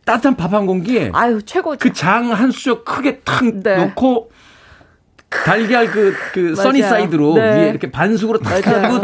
따뜻한 0.04 0.36
밥 0.36 0.52
한 0.52 0.66
공기에 0.66 1.10
아유 1.14 1.40
최고. 1.44 1.74
그 1.78 1.90
장 1.92 2.30
한 2.32 2.50
수저 2.50 2.82
크게 2.84 3.20
탁 3.20 3.42
네. 3.62 3.86
놓고 3.86 4.30
달걀 5.44 5.86
그, 5.90 6.14
그. 6.32 6.54
써니사이드로 6.54 7.34
네. 7.34 7.40
위에 7.40 7.68
이렇게 7.70 7.90
반숙으로 7.90 8.38
딱 8.38 8.50
맞아요. 8.50 8.84
해가지고 8.84 9.00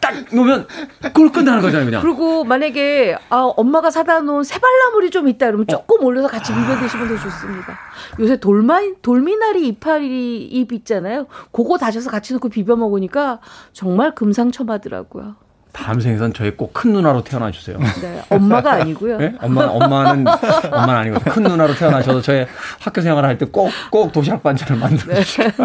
딱 0.00 0.14
놓으면 0.32 0.66
꿀 1.14 1.32
끝나는 1.32 1.62
거잖아요, 1.62 1.86
그냥. 1.86 2.02
그리고 2.02 2.44
만약에 2.44 3.16
아, 3.30 3.52
엄마가 3.56 3.90
사다 3.90 4.20
놓은 4.20 4.44
새발나물이 4.44 5.10
좀 5.10 5.28
있다 5.28 5.46
그러면 5.46 5.66
조금 5.66 6.04
올려서 6.04 6.28
같이 6.28 6.52
비벼 6.52 6.78
드시면 6.78 7.08
더 7.08 7.16
좋습니다. 7.16 7.78
요새 8.20 8.36
돌마 8.38 8.80
돌미나리 9.02 9.66
이파리 9.68 10.44
잎 10.44 10.72
있잖아요. 10.72 11.26
그거 11.52 11.78
다져서 11.78 12.10
같이 12.10 12.32
넣고 12.34 12.48
비벼 12.48 12.76
먹으니까 12.76 13.40
정말 13.72 14.14
금상첨화더라고요. 14.14 15.45
다음 15.76 16.00
생에선 16.00 16.32
저희 16.32 16.50
꼭 16.56 16.72
큰 16.72 16.92
누나로 16.92 17.22
태어나 17.22 17.50
주세요. 17.50 17.78
네, 18.00 18.22
엄마가 18.30 18.72
아니고요. 18.72 19.18
예? 19.20 19.34
엄마, 19.40 19.64
엄마는, 19.66 20.24
엄마는 20.72 20.94
아니고 20.94 21.20
큰 21.30 21.42
누나로 21.42 21.74
태어나셔서 21.74 22.22
저의 22.22 22.46
학교 22.80 23.00
생활을 23.02 23.28
할 23.28 23.36
때 23.38 23.44
꼭, 23.46 23.70
꼭 23.90 24.12
도시락 24.12 24.42
반찬을 24.42 24.80
만들어 24.80 25.14
주세요. 25.22 25.50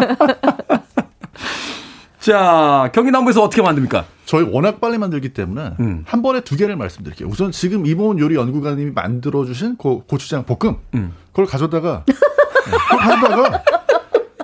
자, 2.20 2.90
경기남부에서 2.94 3.42
어떻게 3.42 3.62
만듭니까? 3.62 4.04
저희 4.26 4.44
워낙 4.44 4.80
빨리 4.80 4.96
만들기 4.98 5.30
때문에 5.30 5.72
음. 5.80 6.04
한 6.06 6.22
번에 6.22 6.40
두 6.40 6.56
개를 6.56 6.76
말씀드릴게요. 6.76 7.28
우선 7.28 7.50
지금 7.50 7.84
이모은 7.84 8.18
요리 8.20 8.36
연구가님이 8.36 8.92
만들어 8.92 9.44
주신 9.44 9.76
그 9.76 10.02
고추장 10.06 10.44
볶음 10.44 10.76
음. 10.94 11.12
그걸 11.32 11.46
가져다가 11.46 12.04
네, 12.06 12.14
그걸 12.90 12.98
가져다가 12.98 13.62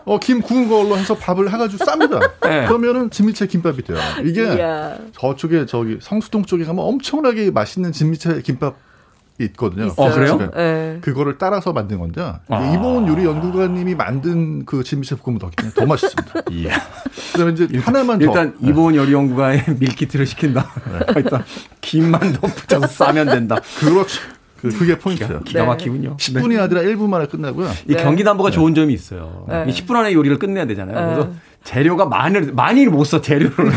어, 0.08 0.18
김 0.18 0.40
구운 0.40 0.68
걸로 0.68 0.96
해서 0.96 1.14
밥을 1.14 1.52
해가지고 1.52 1.84
쌉니다. 1.84 2.20
네. 2.42 2.66
그러면은 2.66 3.10
진미채 3.10 3.46
김밥이 3.46 3.82
돼요. 3.82 3.98
이게 4.24 4.42
이야. 4.54 4.96
저쪽에 5.12 5.66
저기 5.66 5.98
성수동 6.00 6.44
쪽에 6.44 6.64
가면 6.64 6.84
엄청나게 6.84 7.50
맛있는 7.50 7.92
진미채 7.92 8.40
김밥 8.42 8.76
있거든요. 9.40 9.92
어, 9.96 10.10
그래요? 10.10 10.50
네. 10.54 10.98
그거를 11.00 11.38
따라서 11.38 11.72
만든 11.72 11.98
건데 12.00 12.32
아. 12.48 12.72
이보은 12.74 13.06
요리 13.06 13.24
연구가님이 13.24 13.94
만든 13.94 14.64
그 14.64 14.82
진미채 14.82 15.16
볶음은 15.16 15.38
더, 15.38 15.50
더 15.74 15.86
맛있습니다. 15.86 16.32
예. 16.64 16.70
그다음에 17.32 17.52
이제 17.52 17.68
하나만 17.78 18.18
더 18.18 18.24
일단 18.24 18.56
이보은 18.60 18.96
요리 18.96 19.12
연구가의 19.12 19.64
밀키트를 19.78 20.26
시킨 20.26 20.54
다음에 20.54 21.04
일단 21.16 21.44
김만 21.80 22.32
더 22.32 22.48
붙여서 22.48 22.86
싸면 22.88 23.26
된다. 23.26 23.60
그렇죠. 23.78 24.20
그, 24.60 24.68
그게 24.70 24.98
포인트예요. 24.98 25.40
기가 25.44 25.64
막히군요. 25.64 26.16
10분이 26.16 26.60
아니라 26.60 26.82
1분 26.82 27.08
만에 27.08 27.26
끝나고요. 27.26 27.70
이 27.88 27.94
경기남부가 27.94 28.50
좋은 28.50 28.74
점이 28.74 28.92
있어요. 28.92 29.46
네. 29.48 29.64
이 29.68 29.72
10분 29.72 29.94
안에 29.96 30.12
요리를 30.12 30.38
끝내야 30.38 30.66
되잖아요. 30.66 30.96
네. 31.08 31.14
그래서 31.14 31.32
재료가 31.64 32.06
많이 32.06 32.40
많이 32.52 32.86
못 32.86 33.04
써 33.04 33.20
재료를 33.20 33.70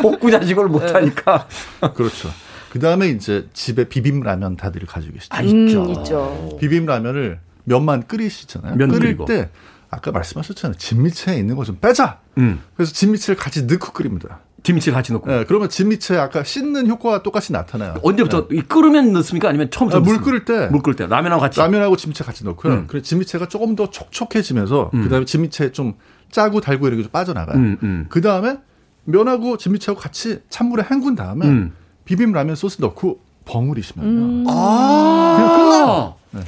볶고 0.00 0.30
자식을 0.30 0.68
못 0.68 0.94
하니까 0.94 1.46
그렇죠. 1.94 2.30
그 2.70 2.78
다음에 2.80 3.08
이제 3.08 3.46
집에 3.52 3.84
비빔라면 3.88 4.56
다들 4.56 4.84
가지고 4.86 5.14
계시죠. 5.14 5.34
아 5.36 5.42
있죠. 5.42 5.82
음, 5.84 5.90
있죠. 5.90 6.56
비빔라면을 6.60 7.38
면만 7.64 8.06
끓이시잖아요. 8.06 8.76
면 8.76 8.88
끓일 8.88 9.00
끓이고. 9.16 9.24
때 9.26 9.50
아까 9.90 10.10
말씀하셨잖아요. 10.10 10.76
진미채에 10.78 11.36
있는 11.38 11.54
거 11.56 11.64
좀 11.64 11.78
빼자. 11.80 12.18
음. 12.38 12.60
그래서 12.76 12.92
진미채를 12.92 13.36
같이 13.36 13.64
넣고 13.64 13.92
끓입니다. 13.92 14.40
김치 14.64 14.90
같이 14.90 15.12
넣고 15.12 15.30
예, 15.30 15.44
그러면 15.46 15.68
진미채 15.68 16.16
아까 16.16 16.42
씻는 16.42 16.88
효과가 16.88 17.22
똑같이 17.22 17.52
나타나요. 17.52 17.96
언제부터 18.02 18.48
이 18.50 18.62
끓으면 18.62 19.12
넣습니까? 19.12 19.48
아니면 19.50 19.70
처음부터 19.70 19.98
아, 19.98 20.00
물? 20.00 20.20
끓일 20.22 20.46
때 20.46 20.68
물 20.70 20.80
끓일 20.82 20.96
때 20.96 21.06
라면하고 21.06 21.42
같이 21.42 21.60
라면하고 21.60 21.96
진미채 21.96 22.24
같이 22.24 22.44
넣고요. 22.46 22.72
음. 22.72 22.84
그래서 22.88 23.04
진미채가 23.04 23.46
조금 23.48 23.76
더 23.76 23.90
촉촉해지면서 23.90 24.90
그다음에 24.90 25.26
진미채 25.26 25.72
좀 25.72 25.92
짜고 26.30 26.62
달고 26.62 26.88
이렇게 26.88 27.02
좀 27.02 27.12
빠져나가요. 27.12 27.56
음, 27.58 27.76
음. 27.82 28.06
그다음에 28.08 28.56
면하고 29.04 29.58
진미채하고 29.58 30.00
같이 30.00 30.40
찬물에 30.48 30.84
헹군 30.90 31.14
다음에 31.14 31.46
음. 31.46 31.72
비빔 32.06 32.32
라면 32.32 32.56
소스 32.56 32.80
넣고 32.80 33.20
버무리시면요. 33.44 34.08
음. 34.10 34.44
아. 34.48 36.14
네. 36.30 36.40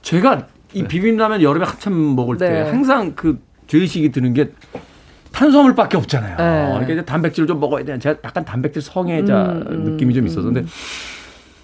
제가 0.00 0.46
이 0.72 0.84
비빔라면 0.84 1.42
여름에 1.42 1.66
한참 1.66 2.16
먹을 2.16 2.38
때 2.38 2.48
네. 2.48 2.70
항상 2.70 3.12
그 3.14 3.38
죄의식이 3.66 4.12
드는 4.12 4.32
게 4.32 4.50
탄수화물밖에 5.32 5.96
없잖아요. 5.96 6.36
네. 6.36 6.68
그러니까 6.70 6.92
이제 6.92 7.04
단백질을 7.04 7.46
좀 7.46 7.60
먹어야 7.60 7.84
되는 7.84 8.00
제가 8.00 8.18
약간 8.24 8.44
단백질 8.44 8.82
성애자 8.82 9.42
음, 9.42 9.64
음, 9.68 9.84
느낌이 9.84 10.14
좀 10.14 10.26
있어서 10.26 10.50
근데 10.50 10.64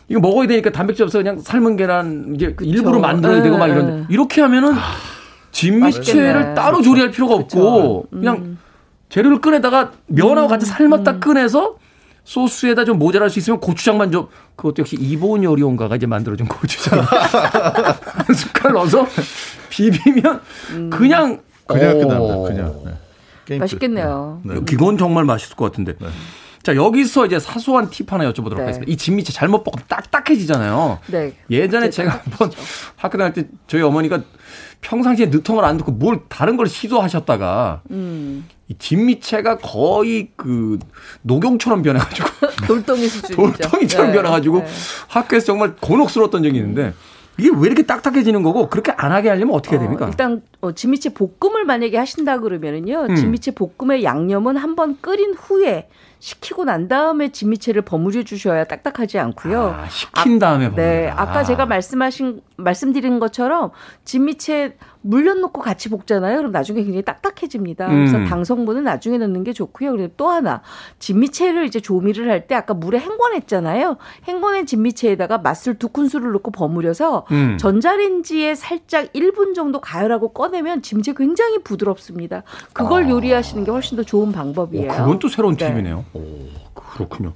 이거 0.09 0.21
먹어야 0.21 0.47
되니까 0.47 0.71
단백질 0.71 1.05
없어 1.05 1.19
그냥 1.19 1.41
삶은 1.41 1.77
계란 1.77 2.33
이제 2.35 2.53
그 2.55 2.65
일부러 2.65 2.93
그쵸. 2.93 3.01
만들어야 3.01 3.43
되고 3.43 3.57
막 3.57 3.67
네, 3.67 3.73
이런데 3.73 3.93
네. 3.93 4.05
이렇게 4.11 4.41
하면은 4.43 4.75
진미채를 5.51 6.33
맛있겠네. 6.35 6.55
따로 6.55 6.83
조리할 6.83 7.11
필요가 7.11 7.35
없고 7.35 8.07
그냥 8.11 8.59
재료를 9.09 9.41
꺼내다가 9.41 9.93
면하고 10.07 10.49
같이 10.49 10.67
삶았다 10.67 11.21
꺼내서 11.21 11.77
소스에다 12.25 12.85
좀 12.85 12.99
모자랄 12.99 13.31
수 13.31 13.39
있으면 13.39 13.61
고추장만 13.61 14.11
좀 14.11 14.29
그것도 14.57 14.77
역시 14.81 14.97
이보은 14.99 15.45
요리원가가 15.45 15.97
이제 15.97 16.07
만들어준 16.07 16.49
고추장 16.49 17.01
한 17.05 18.35
숟갈 18.35 18.73
넣어서 18.73 19.07
비비면 19.69 20.41
그냥 20.91 21.41
그냥 21.67 21.97
오. 21.97 22.01
끝납니다. 22.01 22.37
그냥. 22.43 23.04
네. 23.49 23.59
맛있겠네요. 23.59 24.41
네. 24.45 24.55
이건 24.73 24.99
정말 24.99 25.25
맛있을 25.25 25.57
것 25.57 25.65
같은데. 25.67 25.95
자 26.63 26.75
여기서 26.75 27.27
이제 27.27 27.39
사소한 27.39 27.91
팁 27.91 28.11
하나 28.11 28.25
여쭤보도록 28.33 28.57
네. 28.57 28.63
하겠습니다. 28.63 28.91
이 28.91 28.97
진미채 28.97 29.35
잘못 29.35 29.65
볶으면 29.65 29.85
딱딱해지잖아요. 29.87 30.99
네. 31.09 31.35
예전에 31.51 31.87
그게 31.87 31.91
제가 31.91 32.23
한번 32.25 32.51
학교 32.97 33.19
다닐 33.19 33.35
때 33.35 33.47
저희 33.67 33.83
어머니가 33.83 34.23
평상시에 34.81 35.27
늦통을 35.27 35.63
안 35.65 35.77
듣고 35.77 35.93
뭘 35.93 36.21
다른 36.29 36.57
걸 36.57 36.67
시도하셨다가 36.67 37.83
음. 37.91 38.49
이 38.69 38.75
진미채가 38.79 39.59
거의 39.59 40.31
그 40.37 40.79
녹용처럼 41.21 41.83
변해가지고 41.83 42.29
돌덩이 42.67 43.09
수준이죠. 43.09 43.37
돌덩이처럼 43.61 44.07
네. 44.09 44.15
변해가지고 44.15 44.59
네. 44.61 44.67
학교에서 45.09 45.47
정말 45.47 45.77
곤혹스러웠던 45.77 46.43
적이 46.43 46.59
있는데 46.59 46.95
이게 47.39 47.51
왜 47.55 47.67
이렇게 47.67 47.83
딱딱해지는 47.83 48.43
거고 48.43 48.69
그렇게 48.69 48.93
안 48.93 49.13
하게 49.13 49.29
하려면 49.29 49.55
어떻게 49.55 49.77
해야 49.77 49.83
됩니까? 49.83 50.07
어, 50.07 50.09
일단 50.09 50.43
어, 50.61 50.73
진미채 50.73 51.11
볶음을 51.15 51.65
만약에 51.65 51.97
하신다 51.99 52.39
그러면은요. 52.39 53.07
음. 53.11 53.15
진미채 53.17 53.53
볶음의 53.53 54.05
양념은 54.05 54.57
한번 54.57 54.99
끓인 55.01 55.35
후에 55.35 55.89
식히고 56.21 56.65
난 56.65 56.89
다음에 56.89 57.31
진미채를 57.33 57.83
버무려 57.83 58.23
주셔야 58.23 58.65
딱딱하지 58.65 59.19
않고요. 59.19 59.77
아, 59.79 59.89
식힌 59.89 60.39
다음에 60.39 60.71
네, 60.71 61.07
버무린다. 61.11 61.23
아까 61.23 61.45
제가 61.45 61.67
말씀하신 61.67 62.41
말씀드린 62.57 63.19
것처럼 63.19 63.71
진미채 64.05 64.77
물엿 65.03 65.39
넣고 65.39 65.61
같이 65.61 65.91
볶잖아요. 65.91 66.39
그럼 66.39 66.53
나중에 66.53 66.83
굉장히 66.83 67.03
딱딱해집니다. 67.03 67.89
그래서 67.89 68.17
음. 68.17 68.25
당 68.25 68.43
성분은 68.45 68.85
나중에 68.85 69.19
넣는 69.19 69.45
게 69.45 69.53
좋고요. 69.53 69.91
그리고 69.93 70.09
또 70.17 70.31
하나 70.31 70.63
진미채를 70.99 71.67
이제 71.67 71.81
조미를 71.81 72.31
할 72.31 72.45
때 72.47 72.55
아까 72.55 72.75
물에 72.75 72.99
헹궈냈잖아요. 73.01 73.97
헹궈낸 74.29 74.67
진미채에다가 74.67 75.39
맛술 75.39 75.79
두 75.79 75.89
큰술을 75.89 76.33
넣고 76.33 76.51
버무려서 76.51 77.27
음. 77.33 77.57
전자레인지에 77.59 78.55
살짝 78.55 79.13
1분 79.13 79.55
정도 79.55 79.81
가열하고 79.81 80.29
꺼내면 80.33 80.83
진미채 80.83 81.15
굉장히 81.17 81.59
부드럽습니다. 81.63 82.43
그걸 82.73 83.09
요리하시는 83.11 83.65
게 83.65 83.71
훨씬 83.71 83.97
더 83.97 84.03
좋은 84.03 84.33
방법이에요. 84.33 84.91
오, 84.91 84.95
그건 84.95 85.19
또 85.19 85.29
새로운 85.29 85.57
네. 85.57 85.67
팁이네요. 85.71 86.05
오, 86.15 86.23
그렇군요. 86.75 87.33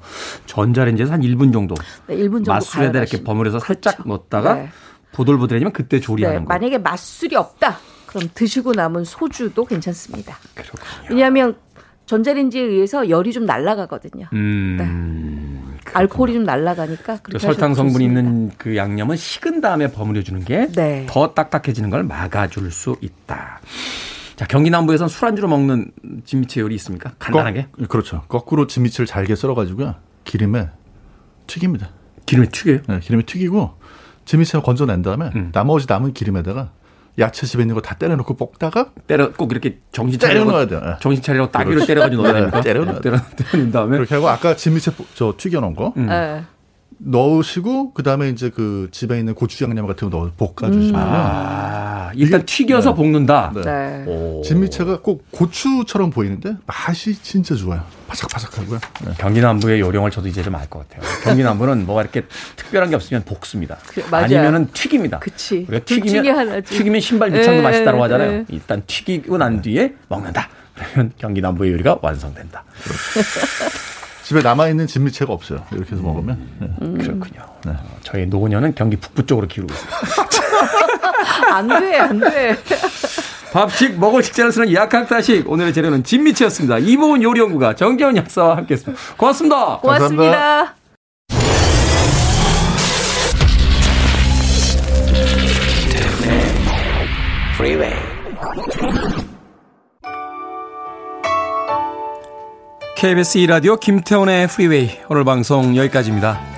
전자레인지에서 0.47 1.13
한 1.13 1.21
1분 1.23 1.53
정도 1.53 1.75
네, 2.07 2.17
1분 2.17 2.33
정도 2.45 2.53
맛술에다 2.53 2.99
이렇게. 3.01 3.23
버무려서 3.23 3.59
살짝 3.59 3.95
그렇죠. 3.97 4.09
넣었다가 4.09 4.55
네. 4.55 4.69
보들보들해지면 5.13 5.73
그때 5.73 6.01
조리하는 6.01 6.41
네, 6.41 6.45
거. 6.45 6.49
만약에 6.49 6.79
맛술이 6.79 7.37
없다. 7.37 7.79
그럼 8.07 8.29
드시고 8.35 8.73
남은 8.73 9.05
소주도 9.05 9.65
괜찮습니다. 9.65 10.37
그렇군요. 10.55 11.09
왜냐하면 11.11 11.57
전자레인지에 12.07 12.63
의해서 12.63 13.11
열이 13.11 13.33
좀 13.33 13.45
날아가거든요. 13.45 14.27
음. 14.33 15.77
알코올이 15.93 16.33
좀 16.33 16.45
날아가니까 16.45 17.19
그 17.23 17.39
설탕 17.39 17.75
성분이 17.75 18.07
좋습니다. 18.07 18.21
있는 18.21 18.51
그 18.57 18.77
양념은 18.77 19.17
식은 19.17 19.61
다음에 19.61 19.91
버무려 19.91 20.23
주는 20.23 20.43
게더 20.45 20.73
네. 20.73 21.07
딱딱해지는 21.07 21.91
걸 21.91 22.05
막아줄 22.05 22.71
수 22.71 22.97
있다. 23.01 23.61
자, 24.37 24.47
경기 24.47 24.71
남부에선 24.71 25.09
술안주로 25.09 25.49
먹는 25.49 25.91
진미채 26.25 26.61
요리 26.61 26.77
있습니까? 26.77 27.13
간단하게? 27.19 27.67
거, 27.73 27.87
그렇죠. 27.89 28.23
거꾸로 28.29 28.67
진미채를 28.67 29.07
잘게 29.07 29.35
썰어가지고요. 29.35 29.97
기름에 30.25 30.69
튀깁니다. 31.47 31.91
기름에 32.25 32.49
튀겨요? 32.49 32.79
네, 32.87 33.01
기름에 33.01 33.23
튀기고 33.25 33.75
진미채를 34.29 34.63
건져낸 34.63 35.01
다음에 35.03 35.31
음. 35.35 35.51
나머지 35.55 35.87
남은 35.89 36.13
기름에다가 36.13 36.71
야채 37.19 37.47
집에 37.47 37.63
있는 37.63 37.75
거 37.75 37.81
다 37.81 37.95
때려놓고 37.97 38.37
볶다가 38.37 38.91
때려 39.07 39.33
꼭 39.33 39.51
이렇게 39.51 39.79
정신 39.91 40.21
차리고 40.21 40.45
넣어야 40.45 40.67
돼요. 40.67 40.81
예. 40.85 40.97
정신 41.01 41.23
차리고 41.23 41.51
따귀를 41.51 41.75
그렇죠. 41.77 41.87
때려가지고 41.87 42.23
넣어야 42.23 42.33
네, 42.35 42.39
됩니까? 42.41 42.61
때려 42.61 42.85
넣어야 42.85 43.01
때려 43.01 43.19
때려낸 43.37 43.73
다음에 43.73 43.97
그렇게 43.97 44.15
하고 44.15 44.29
아까 44.29 44.55
진미채 44.55 44.93
볶- 44.95 45.07
저 45.15 45.35
튀겨놓은 45.37 45.75
거 45.75 45.95
음. 45.97 46.07
네. 46.07 46.45
넣으시고 46.99 47.93
그 47.95 48.03
다음에 48.03 48.29
이제 48.29 48.51
그 48.51 48.89
집에 48.93 49.19
있는 49.19 49.35
고추 49.35 49.65
양념 49.65 49.87
같은 49.87 50.11
거 50.11 50.17
넣어 50.19 50.31
볶아주시면 50.37 51.01
아, 51.01 51.88
일단 52.15 52.45
튀겨서 52.47 52.95
볶는다. 52.95 53.53
네. 53.55 53.61
네. 53.63 54.05
오. 54.07 54.43
진미채가 54.45 55.01
꼭 55.03 55.27
고추처럼 55.31 56.11
보이는데 56.11 56.55
맛이 56.67 57.15
진짜 57.23 57.55
좋아요. 57.55 57.83
바삭바삭하고요. 58.09 58.79
네. 59.05 59.13
경기 59.19 59.41
남부의 59.41 59.81
요령을 59.81 60.11
저도 60.11 60.29
이제 60.29 60.43
좀 60.43 60.55
알 60.55 60.69
것 60.69 60.89
같아요. 60.89 61.03
경기 61.25 61.43
남부는 61.43 61.85
뭐가 61.87 62.03
이렇게 62.03 62.23
특별한 62.57 62.91
게 62.91 62.97
없으면 62.97 63.25
볶습니다. 63.25 63.77
그. 63.87 64.03
아니면은 64.11 64.69
튀깁니다. 64.73 65.19
그치. 65.19 65.67
우리가 65.69 65.85
중에 65.85 66.01
튀기면. 66.01 66.63
튀기면 66.63 67.01
신발 67.01 67.31
밑창도 67.31 67.59
예, 67.59 67.63
맛있다고 67.63 68.03
하잖아요. 68.05 68.33
예. 68.33 68.45
일단 68.49 68.83
튀기고 68.87 69.37
난 69.39 69.61
뒤에 69.63 69.95
먹는다. 70.09 70.49
그러면 70.75 71.13
경기 71.19 71.41
남부의 71.41 71.73
요리가 71.73 71.99
완성된다. 72.01 72.65
집에 74.25 74.43
남아있는 74.43 74.87
진미채가 74.87 75.33
없어요. 75.33 75.65
이렇게 75.73 75.93
해서 75.93 76.03
먹으면. 76.03 76.39
네. 76.61 76.69
음. 76.83 76.99
그렇군요. 76.99 77.41
어, 77.67 77.99
저희 78.03 78.27
노원녀는 78.27 78.75
경기 78.75 78.97
북부 78.97 79.25
쪽으로 79.25 79.47
기울고 79.47 79.73
있습니다. 79.73 79.99
안 81.51 81.69
돼, 81.69 81.97
안 81.99 82.19
돼. 82.21 82.57
밥식 83.53 83.99
먹을 83.99 84.23
식재를 84.23 84.53
쓰는 84.53 84.73
약학다식 84.73 85.51
오늘의 85.51 85.73
재료는 85.73 86.05
진미채였습니다. 86.05 86.79
이보은 86.79 87.23
요리연구가 87.23 87.75
정재원 87.75 88.17
약사와 88.17 88.57
함께했습니다. 88.59 89.03
고맙습니다. 89.17 89.79
고맙습니다. 89.79 90.75
Freeway. 97.55 97.95
KBS 102.97 103.39
2라디오 103.39 103.79
김태훈의 103.79 104.49
프리웨이 104.49 104.91
오늘 105.09 105.25
방송 105.25 105.77
여기까지입니다. 105.77 106.58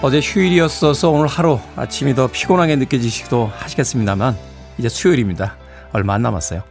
어제 0.00 0.20
휴일이었어서 0.20 1.10
오늘 1.10 1.26
하루 1.26 1.58
아침이 1.74 2.14
더 2.14 2.28
피곤하게 2.28 2.76
느껴지시기도 2.76 3.50
하시겠습니다만 3.52 4.36
이제 4.78 4.88
수요일입니다. 4.88 5.56
얼마 5.92 6.14
안 6.14 6.22
남았어요. 6.22 6.62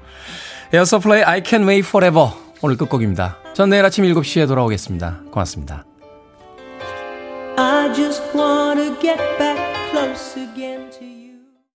Air 0.71 0.88
Supply 0.88 1.23
I 1.23 1.43
Can 1.45 1.67
Wait 1.67 1.87
Forever 1.87 2.29
오늘 2.61 2.77
끝곡입니다. 2.77 3.37
전 3.53 3.69
내일 3.69 3.83
아침 3.83 4.05
7시에 4.05 4.47
돌아오겠습니다. 4.47 5.19
고맙습니다. 5.31 5.83